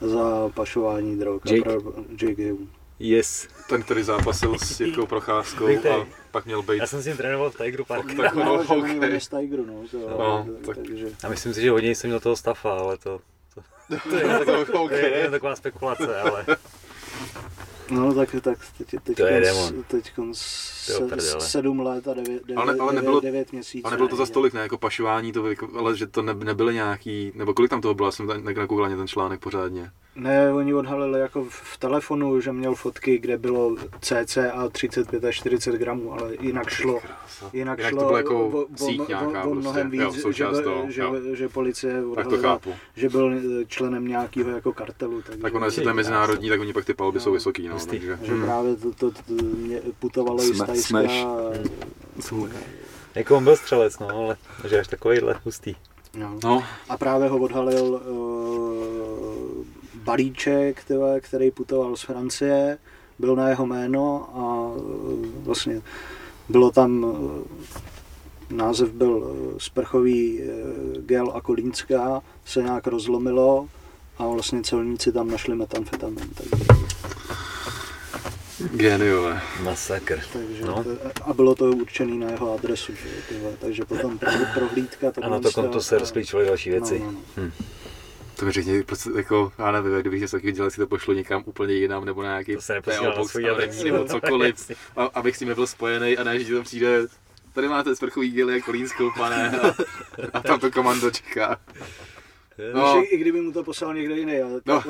[0.00, 1.42] za pašování drog.
[1.46, 1.62] A Jake?
[1.80, 1.92] pro-
[2.22, 2.68] Jake Heun.
[2.98, 3.48] Yes.
[3.68, 7.50] Ten, který zápasil s Jirkou Procházkou a pak měl být Já jsem s ním trénoval
[7.50, 8.14] v Tigeru Park.
[8.16, 8.70] Tak no, Ale ok.
[8.70, 9.20] okay.
[9.20, 12.20] z Tigeru, no, to, No, tak, tak- takže, A myslím si, že hodně jsem měl
[12.20, 13.20] toho stafa, ale to,
[13.54, 13.62] to,
[14.10, 14.98] to, je, to, to okay.
[15.00, 16.46] je jen taková spekulace, ale
[17.90, 19.40] no tak, tak teď, teď, To je
[19.88, 20.14] teď,
[21.08, 21.40] prdele.
[21.40, 23.86] 7 let a 9, 9, Ale- ale nebylo- 9 měsíců.
[23.86, 26.74] A nebylo to za stolik, ne, jako pašování, to, jako- ale že to ne, nebyly
[26.74, 29.90] nějaký, nebo kolik tam toho bylo, já jsem tak nakoukal ani ten článek pořádně.
[30.16, 35.74] Ne, oni odhalili jako v, telefonu, že měl fotky, kde bylo cca 35 až 40
[35.74, 36.92] gramů, ale jinak šlo.
[37.52, 39.60] Jinak, Jinak šlo to bylo jako o, o, síť o, nějaká o, o prostě.
[39.60, 41.14] mnohem Jo, víc, že, součást toho, že, jo.
[41.32, 42.74] že policie Tak to odhalila, chápu.
[42.96, 45.22] že byl eh, členem nějakého jako kartelu.
[45.22, 47.68] Takže, Tak ono, jestli to je mezinárodní, tak oni pak ty palby jsou No, vysoký,
[47.68, 47.90] no, hustý.
[47.90, 48.18] takže.
[48.22, 51.00] že právě to, to, to mě putovalo i z Tajska.
[53.14, 54.36] jako on byl střelec, no, ale
[54.68, 55.74] že až takovýhle hustý.
[56.18, 56.38] No.
[56.44, 59.03] No, A právě ho odhalil uh,
[60.04, 62.78] balíček, tyhle, který putoval z Francie,
[63.18, 65.82] byl na jeho jméno a uh, vlastně
[66.48, 67.42] bylo tam, uh,
[68.50, 70.40] název byl uh, sprchový
[70.98, 73.68] gel a kolínská, se nějak rozlomilo
[74.18, 76.30] a vlastně celníci tam našli metamfetamin.
[76.34, 76.64] Takže,
[78.72, 79.40] géniové.
[79.62, 80.20] Masakr.
[80.32, 80.84] takže No.
[80.84, 80.90] to,
[81.24, 85.12] a bylo to určené na jeho adresu, že, tyhle, takže potom pro- prohlídka.
[85.22, 86.98] A na to konto se a- rozklíčovaly další věci.
[86.98, 87.18] No, no, no.
[87.44, 87.50] Hm.
[88.36, 91.42] To mi řekni, prostě jako, já nevím, kdybych něco takového dělal, si to pošlo někam
[91.46, 95.38] úplně jinam, nebo na nějaký To se neposílá na PO nebo cokoliv, a, abych s
[95.38, 97.06] tím nebyl spojený a ne, že ti to přijde,
[97.52, 99.74] tady máte sprchový gely, kolín skoupané a,
[100.32, 101.60] a tam to komando čeká.
[102.74, 102.80] No.
[102.80, 104.40] No, I kdyby mu to poslal někdo jiný.
[104.40, 104.82] ale No.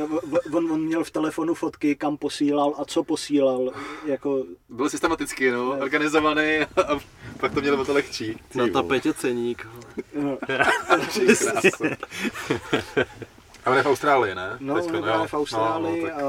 [0.52, 3.72] On, on, měl v telefonu fotky, kam posílal a co posílal.
[4.06, 6.98] Jako, byl systematicky, no, organizovaný a
[7.40, 8.36] pak to mělo o to lehčí.
[8.54, 9.68] Na tapetě ceník.
[10.14, 10.38] no,
[13.64, 14.56] Ale v Austrálii, ne?
[14.60, 15.22] no, Teďko, on jo.
[15.22, 16.24] je v Austrálii no, tak- a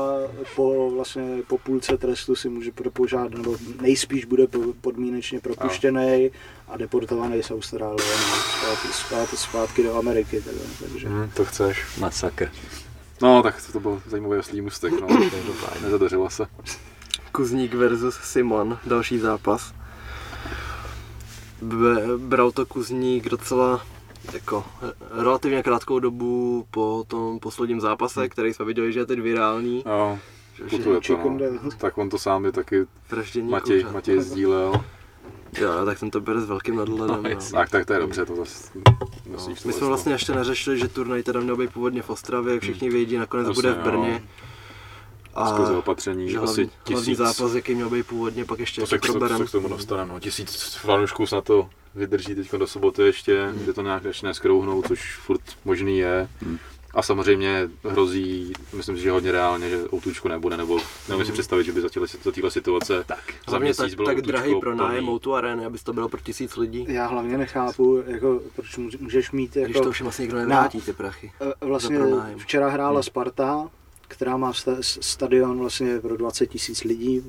[0.55, 6.31] po, vlastně, po půlce trestu si může propožádat, nebo nejspíš bude po- podmínečně propuštěný
[6.67, 10.41] a deportovaný z Austrálie no, zpátky, zpátky, zpátky do Ameriky.
[10.41, 11.07] Teda, takže.
[11.09, 11.97] Hm, to chceš.
[11.99, 12.51] Masakr.
[13.21, 15.07] No, tak to, to byl zajímavý oslý mustek, no.
[15.81, 16.45] Nezadařilo se.
[17.31, 19.73] Kuzník versus Simon, další zápas.
[22.17, 23.85] Bral to Kuzník docela
[24.33, 24.65] jako
[25.11, 29.83] relativně krátkou dobu po tom posledním zápase, který jsme viděli, že je teď virální.
[29.85, 30.19] Jo,
[30.55, 31.17] Že putuje to,
[31.63, 31.69] no.
[31.77, 33.93] Tak on to sám je taky, vraždění Matěj, kuřat.
[33.93, 34.73] Matěj sdílel.
[35.61, 37.23] Jo, tak ten to bere s velkým nadhledem.
[37.23, 37.39] no.
[37.51, 41.23] Tak, tak to je dobře, to zase to My jsme vlastně ještě neřešili, že turnaj
[41.23, 43.83] teda měl být původně v Ostravě, jak všichni vědí, nakonec Jasně, bude v jo.
[43.91, 44.23] Brně.
[45.33, 47.17] A Skrze opatření, že asi hlavní, hlavní tisíc.
[47.17, 49.37] zápas, jaký měl být původně, pak ještě To se, jako to, to proberem.
[49.37, 50.19] se k tomu dostaneme, no.
[50.19, 55.15] Tisíc fanoušků snad to vydrží teď do soboty ještě, kde to nějak začne skrouhnout, což
[55.15, 56.27] furt možný je.
[56.93, 61.63] A samozřejmě hrozí, myslím si, že hodně reálně, že outučku nebude, nebo nevím si představit,
[61.63, 64.75] že by za, těle, za téhle situace tak, za měsíc tak, bylo tak drahý pro
[64.75, 65.09] nájem.
[65.09, 66.85] Outu Areny, abys to bylo pro tisíc lidí.
[66.89, 70.37] Já hlavně nechápu, jako, proč může- můžeš mít Když jako, to už jim vlastně nikdo
[70.37, 71.31] nevrátí, ty prachy.
[71.41, 71.99] Eh, Vlastně
[72.37, 73.69] včera hrála Sparta,
[74.07, 77.23] která má stadion vlastně pro 20 tisíc lidí.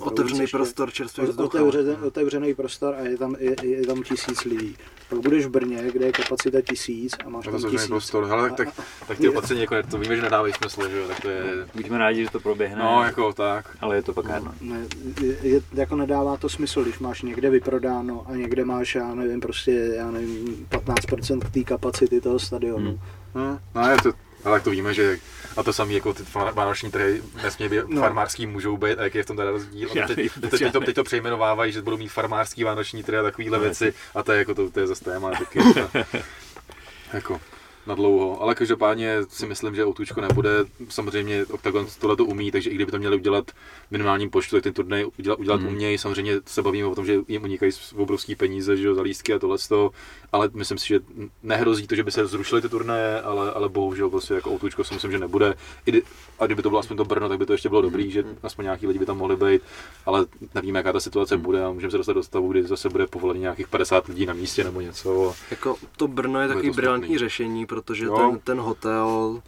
[0.00, 0.56] Otevřený ještě.
[0.56, 1.54] prostor, čerstvý vzduch.
[1.54, 4.76] Otevře, otevřený prostor a je tam, je, je tam tisíc lidí.
[5.08, 7.88] Pak budeš v Brně, kde je kapacita tisíc a máš No tam to tisíc.
[7.88, 11.08] prostor, hele, tak, tak, tak ty opatření, jako, to víme, že nedávají smysl, že jo,
[11.08, 11.44] tak to je,
[11.74, 13.76] Buďme rádi, že to proběhne, no jako tak.
[13.80, 14.54] ale je to pak jedno.
[14.60, 14.86] Ne,
[15.22, 19.40] je, je, jako nedává to smysl, když máš někde vyprodáno a někde máš, já nevím,
[19.40, 23.00] prostě, já nevím, 15% té kapacity toho stadionu.
[23.34, 23.58] Hmm.
[23.74, 24.12] No je to,
[24.44, 25.18] ale to víme, že
[25.56, 26.22] a to samé jako ty
[26.54, 28.00] vánoční trhy nesmí být, No.
[28.00, 29.88] farmářský můžou být, a jaký je v tom teda rozdíl.
[29.92, 33.18] A Já teď, teď, teď, to, teď to přejmenovávají, že budou mít farmářský vánoční trhy
[33.18, 35.58] a takovéhle No, věci a to je jako to, to je zase téma taky.
[37.12, 37.40] jako
[37.86, 40.50] na dlouho, ale každopádně si myslím, že Outučko nebude.
[40.88, 44.62] Samozřejmě Octagon tohle to umí, takže i kdyby to měli udělat v minimálním počtu, tak
[44.62, 45.68] ten turnaj udělat, udělat Hmm.
[45.68, 45.98] umějí.
[45.98, 49.38] Samozřejmě se bavíme o tom, že jim unikají obrovský peníze že jo, za lístky a
[49.38, 49.90] tohle z toho,
[50.32, 51.00] ale myslím si, že
[51.42, 54.94] nehrozí to, že by se zrušily ty turnaje, ale, ale bohužel prostě jako Outučko si
[54.94, 55.54] myslím, že nebude.
[55.86, 56.02] I
[56.38, 58.62] a kdyby to bylo aspoň to Brno, tak by to ještě bylo dobrý, že aspoň
[58.62, 59.62] nějaký lidi by tam mohli být,
[60.06, 63.06] ale nevíme, jaká ta situace bude a můžeme se dostat do stavu, kdy zase bude
[63.06, 65.34] povolený nějakých 50 lidí na místě nebo něco.
[65.50, 68.16] Jako to Brno je takový brilantní řešení, protože Jo.
[68.16, 69.42] ten, ten hotel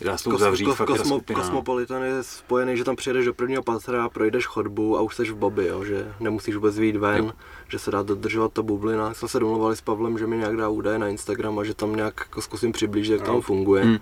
[0.00, 1.20] Dá se to uzavřít kos, fakt kosmo.
[1.34, 5.36] Kosmopolitan je spojený, že tam přijedeš do prvního patra, projdeš chodbu a už jsi v
[5.36, 7.32] Bobby, jo, že nemusíš vůbec vyjít ven, Jo.
[7.68, 9.14] Že se dá dodržovat ta bublina.
[9.14, 11.96] Jsme se domluvali s Pavlem, že mi nějak dá údaje na Instagram a že tam
[11.96, 13.26] nějak jako zkusím přiblížit, jak Jo.
[13.32, 13.84] tam funguje.
[13.84, 13.98] Hmm.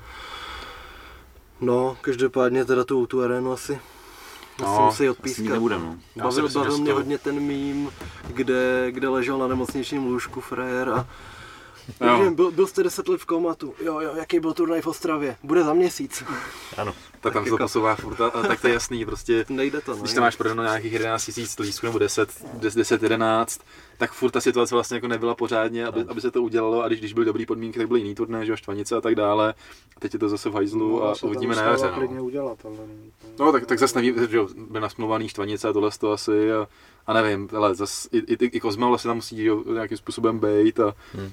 [1.61, 5.47] No, každopádně teda tu, tu arénu asi, asi No, musí S ní odpískat.
[5.53, 5.83] nebudem,
[6.17, 6.33] no.
[6.33, 7.91] Si Bavil, bavil mě hodně ten mím,
[8.29, 11.07] kde, kde ležel na nemocničním lůžku frajer a
[12.01, 12.19] Jo.
[12.19, 13.75] Nevím, byl, byl jste 10 let v komatu.
[13.85, 15.37] Jo, jo, jaký byl turnaj v Ostravě?
[15.43, 16.25] Bude za měsíc.
[16.77, 16.95] Ano.
[17.21, 19.81] Tak tam se to jako- posouvá furt, a, a tak to je jasný, prostě Nejde
[19.81, 20.03] to, no.
[20.03, 23.61] Když tam máš prodáno nějakých 11 tisíc lístků nebo 10, 10, 11,
[23.99, 26.99] tak furt ta situace vlastně jako nebyla pořádně, aby, aby se to udělalo a když,
[26.99, 29.55] když byly dobrý podmínky, tak byly jiný turné, že jo, Štvanice a tak dále.
[29.97, 31.93] A teď je to zase v hajzlu a se tam uvidíme na jaře.
[32.11, 32.25] No.
[32.25, 32.77] udělat, ale
[33.39, 36.69] no tak, tak zase nevím, že jo, byl nasmluvaný Štvanice a tohle to asi a,
[37.07, 40.81] a nevím, ale zase i, i, i Kozma vlastně tam musí jo, nějakým způsobem být
[40.81, 41.33] a Hmm.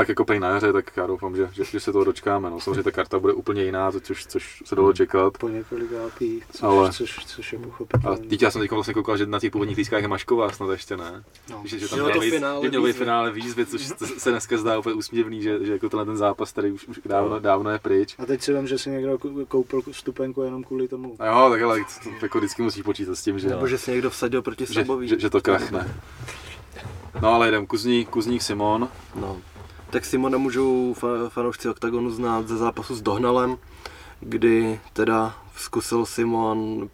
[0.00, 2.50] Tak jako pej na jaře, tak já doufám, že, že, že se toho dočkáme.
[2.50, 2.60] No.
[2.60, 5.38] Samozřejmě ta karta bude úplně jiná, což, což se dalo čekat.
[5.38, 8.18] po několikátý, což, Ale- což, což je A pochopitelné.
[8.28, 10.96] teď já jsem teď vlastně koukal, že na těch původních lístkách je Mašková snad ještě
[10.96, 11.24] ne.
[11.50, 11.62] No.
[11.64, 12.98] Že, že tam to měl být, finále že měl být výzvy.
[13.04, 13.80] finále výzvy, což
[14.18, 17.40] se dneska zdá úplně úsměvný, že, že jako tenhle ten zápas tady už, už dávno,
[17.40, 18.14] dávno je pryč.
[18.18, 21.16] A teď si vím, že si někdo kou- koupil stupenku jenom kvůli tomu.
[21.18, 23.90] A jo, tak ale to, jako vždycky musíš počítat s tím, že, Nebo že si
[23.90, 25.08] někdo vsadil proti že, Sabovi.
[25.08, 25.94] že, že, to krachne.
[27.22, 28.88] No ale jdem, kuzník, kuzník Simon.
[29.14, 29.36] No.
[29.90, 33.58] Tak Simona můžou fa- fanoušci OKTAGONu znát ze zápasu s Dohnalem,
[34.20, 36.88] kdy teda zkusil Simon,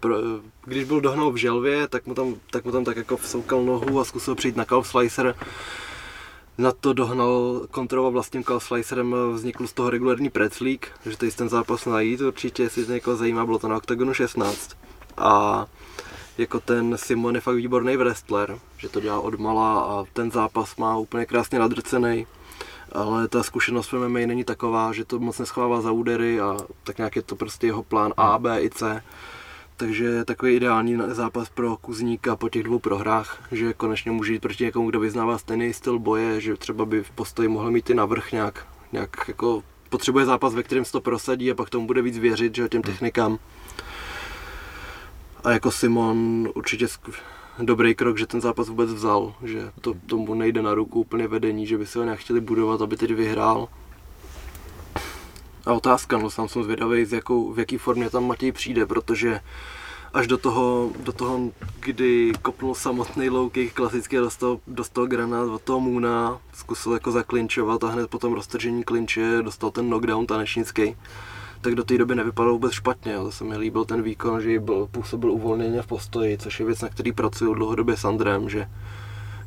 [0.65, 4.01] když byl Dohnal v želvě, tak mu tam tak, mu tam tak jako vsoukal nohu
[4.01, 5.35] a zkusil přijít na calf slicer.
[6.59, 11.49] Na to dohnal kontroloval vlastním calf slicerem, vznikl z toho regulární preclík, že tady ten
[11.49, 14.77] zápas najít určitě, jestli to někoho zajímá, bylo to na OKTAGONu 16.
[15.17, 15.67] A
[16.39, 20.77] jako ten Simon je fakt výborný wrestler, že to dělá od mala a ten zápas
[20.77, 22.27] má úplně krásně nadrcený.
[22.95, 26.99] Ale ta zkušenost v MMA není taková, že to moc neschovává za údery a tak
[26.99, 29.03] nějak je to prostě jeho plán A, B i C.
[29.77, 34.43] Takže je takový ideální zápas pro Kuzníka po těch dvou prohrách, že konečně může jít
[34.43, 37.95] proti někomu, kdo vyznává stejný styl boje, že třeba by v postoji mohl mít i
[37.95, 42.03] navrh nějak, nějak jako potřebuje zápas, ve kterém se to prosadí a pak tomu bude
[42.03, 43.39] víc věřit, že těm technikám.
[45.45, 46.89] A jako Simon určitě
[47.59, 51.67] dobrý krok, že ten zápas vůbec vzal, že to tomu nejde na ruku úplně vedení,
[51.67, 53.69] že by se ho chtěli budovat, aby teď vyhrál.
[55.67, 59.41] A otázka, no sám jsem zvědavý, z jakou, v jaký formě tam Matěj přijde, protože
[60.15, 61.41] až do toho, do toho
[61.81, 67.89] kdy kopnul samotný kick, klasicky dostal, dostal granát od toho Moona, zkusil jako zaklinčovat a
[67.89, 70.97] hned potom roztržení klinče dostal ten knockdown tanečnický
[71.63, 73.17] tak do té doby nevypadal vůbec špatně.
[73.17, 76.81] To se mi líbil ten výkon, že byl, působil uvolněně v postoji, což je věc,
[76.81, 78.69] na který pracuju dlouhodobě s Andrem, že,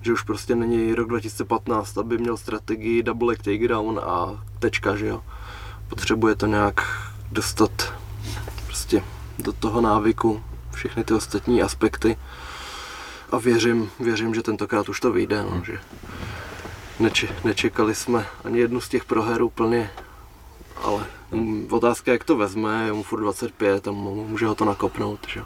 [0.01, 5.07] že už prostě není rok 2015, aby měl strategii double leg takedown a tečka, že
[5.07, 5.23] jo.
[5.89, 6.81] Potřebuje to nějak
[7.31, 7.93] dostat
[8.65, 9.03] prostě
[9.39, 10.43] do toho návyku
[10.73, 12.17] všechny ty ostatní aspekty
[13.31, 15.79] a věřím, věřím, že tentokrát už to vyjde, no, že
[16.99, 19.91] neči, nečekali jsme ani jednu z těch proher úplně,
[20.83, 21.05] ale
[21.69, 25.45] otázka, jak to vezme, je mu furt 25 a může ho to nakopnout, že jo.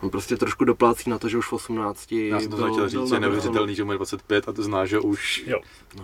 [0.00, 2.88] On prostě trošku doplácí na to, že už v 18 Já jsem to byl- chtěl
[2.88, 5.60] říct, je neuvěřitelný, že mu je 25 a to zná, že už Jo.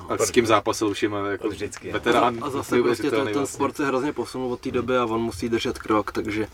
[0.08, 1.92] a s kým zápasil už je má jako vždycky.
[1.92, 2.38] veterán.
[2.42, 3.46] A zase prostě ten, ten vlastně.
[3.46, 6.46] sport se hrozně posunul od té doby a on musí držet krok, takže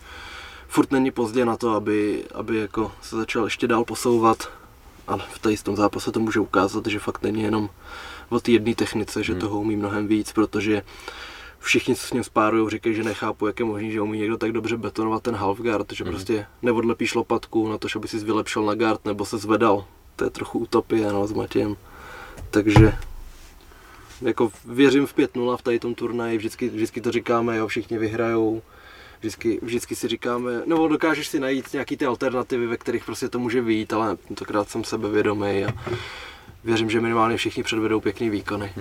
[0.67, 4.49] furt není pozdě na to, aby, aby jako se začal ještě dál posouvat.
[5.07, 7.69] Ale v tady tom zápase to může ukázat, že fakt není jenom
[8.29, 9.41] o té jedné technice, že Hmm.
[9.41, 10.81] toho umí mnohem víc, protože
[11.61, 14.51] všichni, co s ním spárují, říkají, že nechápu, jak je možné, že umí někdo tak
[14.51, 16.13] dobře betonovat ten half guard, že Mhm.
[16.13, 19.85] prostě neodlepíš lopatku na to, že by si vylepšil na guard nebo se zvedal.
[20.15, 21.77] To je trochu utopie no, s Matějem.
[22.51, 22.93] Takže
[24.21, 28.61] jako věřím v 5-0 v tady tom turnaji, vždycky, vždycky to říkáme, jo, všichni vyhrajou,
[29.19, 33.39] vždycky, vždycky si říkáme, nebo dokážeš si najít nějaký ty alternativy, ve kterých prostě to
[33.39, 35.71] může vyjít, ale tentokrát jsem sebevědomý a
[36.63, 38.73] věřím, že minimálně všichni předvedou pěkný výkony.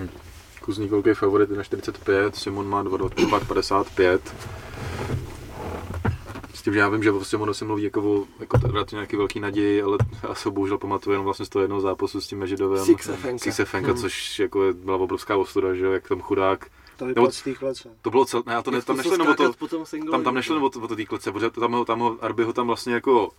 [0.70, 2.98] Kuzník velký favorit je na 45, Simon má 2,
[3.48, 4.34] 55.
[6.54, 9.16] S tím, že já vím, že o Simonu se mluví jako o jako relativně nějaký
[9.16, 9.98] velký naději, ale
[10.28, 12.84] já se ho bohužel pamatuju jenom vlastně z toho jednoho zápasu s tím Mežidovem.
[13.38, 13.92] Sixefenka.
[13.92, 14.00] Hmm.
[14.00, 16.66] což jako je- byla obrovská ostuda, že jo, jak tam chudák.
[16.96, 17.88] To Nebo- vypadá z té klece.
[18.02, 18.42] To bylo cel...
[18.46, 19.52] ne, já to ne, tam nešlo jenom o to,
[20.10, 22.16] tam, tam nešlo jenom o to, o to té klece, protože tam ho, tam ho,
[22.20, 23.30] Arby ho tam vlastně jako,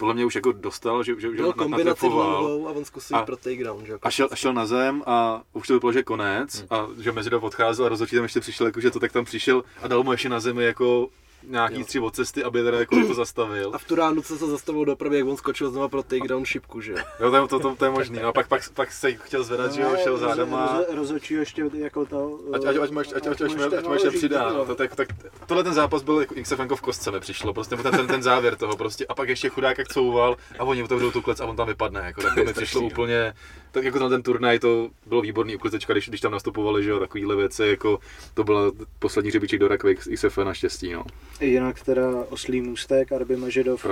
[0.00, 3.36] podle mě už jako dostal, že, že, že na- kombinaci dlouhou a on zkusil pro
[3.36, 3.98] takedown, že jo?
[4.02, 7.42] A šel, a šel na zem a už to vypadalo, že konec a že Mezidov
[7.42, 10.12] odcházel a rozhodčí tam ještě přišel, jako, že to tak tam přišel a dal mu
[10.12, 11.08] ještě na zemi jako
[11.42, 11.84] nějaký Jo.
[11.84, 13.70] tři od cesty, aby teda jako to zastavil.
[13.74, 16.92] A v tu ránu se zastavil dopravy, jak on skočil znova pro takedown šipku, že
[16.92, 16.98] jo?
[17.20, 18.18] Jo, to, to, to, to je možný.
[18.22, 20.80] No a pak, pak, pak se chtěl zvedat, že jo, šel zádama.
[20.94, 22.38] Rozhodčí ještě jako to...
[22.52, 25.08] Ať, ať, ať, ať, ať, ať, ať, ať, ať, ať přidá, no, to, tak, tak,
[25.46, 28.56] tohle ten zápas byl jako XFNko v kostce mi přišlo, prostě ten, ten, ten závěr
[28.56, 31.56] toho prostě a pak ještě chudák jak couval a oni otevřou tu klec a on
[31.56, 33.34] tam vypadne, jako, tak to mi přišlo úplně,
[33.72, 36.98] tak jako na ten turnaj to bylo výborný uklizečka, když, když tam nastupovali, že jo,
[36.98, 37.98] takovýhle věci, jako
[38.34, 41.04] to byl poslední hřebíček do rakve XFN naštěstí, no.
[41.40, 43.86] Jinak teda oslý můstek Arby Mažedov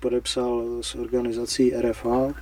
[0.00, 2.34] podepsal s organizací RFA,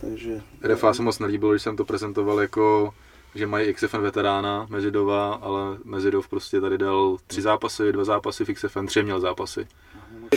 [0.00, 2.94] takže RFA se moc nelíbilo, když jsem to prezentoval jako
[3.36, 8.54] že mají XFN veterána Mezidova, ale Mezidov prostě tady dal tři zápasy, dva zápasy v
[8.54, 9.66] XFN, tři měl zápasy.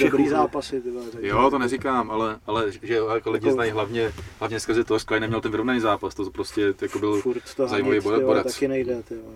[0.09, 0.81] Dobrý zápasy.
[0.81, 4.11] Ty vole, takže- Jo, to neříkám, ale, ale že jo, jako lidi Jako- znají hlavně,
[4.39, 7.95] hlavně skrze to, Sky neměl ten vyrovnaný zápas, to prostě jako byl, Furt to zajímavý
[7.97, 8.53] hanit, bodec- ty vole, bodec.
[8.53, 9.03] taky nejde.
[9.03, 9.35] Ty vole.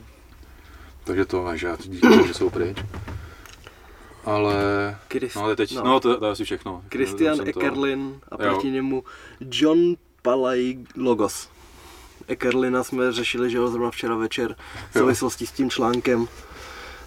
[1.03, 2.77] takže to, že já díky, že jsou pryč.
[4.25, 4.55] Ale,
[5.11, 6.81] Christ, no ale teď, no, to, to je asi všechno.
[6.91, 8.49] Christian to- Ekerlin a Jo.
[8.51, 9.03] proti němu
[9.51, 9.77] John
[10.21, 11.49] Palai Logos.
[12.27, 14.55] Ekerlina jsme řešili, že ho zrovna včera večer
[14.91, 16.27] v souvislosti s tím článkem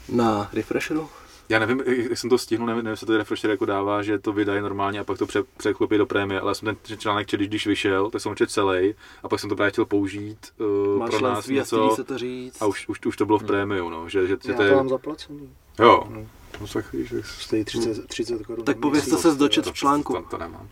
[0.08, 1.08] na Refresheru.
[1.48, 4.32] Já nevím, jak jsem to stihnul, nevím, nevím, jestli to Refresher jako dává, že to
[4.32, 7.44] vydají normálně a pak to pře, překlopí do prémie, ale já jsem ten článek četl,
[7.44, 10.98] když, vyšel, tak jsem ho četl celý a pak jsem to právě chtěl použít uh,
[10.98, 12.62] Máš pro nás něco se to říct.
[12.62, 14.62] a už, už, už to bylo v prémiu, no, že, že, že Já to to
[14.62, 15.50] je, mám zaplacený.
[15.78, 16.26] jo, no
[16.72, 18.64] tak víš, tak Stojí 30, 30 korun.
[18.64, 20.12] Tak pověz, co ses dočet v článku.
[20.12, 20.68] To, to nemám.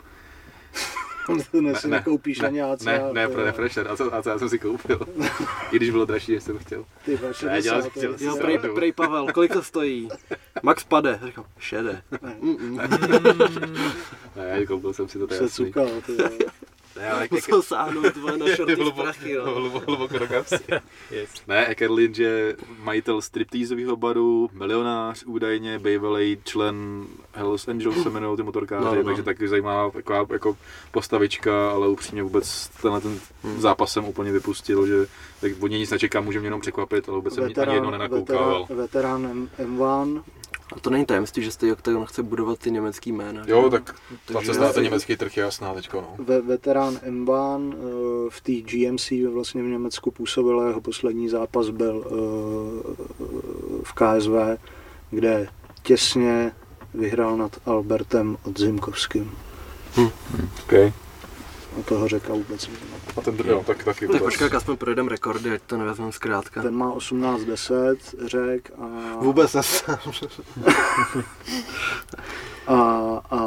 [1.26, 2.84] To ne, si nekoupíš ani ne, ACA.
[2.84, 3.44] ne, ne, ty pro.
[3.44, 5.01] Refresher, a to, a já jsem si koupil.
[5.72, 6.84] I když bylo dražší, než jsem chtěl.
[7.05, 10.09] Ty vole, Ne, dělal- 60, dělal- to Jo, prej, prej Pavel, kolik to stojí?
[10.62, 11.20] Max pade.
[11.26, 12.02] Říkám, šede.
[12.42, 12.80] Mm-mm.
[14.36, 16.30] Ne, koupil jsem si to, ty vole.
[16.96, 19.44] Ne, ale Musel sáhnout vole, na šorty z Hluboko- prachy, no.
[19.44, 20.56] hluboko- hluboko do kapsy.
[21.48, 28.42] Ne, Ekerlin, že majitel stripteaseového baru, milionář údajně, bývalý člen Hells Angels se jmenují ty
[28.42, 29.02] motorkáři, No, no.
[29.04, 30.56] takže taky zajímavá taková jako
[30.90, 33.20] postavička, ale upřímně vůbec tenhle ten
[33.58, 34.94] zápas jsem úplně vypustil, že
[35.40, 38.66] tak od něj nic nečekám, může mě jenom překvapit, ale vůbec jsem ani jedno nenakoukával.
[38.70, 40.22] veterán, veterán M- M1,
[40.72, 43.44] A to není tajemství, že Stay Octagon chce budovat ty německý jména.
[43.44, 43.50] že?
[43.50, 43.94] Jo, tak
[44.32, 46.24] ta cesta na ten německý trh je jasná teďko, no.
[46.24, 51.68] ve, veterán M1 eh, v té GMC vlastně v Německu působil, a jeho poslední zápas
[51.68, 52.10] byl eh,
[53.82, 54.60] v KSV,
[55.10, 55.48] kde
[55.82, 56.52] těsně
[56.94, 59.32] vyhrál nad Albertem od Zimkovským.
[60.64, 60.92] Okay.
[61.80, 62.93] O toho řeka vůbec nevím.
[63.16, 64.22] A ten druhý, jo, tak taky Tak vůbec.
[64.22, 66.62] počkej, jak aspoň projdem rekordy, ať to nevezmeme zkrátka.
[66.62, 69.97] Ten má 18-10 řek a, Vůbec nesem.
[72.66, 72.76] a,
[73.31, 73.44] a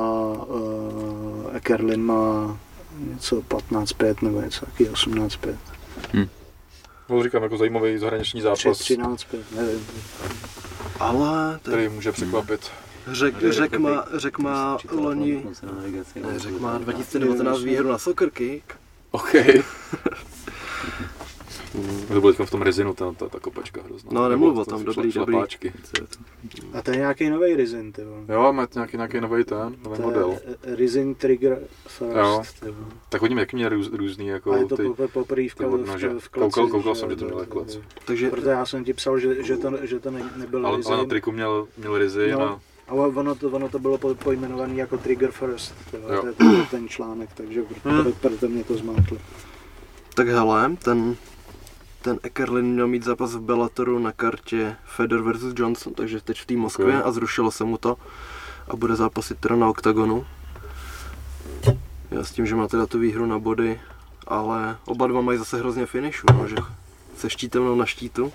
[0.47, 2.57] uh, Ekerlin má
[2.97, 5.55] něco 15-5 nebo něco taky 18-5.
[7.09, 9.17] No, říkám, jako zajímavý zahraniční zápas, 13-5,
[9.55, 9.87] nevím.
[10.99, 12.71] Ale ten který může překvapit.
[13.11, 15.45] řek, řek, má, řek má loni,
[16.21, 18.73] ne, řek má 2019 výhru na Soccer Kick.
[19.17, 19.31] OK.
[22.07, 24.09] to bylo v tom rezinu, ta, ta, ta kopačka hrozná.
[24.13, 25.37] No, nemluv o tom, šla- dobrý, dobrý.
[26.73, 28.21] A to je nějaký nový Rizin, ty vole.
[28.29, 30.37] Jo, má nějaký, nějaký nový ten, nový To model.
[30.63, 31.59] Rizin Trigger
[32.15, 32.37] Jo.
[32.37, 32.61] First.
[32.61, 32.73] vole.
[33.09, 36.19] Tak oni taky měli růz, různý, jako A je to ty, po- poprvé v, v,
[36.19, 36.31] v kleci.
[36.31, 37.75] Koukal, koukal že jsem, že jo, to měl jo, klec.
[37.75, 37.81] jo.
[38.05, 40.93] Takže Protože já jsem ti psal, že, že, to, že to ne, nebyl Ale, Rizin.
[40.93, 42.41] ale na triku měl, měl rizy No.
[42.41, 45.73] a A ono to, ono to bylo po- pojmenované jako Trigger First.
[45.93, 46.21] Jo.
[46.21, 48.03] To je ten, ten článek, takže proto, Hmm.
[48.03, 49.17] proto, proto mě to zmátlo.
[50.13, 51.15] Tak hele, ten,
[52.01, 56.45] ten Ekerlin měl mít zápas v Bellatoru na kartě Fedor versus Johnson, takže teď v
[56.45, 57.05] té Moskvě Ok.
[57.05, 57.97] a zrušilo se mu to
[58.67, 60.25] a bude zápasit teda na OKTAGONu.
[62.11, 63.81] Já s tím, že má teda tu výhru na body,
[64.27, 66.55] ale oba dva mají zase hrozně finishu, no, že
[67.17, 68.33] se štítem na štítu.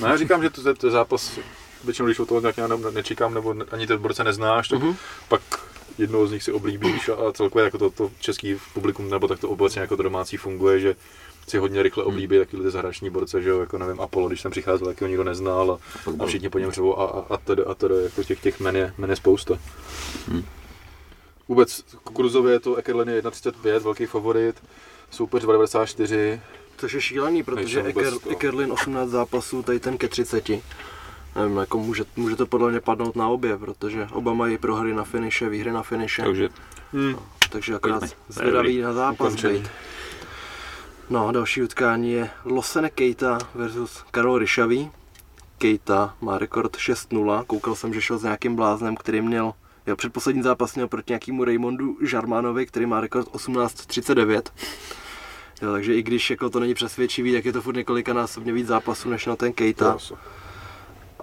[0.00, 1.38] No já říkám, že to, to je zápas,
[1.84, 4.96] většinou když o toho nějak ne, nečekám, nebo ne- ani ten borce neznáš, tak Mhm.
[5.28, 5.42] pak
[5.98, 9.38] jednoho z nich si oblíbíš a, a celkově jako to, to český publikum, nebo tak
[9.38, 10.96] to obecně jako to domácí funguje, že
[11.48, 14.50] si hodně rychle oblíbí takový ty zahraniční borce, že jo, jako nevím, Apollo, když jsem
[14.50, 17.64] přicházel, tak ho nikdo neznal a, a všichni po něm řevou a, a, a tedy,
[17.64, 19.58] a tedy, jako těch, těch men je, men je spousta.
[21.48, 24.62] Vůbec kukurzově je to Ekerlen je 1,35, velký favorit,
[25.10, 26.40] soupeř 2,94,
[26.76, 28.12] Což je šílený, protože Eker.
[28.30, 30.50] Ekerlin 18 zápasů, tady ten ke 30.
[31.36, 35.04] Nevím, jako může, může to podle mě padnout na obě, protože oba mají prohry na
[35.04, 36.22] finiše, výhry na finiše.
[36.22, 36.48] Takže
[37.50, 39.68] Takže akorát zvědavý na zápas být.
[41.10, 44.90] No a další utkání je Losene Keita versus Karol Ryšavý.
[45.58, 49.52] Keita má rekord 6-0, koukal jsem, že šel s nějakým bláznem, který měl,
[49.86, 54.42] jo, předposlední zápas měl proti nějakému Raymondu Žarmánovi, který má rekord 18-39.
[55.62, 59.10] Jo, takže i když jako to není přesvědčivý, tak je to furt několikanásobně víc zápasů
[59.10, 59.98] než na ten Keita.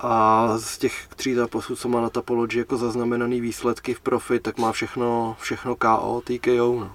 [0.02, 4.58] A z těch tří zápasů, co má na Tapology jako zaznamenaný výsledky v profi, tak
[4.58, 6.80] má všechno, všechno KO, TKO.
[6.80, 6.92] No.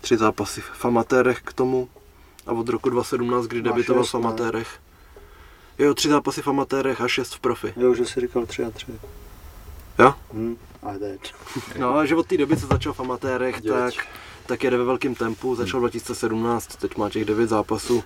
[0.00, 1.88] Tři zápasy v amatérech k tomu
[2.46, 4.20] a od roku 2017, kdy debitoval v ne?
[4.20, 4.80] amatérech.
[5.78, 7.74] Jo, tři zápasy v amatérech a šest v profi.
[7.76, 8.86] Jo, že jsi říkal 3 a 3.
[9.98, 10.14] Jo?
[10.32, 10.56] Hm.
[10.82, 11.34] A teď.
[11.78, 13.72] No že od té doby, co začal v amatérech, Děč.
[13.72, 14.06] tak,
[14.50, 18.04] tak jede ve velkém tempu, začal 2017, teď má těch devět zápasů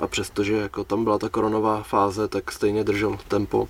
[0.00, 3.68] a přestože jako tam byla ta koronová fáze, tak stejně držel tempo.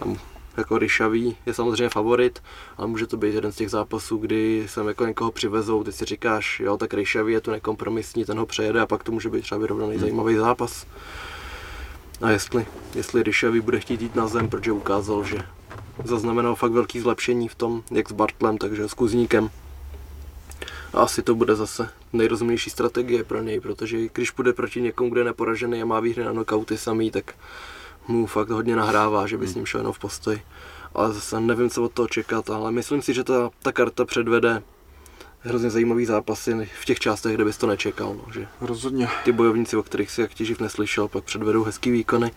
[0.00, 0.16] A m-
[0.56, 2.42] jako Ryšavý je samozřejmě favorit,
[2.76, 6.04] ale může to být jeden z těch zápasů, kdy sem jako někoho přivezou, ty si
[6.04, 9.42] říkáš, jo, tak Ryšavý je tu nekompromisní, ten ho přejede a pak to může být
[9.42, 10.86] třeba vyrovnaný zajímavý zápas.
[12.22, 15.38] A jestli, jestli Ryšavý bude chtít jít na zem, protože ukázal, že
[16.04, 19.50] zaznamenal fakt velký zlepšení v tom, jak s Bartlem, takže s Kuzníkem.
[20.96, 25.20] A asi to bude zase nejrozumnější strategie pro něj, protože když půjde proti někomu, kde
[25.20, 27.34] je neporažený a má výhry na knockouty samý, tak
[28.08, 30.42] mu fakt hodně nahrává, že by s ním šel jenom v postoji.
[30.94, 34.62] Ale zase nevím, co od toho čekat, ale myslím si, že ta, ta karta předvede
[35.40, 38.14] hrozně zajímavý zápasy v těch částech, kde bys to nečekal.
[38.14, 39.08] No, že Rozhodně.
[39.24, 42.30] ty bojovníci, o kterých si jak těživ neslyšel, pak předvedou hezký výkony.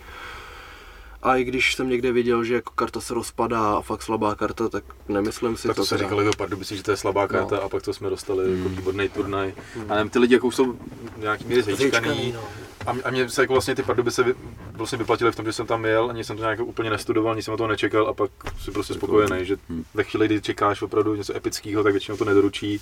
[1.24, 4.70] A i když jsem někde viděl, že jako karta se rozpadá a fakt slabá karta,
[4.70, 5.86] tak nemyslím si Tak to to.
[5.86, 6.08] se teda.
[6.10, 7.64] říkali do Pardubici, že to je slabá karta No.
[7.64, 9.54] a pak to jsme dostali jako výborný turnaj.
[9.90, 10.78] A nevím, ty lidi jako už jsou
[11.18, 12.32] nějaký míry zejčkaný.
[12.36, 12.42] no.
[12.86, 14.36] A, mě- a mě se jako vlastně ty Pardubice vy,
[14.74, 17.46] vlastně vyplatily v tom, že jsem tam jel, ani jsem to nějak úplně nestudoval, nic
[17.46, 18.32] jsem o toho nečekal a pak
[18.62, 19.58] si prostě spokojený, že
[19.94, 22.82] ve chvíli, kdy čekáš opravdu něco epického, tak většinou to nedoručí.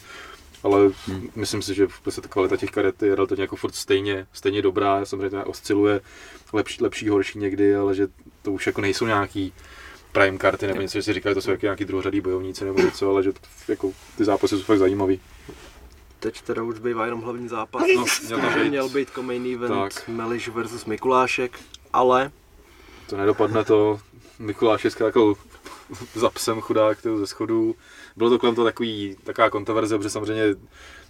[0.64, 0.90] Ale
[1.36, 5.06] myslím si, že prostě ta kvalita těch karet je relativně jako furt stejně, stejně dobrá,
[5.06, 6.02] samozřejmě osciluje,
[6.54, 8.08] lepší, lepší, horší někdy, ale že
[8.42, 9.54] to už jako nejsou nějaký
[10.12, 13.10] prime karty nebo něco, že si říkají, to jsou jako nějaký druhořadý bojovníci nebo něco,
[13.10, 13.32] ale že
[13.68, 15.20] jako, ty zápasy jsou fakt zajímavý.
[16.20, 17.84] teď teda už bývá jenom hlavní zápas.
[17.96, 18.70] No, měl to být.
[18.70, 20.08] měl být main event Tak.
[20.08, 21.60] Meliš versus Mikulášek,
[21.94, 22.32] ale
[23.10, 24.00] To nedopadne to.
[24.40, 25.36] Mikuláš je skákal
[26.16, 27.76] za psem chudák ze schodů.
[28.18, 30.44] Bylo to kolem toho takový, taková kontroverze, protože samozřejmě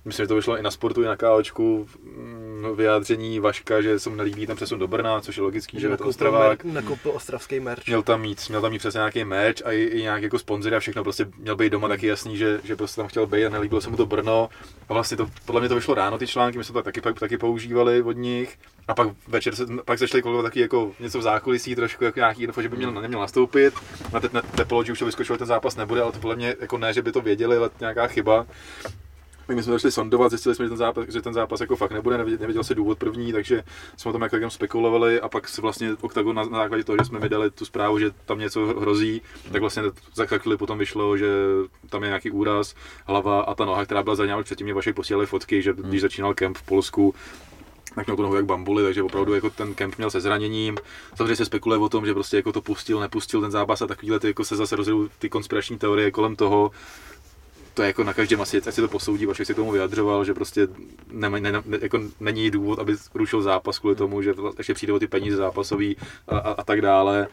[0.07, 4.09] myslím, že to vyšlo i na sportu, i na KOčku, mm, vyjádření Vaška, že se
[4.09, 6.63] mu nelíbí ten přesun do Brna, což je logický, že je to Ostravák.
[6.63, 7.87] nakoupil ostravský merch.
[7.87, 10.75] Měl tam mít, měl tam mít přesně nějaký meč a i, i nějak jako sponzory
[10.75, 13.49] a všechno, prostě měl být doma taky jasný, že, že prostě tam chtěl být a
[13.49, 14.49] nelíbilo se mu to Brno.
[14.89, 17.19] A vlastně to, podle mě to vyšlo ráno ty články, my jsme to taky, taky,
[17.19, 18.57] taky používali od nich.
[18.87, 22.43] A pak večer se, pak začali kolovat taky jako něco v zákulisí, trošku jako nějaký
[22.43, 23.73] info, že by měl, neměl nastoupit.
[24.13, 26.55] Na te, na Tepolo, že už to vyskočilo, ten zápas nebude, ale to podle mě
[26.61, 28.45] jako ne, že by to věděli, ale nějaká chyba.
[29.47, 32.17] My jsme začali sondovat, zjistili jsme, že ten zápas, že ten zápas jako fakt nebude,
[32.17, 33.63] nevěděl, nevěděl se důvod první, takže
[33.97, 37.05] jsme o tom jako spekulovali a pak se vlastně Octagon na, na základě toho, že
[37.05, 39.21] jsme vydali tu zprávu, že tam něco hrozí,
[39.51, 39.83] tak vlastně
[40.15, 41.27] za chvíli potom vyšlo, že
[41.89, 42.75] tam je nějaký úraz,
[43.05, 46.01] hlava a ta noha, která byla zraněná, už předtím mě vaše posílali fotky, že když
[46.01, 47.15] začínal kemp v Polsku,
[47.95, 50.77] tak měl tu nohu jak bambuly, takže opravdu jako ten kemp měl se zraněním.
[51.15, 54.19] Samozřejmě se spekuluje o tom, že prostě jako to pustil, nepustil ten zápas a takovýhle
[54.19, 56.71] ty, jako se zase rozjedou ty konspirační teorie kolem toho.
[57.77, 60.25] To je jako na každém asi, ať si to posoudí, Vašek se k tomu vyjadřoval,
[60.25, 60.67] že prostě
[61.11, 64.99] ne, ne, ne, jako není důvod, aby rušil zápas kvůli tomu, že ještě přijde o
[64.99, 65.97] ty peníze zápasový
[66.27, 67.27] a, a, a tak dále.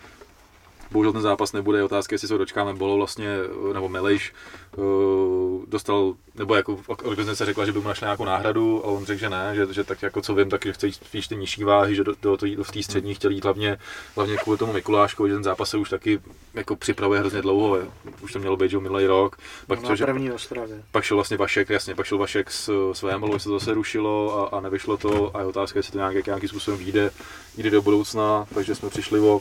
[0.94, 3.36] Bohužel ten zápas nebude, je otázka, jestli se ho dočkáme, Bolo vlastně,
[3.72, 4.32] nebo Miliš,
[4.76, 9.20] uh, dostal, nebo jako organizace řekla, že by mu našla nějakou náhradu, a on řekl,
[9.20, 11.64] že ne, že, že tak jako co vím, tak že chce jít spíš ty nižší
[11.64, 13.78] váhy, že do, do, do, v té střední chtěl jít hlavně,
[14.16, 16.20] hlavně kvůli tomu Mikuláškovi, že ten zápas se už taky
[16.54, 17.78] jako připravuje hrozně dlouho,
[18.20, 20.82] už to mělo být, že minulý rok, pak, Na přešel- první ostravě.
[20.92, 24.38] pak šel vlastně Vašek, jasně, pak šel Vašek s, s VML, se to zase rušilo
[24.54, 25.36] a, a nevyšlo to.
[25.36, 27.10] A je otázka, jestli to nějak, nějakým způsobem vyjde,
[27.56, 29.40] vyjde do budoucna, takže jsme přišli o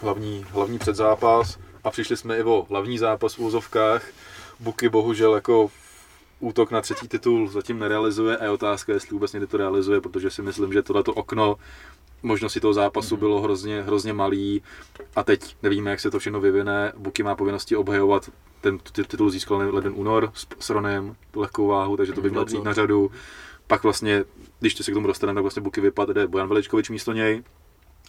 [0.00, 4.02] hlavní, hlavní předzápas a přišli jsme i o hlavní zápas v úzovkách.
[4.60, 5.70] Buky bohužel jako
[6.40, 10.30] útok na třetí titul zatím nerealizuje a je otázka, jestli vůbec někdy to realizuje, protože
[10.30, 11.56] si myslím, že tohleto okno
[12.22, 14.62] možnosti toho zápasu bylo hrozně, hrozně malý
[15.16, 16.92] a teď nevíme, jak se to všechno vyvine.
[16.96, 21.96] Buky má povinnosti obhajovat ten titul získal leden únor s, s Ronem, tu lehkou váhu,
[21.96, 23.10] takže to by mělo přijít na řadu.
[23.66, 24.24] Pak vlastně,
[24.60, 27.42] když se k tomu dostaneme, tak vlastně Buky vypadne Bojan Veličkovič místo něj,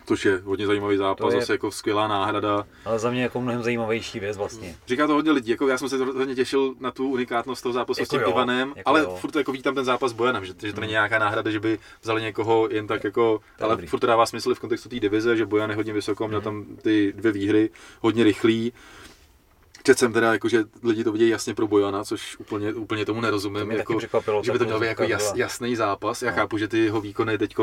[0.07, 2.65] což je hodně zajímavý zápas, To je- zase jako skvělá náhrada.
[2.85, 4.75] Ale za mě jako mnohem zajímavější věc vlastně.
[4.87, 8.01] Říká to hodně lidí, jako já jsem se hodně těšil na tu unikátnost toho zápasu
[8.01, 9.17] Jako s tím jo, Ivanem, jako ale jo.
[9.21, 11.79] furt jako vítám ten zápas s Bojanem, že, že to není nějaká náhrada, že by
[12.01, 13.87] vzali někoho jen tak jako, To ale dobrý.
[13.87, 16.65] furt to dává smysl v kontextu té divize, že Bojan je hodně vysoko, měl tam
[16.81, 17.69] ty dvě výhry,
[18.01, 18.73] hodně rychlý.
[19.87, 23.21] Četl jsem teda, jako, že lidi to vidějí jasně pro Bojana, což úplně, úplně tomu
[23.21, 23.59] nerozumím.
[23.59, 26.21] To mě jako, překvapilo, že by to měl být jako jas, jasný zápas.
[26.21, 26.35] Já No.
[26.35, 27.55] chápu, že ty jeho výkony teď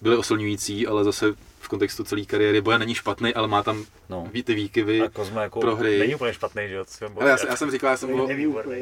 [0.00, 4.28] byly oslňující, ale zase v kontextu celé kariéry Bojan není špatný, ale má tam No.
[4.32, 5.00] ví- ty výkyvy.
[5.00, 5.98] A Kozma jako prohry.
[5.98, 6.84] není úplně špatný, že jo?
[7.20, 8.10] Ale já, jsem- já jsem říkal, já jsem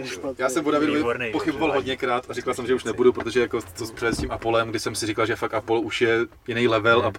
[0.04, 0.44] špatně.
[0.44, 3.84] já jsem o Davidovi pochyboval hodněkrát a říkal jsem, že už nebudu, protože jako to
[3.94, 6.18] před s tím Apolem, kdy jsem si říkal, že fakt Apol už je
[6.48, 7.12] jiný level a,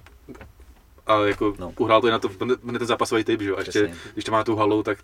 [1.07, 1.73] a jako No.
[1.79, 2.29] uhrál to i na to,
[2.63, 3.95] na ten zápasový typ, že jo, a ještě, Přesně.
[4.13, 4.97] když to má tu halu, tak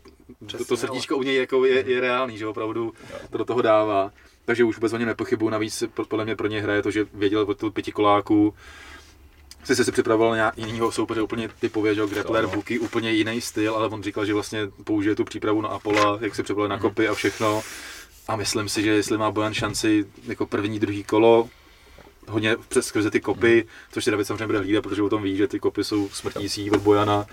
[0.57, 2.93] to, to srdíčko u něj jako je, je reálný, že opravdu
[3.29, 4.11] to do toho dává.
[4.45, 7.05] Takže už vůbec o něm nepochybuju, navíc po- podle mě pro ně hraje to, že
[7.13, 8.53] věděl o tu pětikoláku,
[9.63, 12.49] Sice si připravoval nějak jinýho soupeře úplně typově, že Grappler, no.
[12.49, 16.35] Buky, úplně jiný styl, ale on říkal, že vlastně použije tu přípravu na Apola, jak
[16.35, 16.81] se připravuje na Mhm.
[16.81, 17.61] kopy a všechno.
[18.27, 21.49] A myslím si, že jestli má Bojan šanci jako první, druhý kolo,
[22.27, 25.37] hodně přes skrze ty kopy, což si David samozřejmě bude hlídat, protože o tom ví,
[25.37, 27.25] že ty kopy jsou smrtící od Bojana,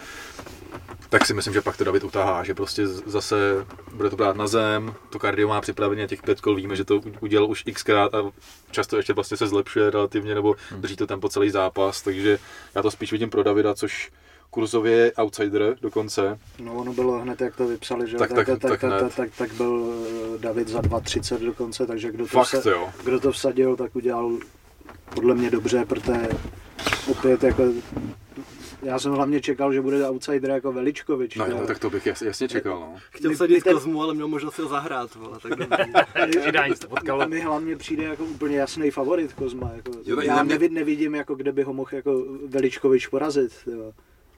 [1.08, 4.46] tak si myslím, že pak to David utahá, že prostě zase bude to brát na
[4.46, 8.30] zem, to kardio má připravené, těch pět kol víme, že to udělal už xkrát a
[8.70, 12.38] často ještě vlastně se zlepšuje relativně, nebo drží to tempo celý zápas, takže
[12.74, 14.10] já to spíš vidím pro Davida, což
[14.50, 16.38] kurzově je outsider dokonce.
[16.58, 19.14] No ono bylo hned, jak to vypsali, že Tak- tak- tak, tak tak, tak, tak,
[19.14, 19.94] tak, tak byl
[20.34, 22.88] eh, David za 2.30 dokonce, takže kdo to, Fakt vsa- jo.
[23.04, 24.38] kdo to vsadil, tak udělal
[25.14, 26.28] podle mě dobře, protože
[27.10, 27.62] opět jako
[28.82, 31.36] já jsem hlavně čekal, že bude outsider jako Veličkovič.
[31.36, 31.56] No, jo.
[31.60, 32.94] no tak to bych jas, jasně čekal, no.
[33.10, 35.52] Chtěl my ten- Kozmu, ale měl možnost si ho zahrát, vole, tak.
[36.40, 37.28] Přidání se potkalo.
[37.28, 39.70] Mi hlavně přijde jako úplně jasný favorit Kozma.
[39.76, 43.52] Jako, Jo, já za mě- nevid, nevidím, jako kde by ho mohl jako Veličkovič porazit.
[43.66, 43.92] Jo.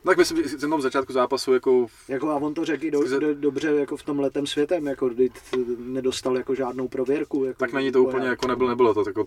[0.05, 3.19] Tak myslím, že jsem tam v začátku zápasu jako Jako a on to řekl do,
[3.19, 5.31] do, dobře jako v tom letem světem, jako kdy
[5.79, 7.45] nedostal jako žádnou prověrku.
[7.45, 8.31] Jako tak není to úplně voják.
[8.31, 9.27] jako nebylo, nebylo to jako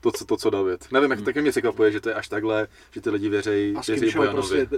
[0.00, 0.84] to, co, to, co David.
[0.92, 3.82] Nevím, jak taky mě překvapuje, že to je až takhle, že ty lidi věřejí, A
[3.82, 4.68] s kým šel prostě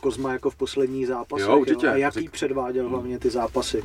[0.00, 1.46] Kozma jako v posledních zápasech.
[1.48, 1.88] Jo, určitě.
[1.88, 3.82] A jaký Řík- předváděl hlavně ty zápasy.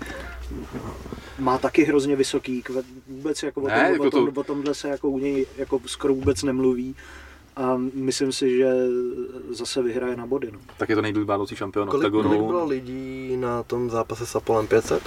[1.39, 2.63] Má taky hrozně vysoký,
[3.07, 5.45] vůbec jako o, Ne, tom, jako o, tom, to- o tomhle se jako u něj
[5.57, 6.95] jako skoro vůbec nemluví.
[7.55, 8.73] A myslím si, že
[9.49, 10.49] zase vyhraje na body.
[10.51, 10.59] No.
[10.77, 14.67] Tak je to nejdůl bádoucí šampion Kolik, kolik bylo lidí na tom zápase s Apolem
[14.67, 15.03] 500?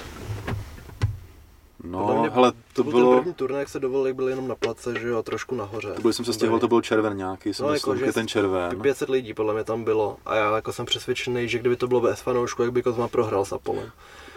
[1.83, 4.17] Podle No, mě hele, to To byl bylo, ten první turnaj, jak se dovolil, jak
[4.17, 5.93] byl jenom na place, že jo, a trošku nahoře.
[5.97, 8.13] to byl, jsem se stěhoval, to byl červen nějaký, jsem No, myslel, jako, že že
[8.13, 8.81] ten červen.
[8.81, 12.01] 500 lidí podle mě tam bylo a já jako jsem přesvědčený, že kdyby to bylo
[12.01, 13.91] bez fanoušku, jak by Kozma prohrál s Apolem.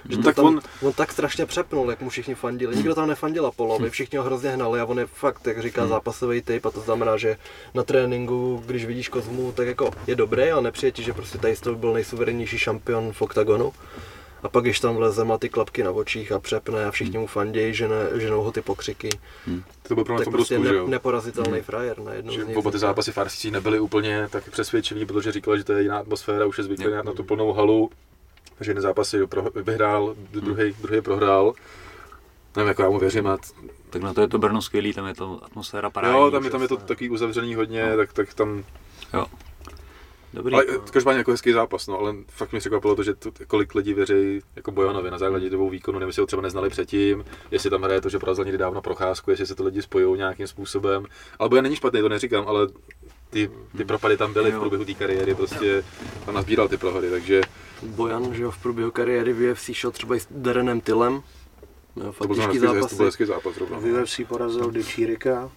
[0.09, 0.93] Že to tak tam, on- on...
[0.93, 2.75] tak strašně přepnul, jak mu všichni fandili.
[2.75, 6.41] Nikdo tam nefandil Apolovi, všichni ho hrozně hnali a on je fakt, jak říká, zápasový
[6.41, 7.37] typ a to znamená, že
[7.73, 11.55] na tréninku, když vidíš Kozmu, tak jako je dobrý, ale nepřijde ti, že prostě tady
[11.55, 13.73] toho byl nejsuverénnější šampion v oktagonu.
[14.43, 17.27] A pak, když tam vleze, má ty klapky na očích a přepne a všichni mu
[17.27, 19.09] fandějí, že ne, ženou ho ty pokřiky,
[19.87, 20.87] To byl pro mě tak prostě Rusku, ne, jo.
[20.87, 24.49] neporazitelný frajer na jednu Že z nich oba ty zápasy v RCC nebyly úplně tak
[24.49, 27.53] přesvědčivý, protože říkal, že to je jiná atmosféra, už je zvyklý na, na tu plnou
[27.53, 27.89] halu.
[28.61, 31.53] Takže jeden zápas si pro, vyhrál, druhý, druhý prohrál.
[32.55, 33.27] Nevím, jako já mu věřím.
[33.27, 33.43] A t-
[33.89, 36.19] Tak na to je to Brno skvělý, tam je to atmosféra parádní.
[36.19, 38.63] jo, tam je, tam je to takový uzavřený hodně, tak, tak tam...
[39.13, 39.25] Jo.
[40.33, 40.53] Dobrý.
[40.53, 43.93] Ale každopádně jako hezký zápas, no, ale fakt mě překvapilo to, že to, kolik lidí
[43.93, 47.81] věří jako Bojanovi na základě dvou výkonu, nevím, jestli ho třeba neznali předtím, jestli tam
[47.81, 51.05] hraje to, že porazil někdy dávno procházku, jestli se to lidi spojují nějakým způsobem.
[51.39, 52.67] Ale Bojan není špatný, to neříkám, ale
[53.29, 55.83] ty, ty propady tam byly v průběhu té kariéry, prostě
[56.25, 57.41] tam nazbíral ty prohody, takže
[57.83, 61.21] Bojan, že jo, v průběhu kariéry v UFC šel třeba i s Darenem Tylem.
[61.95, 63.55] Jo, to byl, těžký hezký, to byl hezký zápas.
[63.55, 63.77] Zrovna.
[63.79, 65.49] V UFC porazil Dichirika.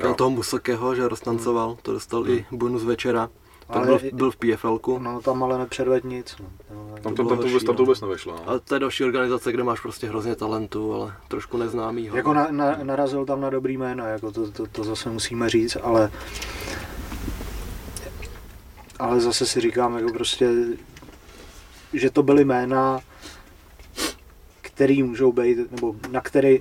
[0.00, 0.14] Jo.
[0.14, 3.30] toho Musokého, že roztancoval, to dostal i bonus večera.
[3.68, 4.98] Ale byl, byl v PFLku.
[4.98, 6.36] No tam ale nepředved nic.
[6.40, 6.46] No.
[6.70, 7.86] No, Tam to tam to, vůbec, horší, tam to no.
[7.86, 8.32] vůbec nevešlo.
[8.32, 8.48] No.
[8.48, 12.16] Ale to je další organizace, kde máš prostě hrozně talentu, ale trošku neznámýho.
[12.16, 15.76] Jako na, na, narazil tam na dobrý jména, jako to, to, to zase musíme říct,
[15.82, 16.10] ale
[18.98, 20.50] ale zase si říkám, jako prostě,
[21.92, 23.00] že to byly jména,
[24.60, 26.60] který můžou být, nebo na který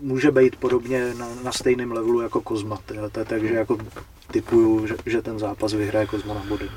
[0.00, 2.78] může být podobně na, na stejném levelu jako Kozma.
[3.10, 3.78] Takže jako
[4.32, 6.70] typuju, že, že ten zápas vyhraje Kozma na body.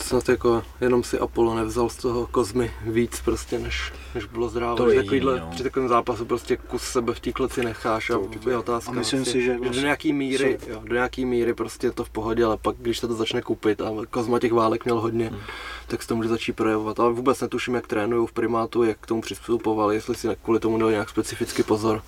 [0.00, 4.76] Snad jako jenom si Apollo nevzal z toho Kozmy víc prostě, než, než bylo zdrávo.
[4.76, 5.54] To Že je takovýhle, jediný, no.
[5.54, 8.18] Při takovém zápasu prostě kus sebe v té kleci necháš a
[8.48, 8.90] je otázka.
[8.90, 11.90] A myslím vlastně, si, že do vlastně- nějaký míry, jo, do nějaký míry prostě je
[11.90, 15.00] to v pohodě, ale pak když se to začne kupit a Kozma těch válek měl
[15.00, 15.38] hodně, Hmm.
[15.86, 17.00] tak se to může začít projevovat.
[17.00, 20.78] Ale vůbec netuším, jak trénují v primátu, jak k tomu přistupovali, jestli si kvůli tomu
[20.78, 22.02] dali nějak specifický pozor.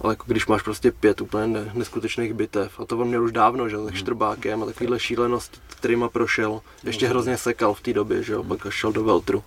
[0.00, 3.32] Ale jako když máš prostě pět úplně ne, neskutečných bitev, a to on měl už
[3.32, 3.88] dávno, že Hmm.
[3.88, 7.10] se Štrbákem a takovýhle šílenost, kterýma prošel, ještě No.
[7.10, 9.44] hrozně sekal v té době, že jo, pak až šel do Veltru.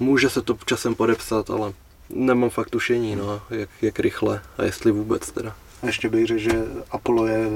[0.00, 1.72] Může se to časem podepsat, ale
[2.10, 5.56] nemám fakt tušení, no, jak, jak rychle a jestli vůbec teda.
[5.82, 7.46] A ještě bych řekl, že Apollo je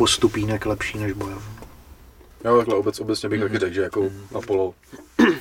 [0.00, 1.42] o stupínek lepší než Bojan.
[2.44, 4.74] Jo, takhle obec, obecně bych taky řekl, že jako Apollo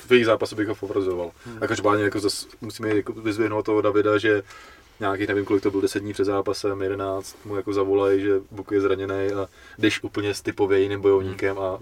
[0.07, 1.31] v jejich zápasu bych ho favorizoval.
[1.61, 4.43] A každopádně jako zas, musíme jako vyzvihnout toho Davida, že
[4.99, 8.73] nějakých, nevím kolik to byl, 10 dní před zápasem, 11, mu jako zavolají, že Buku
[8.73, 9.47] je zraněný a
[9.77, 11.79] jdeš úplně s typově jiným bojovníkem a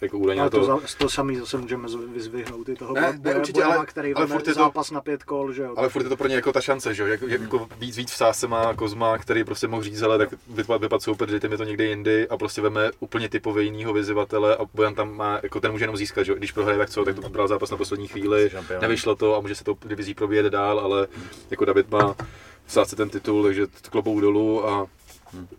[0.00, 3.34] jako údajně to, to, za, to samý zase můžeme vyzvihnout i toho Ne, ne, boje,
[3.36, 5.74] určitě, Bojana, ale- který ale furt je to- zápas na pět kol, že jo.
[5.76, 7.96] ale furt je to pro ně jako ta šance, že jo, jak, jak, jako víc,
[7.96, 11.48] víc v sásce má Kozma, který prostě mohl říct, ale tak vypad, vypad soupeř, dejte
[11.48, 15.40] mi to někde jindy a prostě veme úplně typově jinýho vyzývatele a Bojan tam má,
[15.42, 17.70] jako ten může jenom získat, že jo, když prohraje tak co, tak to bral zápas
[17.70, 18.80] na poslední chvíli, Šampion.
[18.82, 21.06] nevyšlo to a může se to divizí probíjet dál, ale
[21.50, 22.14] jako David má
[22.66, 24.86] v sásce ten titul, takže to klobou dolů a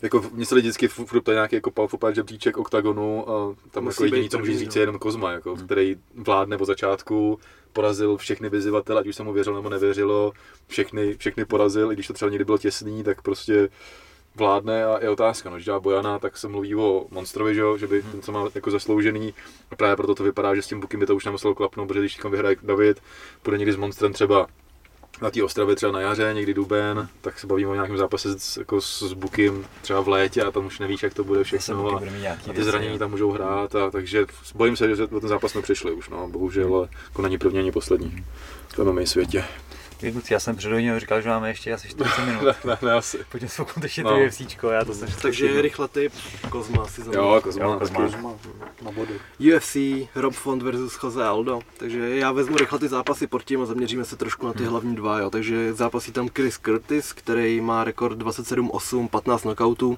[0.02, 4.04] jako mě se lidi vždycky furt ptají nějaký jako palfopad žebříček oktagonu a tam Musí
[4.04, 4.80] jako jediný, co může říct, no.
[4.80, 7.40] je jenom Kozma, jako, který vládne od začátku,
[7.74, 10.32] porazil všechny vyzývatele, ať už se mu věřilo nebo nevěřilo,
[10.68, 13.70] všechny, všechny porazil, i když to třeba někdy bylo těsný, tak prostě
[14.36, 17.88] vládne a je otázka, no, když dělá Bojana, tak se mluví o Monstrovi, že, že
[17.88, 19.34] by ten, co má jako zasloužený,
[19.72, 22.00] a právě proto to vypadá, že s tím Bukem by to už nemuselo klapnout, protože
[22.00, 23.02] když tam vyhraje David,
[23.44, 24.48] bude někdy s Monstrem třeba
[25.22, 28.58] na té Ostravě třeba na jaře, někdy duben, tak se bavíme o nějakém zápase s,
[28.58, 31.60] jako s, s Bukim třeba v létě a tam už nevíš, jak to bude všechno.
[31.96, 32.00] A,
[32.50, 34.26] a ty zranění tam můžou hrát, a, takže
[34.56, 37.72] bojím se, že o ten zápas jsme přišli už, no, bohužel, jako není první ani
[37.72, 38.26] poslední
[38.78, 39.46] v MMA světě.
[40.02, 42.42] Vy kluci, já jsem před hodinou říkal, že máme ještě asi 40 minut.
[42.44, 43.20] ne, ne, ne, asi.
[43.32, 44.10] Pojďme se pokud ještě No.
[44.10, 46.14] to UFCčko, já to jsem Takže rychle tip,
[46.50, 47.40] Kozma asi za Jo.
[47.44, 48.00] Kozma, Jo, Kozma.
[48.02, 48.34] Kozma
[48.82, 49.14] na body.
[49.56, 49.76] UFC,
[50.16, 51.60] Rob Font versus Jose Aldo.
[51.78, 54.96] Takže já vezmu rychle ty zápasy pod tím a zaměříme se trošku na ty hlavní
[54.96, 55.20] dva.
[55.20, 55.30] Jo.
[55.30, 59.98] Takže zápasí tam Chris Curtis, který má rekord 27-8, 15 knockoutů.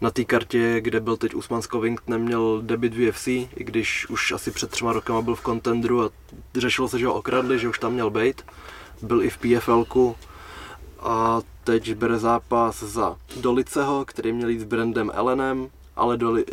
[0.00, 4.32] Na té kartě, kde byl teď Usman Covington, neměl debit v UFC, i když už
[4.32, 6.10] asi před třema rokama byl v contendru a
[6.54, 8.42] řešilo se, že ho okradli, že už tam měl být.
[9.02, 10.16] Byl i v PFLku
[11.00, 16.44] a teď bere zápas za Doliceho, který měl jít s Brandem Ellenem, ale Doli,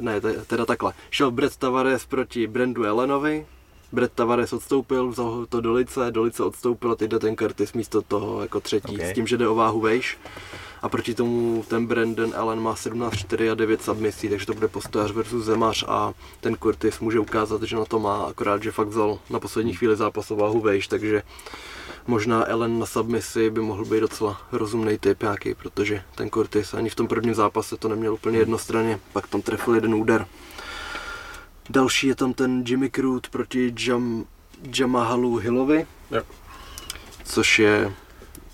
[0.00, 0.92] ne, te- teda takhle.
[1.10, 3.46] Šel Brett Tavares proti Brandu Ellenovi,
[3.92, 8.40] Brett Tavares odstoupil, vzal to Dolice, Dolice odstoupil a teď jde ten Curtis místo toho
[8.42, 9.02] jako třetí, Ok.
[9.04, 10.18] s tím, že jde o váhu vejš.
[10.82, 15.10] A proti tomu ten Brandon Allen má 17-4 a 9 submisí, takže to bude postojař
[15.12, 19.18] versus Zemař a ten Curtis může ukázat, že na to má, akorát, že fakt vzal
[19.30, 21.22] na poslední chvíli zápas o váhu vejš, takže
[22.06, 26.88] Možná Ellen na submisi by mohl být docela rozumný typ nějaký, protože ten Curtis ani
[26.90, 30.26] v tom prvním zápase to neměl úplně jednostranně, pak tam trefil jeden úder.
[31.70, 34.24] Další je tam ten Jimmy Crute proti Jam,
[34.78, 36.22] Jamahalu Hillovi, Jo.
[37.24, 37.92] což je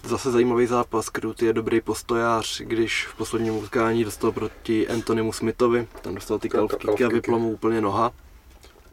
[0.04, 1.06] zase zajímavý zápas.
[1.10, 6.48] Crute je dobrý postojář, když v posledním utkání dostal proti Antonymu Smithovi, tam dostal ty
[6.48, 7.14] Ka- calf ka- kicky a calf kicky.
[7.14, 8.12] vypla mu úplně noha.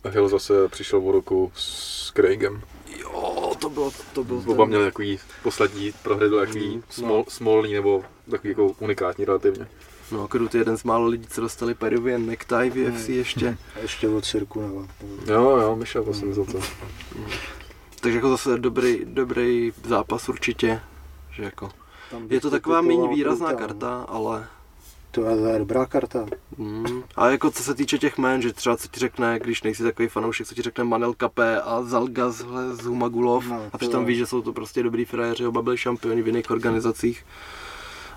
[0.03, 2.61] A Hill zase přišel o ruku s Craigem.
[3.01, 7.25] Jo, to bylo, to byl Oba měli takový poslední prohry, byl takový Mm, smol, no.
[7.27, 9.67] smolný nebo takový jako unikátní relativně.
[10.11, 13.57] No, je jeden z málo lidí, co dostali Peruvian necktie v UFC ještě.
[13.75, 14.87] A ještě od cirku nebo.
[15.25, 16.59] Jo, jo, Michel, to jsem za to.
[17.99, 20.81] Takže jako zase dobrý, dobrý zápas určitě.
[21.31, 21.69] Že jako,
[22.29, 24.47] je to taková méně výrazná Kruta, karta, ale
[25.11, 26.25] To je, to je dobrá karta.
[26.57, 27.03] Mm.
[27.15, 30.07] A jako co se týče těch jmén, že třeba co ti řekne, když nejsi takový
[30.07, 34.05] fanoušek, co ti řekne Manel Kapé a Zalga z, z Humagulov No, a to přitom
[34.05, 37.25] víš, že jsou to prostě dobrý frajeři, oba byli šampioni v jiných organizacích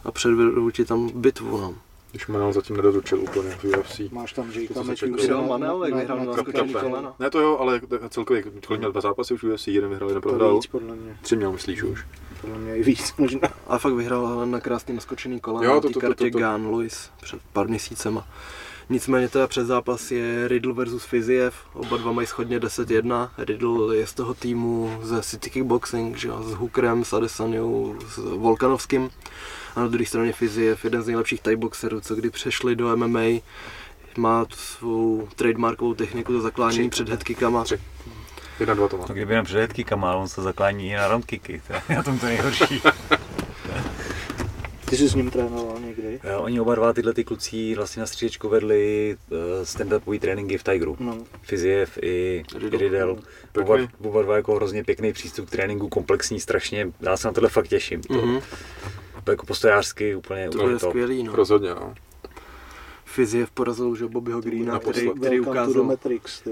[0.05, 1.61] a předvedou ti tam bitvu.
[1.61, 1.75] No.
[2.11, 4.01] Když Manel zatím nedoručil úplně v UFC.
[4.11, 5.17] Máš tam To Jakea.
[5.17, 6.41] Vyhrál Manel, jak vyhrál na Kapé.
[6.43, 7.15] skočení kolena.
[7.19, 10.23] Ne to jo, ale celkově, kolik měl dva zápasy už v UFC, jeden vyhrál, jeden
[10.23, 10.55] prohrál.
[10.55, 11.17] víc podle mě.
[11.23, 12.07] Tři měl, myslíš už?
[12.43, 13.49] Podle mě i víc možná.
[13.67, 16.31] A fakt vyhrál ale na krásný naskočený kolena Jo, na to- té to- to- kartě
[16.31, 16.45] to- to.
[16.45, 18.27] Gun Lewis před pár měsícema.
[18.89, 24.07] Nicméně teda před zápas je Riddle versus Fiziev, oba dva mají schodně 10-1, Riddle je
[24.07, 29.11] z toho týmu ze City Kickboxing, že jo, s Hookerem, s Adesanyou, s Volkanovským.
[29.77, 33.41] A na druhé straně Fiziev, jeden z nejlepších thai boxerů, co kdy přešli do MMA,
[34.19, 37.65] má tu svou trademarkovou techniku za zaklánění před headkickama.
[37.65, 37.81] Tři.
[38.63, 39.05] Jedna, dva to má.
[39.09, 42.19] No kdyby na předhetky kamal, on se zaklání i na roundkicky, to je na tom
[42.19, 42.83] to nejhorší.
[44.91, 46.21] Ty jsi s ním trénoval někdy?
[46.39, 50.97] Oni oba dva tyhle ty kluci vlastně na stříčku vedli eh, stand-upový tréninky v Tigeru.
[51.01, 51.19] No.
[51.43, 52.43] Fiziev i.
[52.71, 53.17] Riddle.
[53.61, 56.87] Oba, oba dva jako hrozně pěkný přístup k tréninku, komplexní strašně.
[57.01, 58.03] Já se na tohle fakt těším.
[58.03, 58.41] To, Mhm.
[59.25, 60.91] to jako postojářsky úplně, To úplně bude top.
[60.91, 61.37] skvělý, no.
[61.37, 61.95] Rozhodně, no.
[63.13, 66.43] Fiziev porazil že Bobbyho Greena, který, který ukázal, Matrix,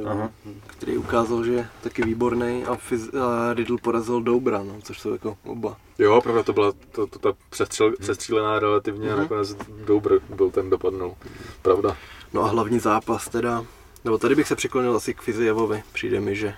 [0.66, 5.12] který ukázal, že je taky výborný a, Fiz, a Riddle porazil Dobra, no, což jsou
[5.12, 5.76] jako oba.
[5.98, 9.22] Jo, pravda, to byla to, to, ta přestřel, přestřílená relativně a Mhm.
[9.22, 9.56] nakonec
[9.86, 11.14] Doubr byl ten dopadnul.
[11.62, 11.96] Pravda.
[12.32, 13.64] No a hlavní zápas teda,
[14.04, 16.54] nebo tady bych se přiklonil asi k Fizievovi, přijde mi, že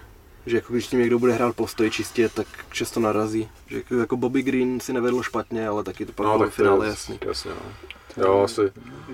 [0.46, 3.48] že jako když s tím někdo bude hrát postoj čistě, tak často narazí.
[3.66, 6.86] Že jako- Bobby Green si nevedl špatně, ale taky to pak bylo v No, finále
[6.86, 7.18] jasný.
[7.26, 7.72] Jasně, no.
[8.16, 8.60] Jo, asi.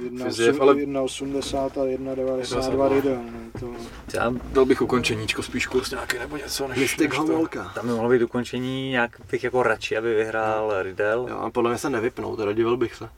[0.05, 2.89] Jedna Fiziev, osm- ale- 1,80 a 1,92 1,92.
[2.95, 3.17] Riddle.
[3.17, 3.75] no, To...
[4.15, 7.23] Já, Dal bych ukončeníčko, spíš kurz nějaký nebo něco, než, Mystik než to.
[7.27, 7.73] Homolka.
[7.75, 11.31] tam by mohlo být dokončení, nějak bych jako radši, aby vyhrál Riddle.
[11.31, 13.09] Jo, a podle mě se nevypnou, teda divil bych se.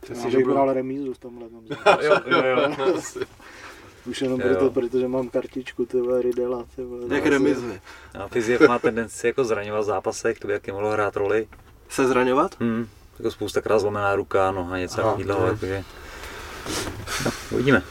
[0.00, 1.48] Myslím Já si, že bych bral remízu v tomhle.
[1.48, 1.64] tom
[2.00, 2.76] jo, jo, jo.
[2.96, 3.18] Asi.
[4.06, 4.48] Už jenom Jo.
[4.48, 7.02] proto, protože mám kartičku, ty vole, Riddela, ty vole.
[7.14, 7.80] Jak remizuje.
[8.18, 11.48] A Fiziev má tendenci jako zraňovat v zápasech, to by jaký mohlo hrát roli.
[11.88, 12.56] Se zraňovat?
[12.60, 12.86] Hmm,
[13.22, 15.84] jako spoustakrát zlomená ruka, noha, něco takového, jakože...
[17.24, 17.82] No, uvidíme.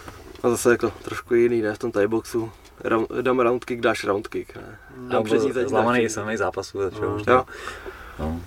[0.44, 2.52] A zase jako trošku jiný, ne, v tom boxu.
[2.84, 4.80] Round, dám round kick, dáš round kick, ne.
[4.96, 7.24] Tam Dám přední, teď zlamaný samý zápasů, začal už.
[8.20, 8.42] No.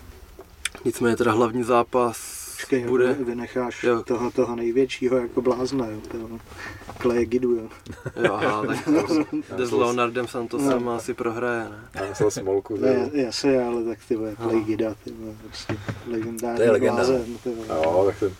[0.84, 3.12] Nicméně teda hlavní zápas Počkej, bude...
[3.12, 4.02] vynecháš Jo.
[4.02, 6.28] toho, toho největšího jako blázna, jo, toho
[6.98, 7.68] Kleje Gidu, jo.
[8.24, 8.78] Jo, aha, tak
[9.56, 11.88] jde s Leonardem Santosem a asi prohraje, ne?
[11.94, 15.76] Já myslel smolku, Ne, jasně, ale tak ty vole, Clay Gida, ty vole, prostě
[16.06, 16.94] legendární To je legenda.
[16.94, 17.66] blázen, ty vole.
[17.68, 18.32] Jo, tak ten...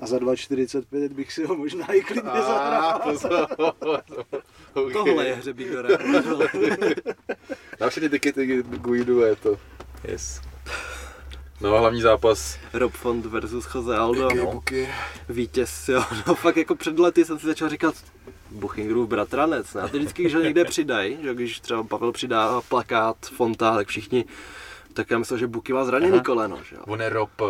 [0.00, 3.00] A za 2,45 bych si ho možná i klidně zahrál.
[4.74, 4.92] okay.
[4.92, 5.82] Tohle je hřebík do.
[7.80, 9.56] Na všechny tikety Guidu je to.
[10.08, 10.40] Yes.
[11.64, 12.58] No a hlavní zápas.
[12.72, 14.22] Rob Font versus Jose Aldo.
[14.22, 14.52] Buky, No.
[14.52, 14.88] buky.
[15.28, 16.04] Vítěz, jo.
[16.26, 17.94] No fakt jako před lety jsem si začal říkat,
[18.50, 19.74] Buchingerův bratranec.
[19.74, 19.82] Ne?
[19.82, 23.88] A to vždycky, když ho někde přidají, že když třeba Pavel přidá plakát Fonta, tak
[23.88, 24.24] všichni
[24.92, 26.22] tak já myslel, že Buky má zraněný Aha.
[26.24, 26.82] koleno, že jo.
[26.86, 27.42] On je Rop,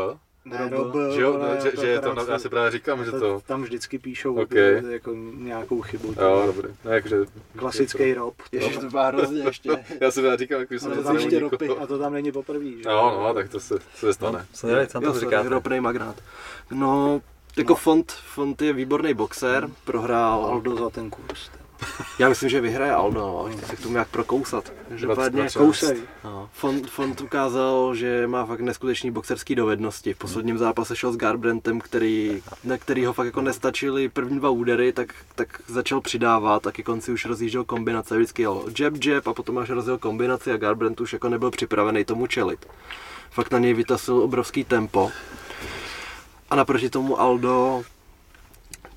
[0.44, 0.70] Ne,
[1.14, 4.34] že jo, že, že je to, já si právě říkám, že to, Tam vždycky píšou
[4.34, 4.42] Ok.
[4.42, 4.82] okay.
[4.92, 6.14] jako nějakou chybu.
[6.20, 7.16] jo, dobrý, no, jakže,
[7.56, 8.34] Klasický Rob.
[8.52, 9.84] Ježiš, to má hrozně ještě.
[10.00, 12.12] já si právě říkám, jako, že jsem to to tam ještě ropy, a to tam
[12.12, 12.82] není poprvé, že?
[12.86, 14.46] No, no, tak to se, to se stane.
[14.52, 15.48] Co na Jo, to říkáte.
[15.48, 16.16] ropnej magnát.
[16.70, 17.20] No,
[17.56, 21.50] jako Font, Font je výborný boxer, prohrál Aldo za ten kurz.
[22.18, 24.72] Já myslím, že vyhraje Aldo, no, se k tomu jak prokousat.
[24.88, 26.02] Každopádně Kousej.
[26.24, 30.14] no, Font, Font ukázal, že má fakt neskutečný boxerský dovednosti.
[30.14, 34.50] V posledním zápase šel s Garbrandtem, který, na který ho fakt jako nestačily první dva
[34.50, 38.16] údery, tak, tak začal přidávat a ke konci už rozjížděl kombinace.
[38.16, 42.04] Vždycky jel jab, jab a potom až rozjel kombinaci a Garbrandt už jako nebyl připravený
[42.04, 42.66] tomu čelit.
[43.30, 45.10] Fakt na něj vytasil obrovský tempo.
[46.50, 47.82] A naproti tomu Aldo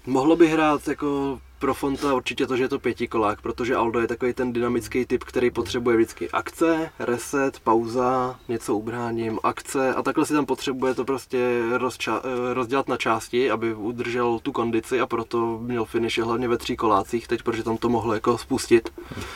[0.06, 4.08] mohlo by hrát jako pro Fonta určitě to, že je to pětikolák, protože Aldo je
[4.08, 10.26] takový ten dynamický typ, který potřebuje vždycky akce, reset, pauza, něco ubráním, akce a takhle
[10.26, 15.06] si tam potřebuje to prostě rozča- eh, rozdělat na části, aby udržel tu kondici a
[15.08, 18.90] proto měl finish hlavně ve tří kolácích teď, protože tam to mohlo jako spustit.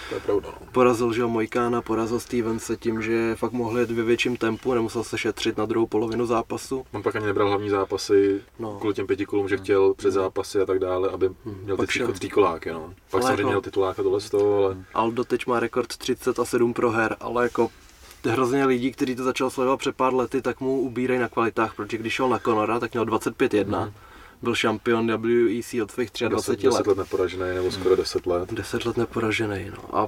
[0.10, 0.50] To je pravda.
[0.62, 0.68] No.
[0.72, 5.18] Porazil, že Mojkána, porazil Stevense tím, že fakt mohl jet ve větším tempu, nemusel se
[5.18, 6.84] šetřit na druhou polovinu zápasu.
[6.94, 8.78] On pak ani nebral hlavní zápasy No.
[8.80, 11.30] kvůli těm pěti kolům, že chtěl před zápasy a tak dále, aby
[11.64, 12.11] měl ty Pak tři, šel.
[12.12, 12.72] Tři koláky.
[12.72, 12.94] No.
[13.12, 16.46] Pak samozřejmě jako- měl tituláka tohle z toho, ale Aldo teď má rekord 30 a
[16.46, 17.70] 7 proher, ale jako
[18.26, 21.98] hrozně lidí, kteří to začal sledovat před pár lety, tak mu ubírají na kvalitách, protože
[21.98, 23.92] když šel na Conora, tak měl 25-1,
[24.42, 26.78] byl šampion WEC od svých 23 10, let.
[26.78, 28.54] 10 let neporažený, nebo skoro 10 let.
[28.54, 29.98] 10 let neporažený, no.
[30.00, 30.08] A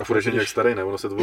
[0.00, 0.84] A furt ještě nějak starý, ne?
[0.84, 1.16] Ono se to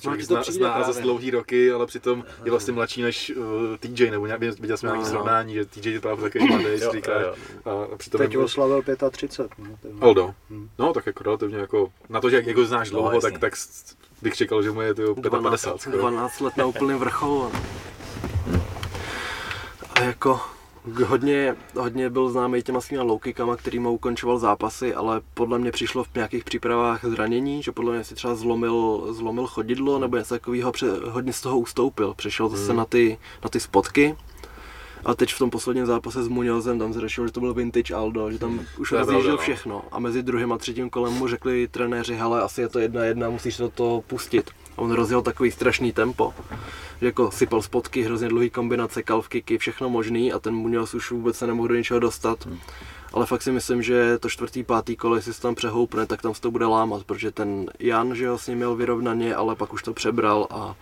[0.00, 3.44] člověk zná, zná dlouhý roky, ale přitom je vlastně mladší než uh,
[3.80, 5.10] TJ, nebo nějak, viděl jsem nějaký No.
[5.10, 7.12] srovnání, že TJ je právě takový mladý, si Jo, říká,
[7.64, 9.50] a, přitom Teď oslavil 35.
[9.58, 10.34] No, to je- Aldo.
[10.50, 10.68] Hmm.
[10.78, 13.38] No, tak jako relativně jako, na to, že jak, jak ho znáš No, dlouho, tak,
[13.38, 13.52] tak
[14.22, 15.98] bych čekal, že mu je to 55 12, skoro.
[15.98, 17.42] 12 let na úplném vrcholu.
[18.46, 18.62] no.
[19.94, 20.40] A jako
[21.06, 26.04] hodně, hodně byl známý těma svýma low kickama, kterýma ukončoval zápasy, ale podle mě přišlo
[26.04, 30.72] v nějakých přípravách zranění, že podle mě si třeba zlomil, zlomil chodidlo nebo něco takového,
[30.72, 34.16] pře- hodně z toho ustoupil, přešel zase na, ty, na ty spotky.
[35.04, 38.30] A teď v tom posledním zápase s Muñozem tam zřešil, že to byl vintage Aldo,
[38.30, 39.38] že tam už To je rozjížděl no.
[39.38, 39.82] všechno.
[39.92, 43.30] A mezi druhým a třetím kolem mu řekli trenéři, hele, asi je to jedna jedna,
[43.30, 44.50] musíš to, to pustit.
[44.76, 46.34] A on rozjel takový strašný tempo,
[47.00, 51.10] že jako sypal spotky, hrozně dlouhý kombinace, calf kicky, všechno možný a ten Muñoz už
[51.10, 52.48] vůbec se nemohl do ničeho dostat.
[53.12, 56.34] Ale fakt si myslím, že to čtvrtý, pátý kolo, jestli se tam přehoupne, tak tam
[56.34, 59.72] se to bude lámat, protože ten Jan, že ho s ním měl vyrovnaně, ale pak
[59.72, 60.74] už to přebral a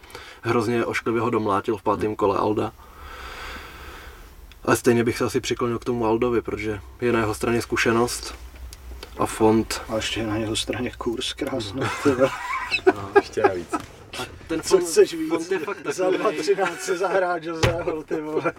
[0.43, 2.73] hrozně ošklivě ho domlátil v pátém kole Alda.
[4.65, 8.35] Ale stejně bych se asi přiklonil k tomu Aldovi, protože je na jeho straně zkušenost
[9.19, 9.83] a fond.
[9.89, 11.81] A ještě na jeho straně kurz krásný.
[12.03, 12.31] tyhle.
[13.17, 13.75] Ještě navíc.
[14.47, 15.29] Ten Co fond, chceš víc?
[15.29, 18.53] fond je fakt Za takový, 2.13 se zahrát Joseho, ty vole.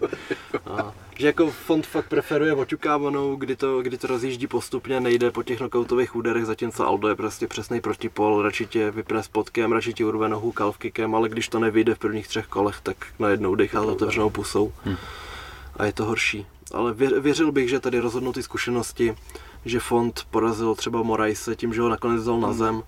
[0.65, 5.44] a, že jako fond fakt preferuje oťukávanou, kdy to, kdy to rozjíždí postupně, nejde po
[5.44, 10.03] těch knockoutových úderech, zatímco Aldo je prostě přesný protipol, radši tě vypne spotkem, radši ti
[10.03, 13.84] urve nohu calf kickem, ale když to nevyjde v prvních třech kolech, tak najednou dechá
[13.84, 14.73] s otevřenou pusou.
[15.77, 16.45] A je to horší.
[16.73, 19.15] Ale vě- věřil bych, že tady rozhodnou ty zkušenosti,
[19.66, 22.84] že fond porazil třeba Moraise tím, že ho nakonec vzal na zem,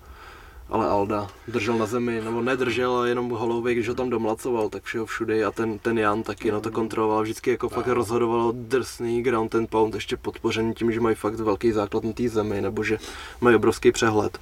[0.70, 4.84] ale Alda držel na zemi, nebo nedržel, ale jenom holovej, když ho tam domlacoval, tak
[4.84, 9.24] všeho všude a ten, ten Jan taky no to kontroloval, vždycky jako fakt rozhodoval drsný
[9.24, 12.84] ground and pound, ještě podpořený tím, že mají fakt velký základ na té zemi, nebo
[12.84, 12.98] že
[13.41, 14.40] mají obrovský přehled.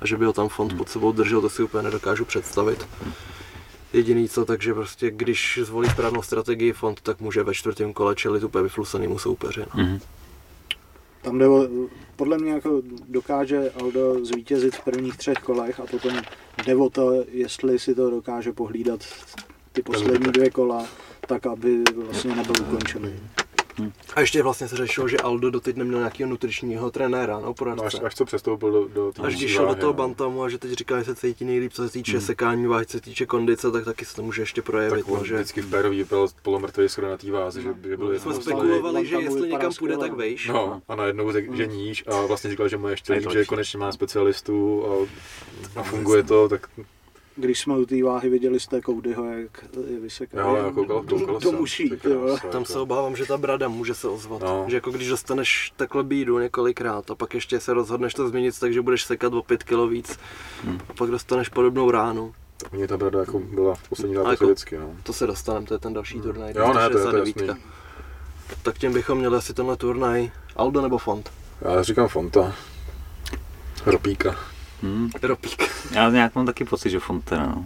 [0.00, 2.86] A že by ho tam fond pod sebou držel, to si úplně nedokážu představit.
[3.92, 8.44] Jediný co, takže prostě když zvolí správnou strategii fond, tak může ve čtvrtém kole čelit
[8.44, 9.60] úplně vyflusanýmu soupeři.
[9.60, 9.84] No.
[9.84, 10.00] Mhm.
[11.24, 11.68] Tam jde o,
[12.16, 16.12] podle mě jako dokáže Aldo zvítězit v prvních třech kolech a potom
[16.66, 19.00] jde o to, jestli si to dokáže pohlídat
[19.72, 20.86] ty poslední dvě kola,
[21.28, 23.12] tak aby vlastně nebyl ukončený.
[24.14, 27.54] A ještě vlastně se řešilo, že Aldo doteď neměl nějakého nutričního trenéra, no No, až,
[27.56, 28.00] poradce.
[28.00, 29.96] až co přestoupil do, do té Až když šel do toho no.
[29.96, 32.92] bantamu a že teď říká, že se cítí nejlíp, co se týče sekání váhy, co
[32.92, 34.98] se týče kondice, tak taky se to může ještě projevit.
[35.04, 37.96] Tak on no, že vždycky v Pérovi vypadal polomrtvý skoro na té váze, že, že
[37.96, 40.48] byl jsme jednou z spekulovali, že jestli někam půjde, tak vejš.
[40.48, 43.44] No, a najednou řekl, že níž a vlastně říkal, že mu je ještě líp, že
[43.44, 45.06] konečně má specialistu a,
[45.80, 46.68] a funguje to, tak
[47.36, 50.40] Když jsme u té váhy, viděli jste Codyho, jak je vyseká.
[50.40, 51.58] jo, jako koukal, koukal to jsem.
[51.58, 51.92] musí,
[52.52, 54.42] Tam se obávám, že ta brada může se ozvat.
[54.42, 54.64] No.
[54.68, 58.72] Že jako když dostaneš takhle bídu několikrát a pak ještě se rozhodneš to změnit tak,
[58.72, 60.18] že budeš sekat o 5 kg víc
[60.88, 62.34] a pak dostaneš podobnou ránu.
[62.56, 64.90] Tak Mně ta brada jako byla v poslední A zápase jako- vždycky, no.
[65.02, 66.52] To se dostaneme, to je ten další turnaj.
[66.56, 67.46] Jo, ne, to je- to je 269.
[67.48, 67.62] jasný.
[68.62, 70.30] Tak tím bychom měli asi tenhle turnaj.
[70.56, 71.32] Aldo nebo Font?
[71.60, 72.54] Já říkám Fonta.
[73.86, 74.36] Ropíka.
[74.84, 75.10] Hmm.
[75.22, 75.62] Ropík.
[75.90, 77.64] Já nějak mám taky pocit, že Fontana, no.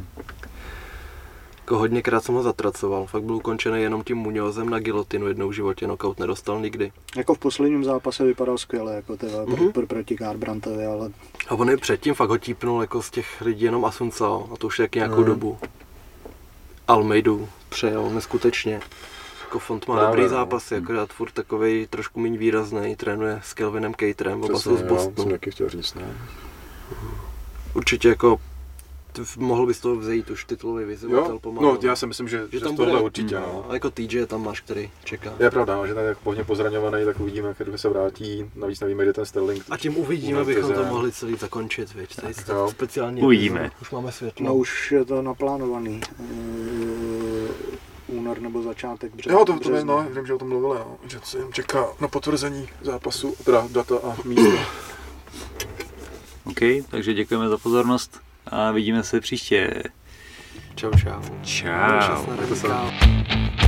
[1.59, 5.53] Jako hodněkrát jsem ho zatracoval, fakt byl ukončený jenom tím Muñozem na gilotinu jednou v
[5.53, 6.93] životě, knockout nedostal nikdy.
[7.17, 9.57] Jako v posledním zápase vypadal skvěle, jako ty vole, Mhm.
[9.57, 11.11] pro, pro, proti Garbrantovi, ale
[11.49, 14.67] A on i předtím fakt ho típnul jako z těch lidí jenom Asuncao, a to
[14.67, 15.25] už je taky nějakou Mhm.
[15.25, 15.59] dobu.
[16.89, 18.81] Almeidu přejel neskutečně.
[19.45, 20.29] Jako Font má Právě, dobrý no.
[20.29, 24.87] zápasy, akorát furt takovej trošku méně výrazný, trénuje s Kelvinem Caterem, oba jsou z jo,
[24.87, 25.31] jsem Bostonu.
[25.31, 26.15] taky chtěl říct, ne
[27.75, 28.39] určitě jako
[29.37, 31.67] mohl bys to vzejít už titulový vyzývatel pomalu.
[31.67, 33.37] No, no, já si myslím, že, že, že tam tohle bude, určitě.
[33.37, 33.43] Mm.
[33.43, 33.67] No.
[33.69, 35.35] A jako TJ tam máš, který čeká.
[35.41, 38.51] Je pravda, no, že ten je hodně pozraňovaný, tak uvidíme, který se vrátí.
[38.55, 39.65] Navíc nevíme, kde ten Sterling.
[39.71, 42.09] A tím uvidíme, abychom to mohli celý zakončit, víš.
[42.09, 42.71] Tady tak, no.
[42.71, 43.23] speciálně.
[43.23, 43.71] Uvidíme.
[43.83, 44.47] Už máme světlo.
[44.47, 46.01] No, už je to naplánovaný.
[46.21, 49.39] Eh, únor nebo začátek března.
[49.39, 50.97] Jo, to, to no, vím, že o tom mluvili, no.
[51.07, 54.59] že se jim čeká na potvrzení zápasu, teda data a místa.
[56.49, 56.61] OK,
[56.91, 59.83] takže děkujeme za pozornost a vidíme se příště.
[60.75, 61.23] Čau, čau.
[61.43, 62.25] Čau.
[62.61, 63.68] čau.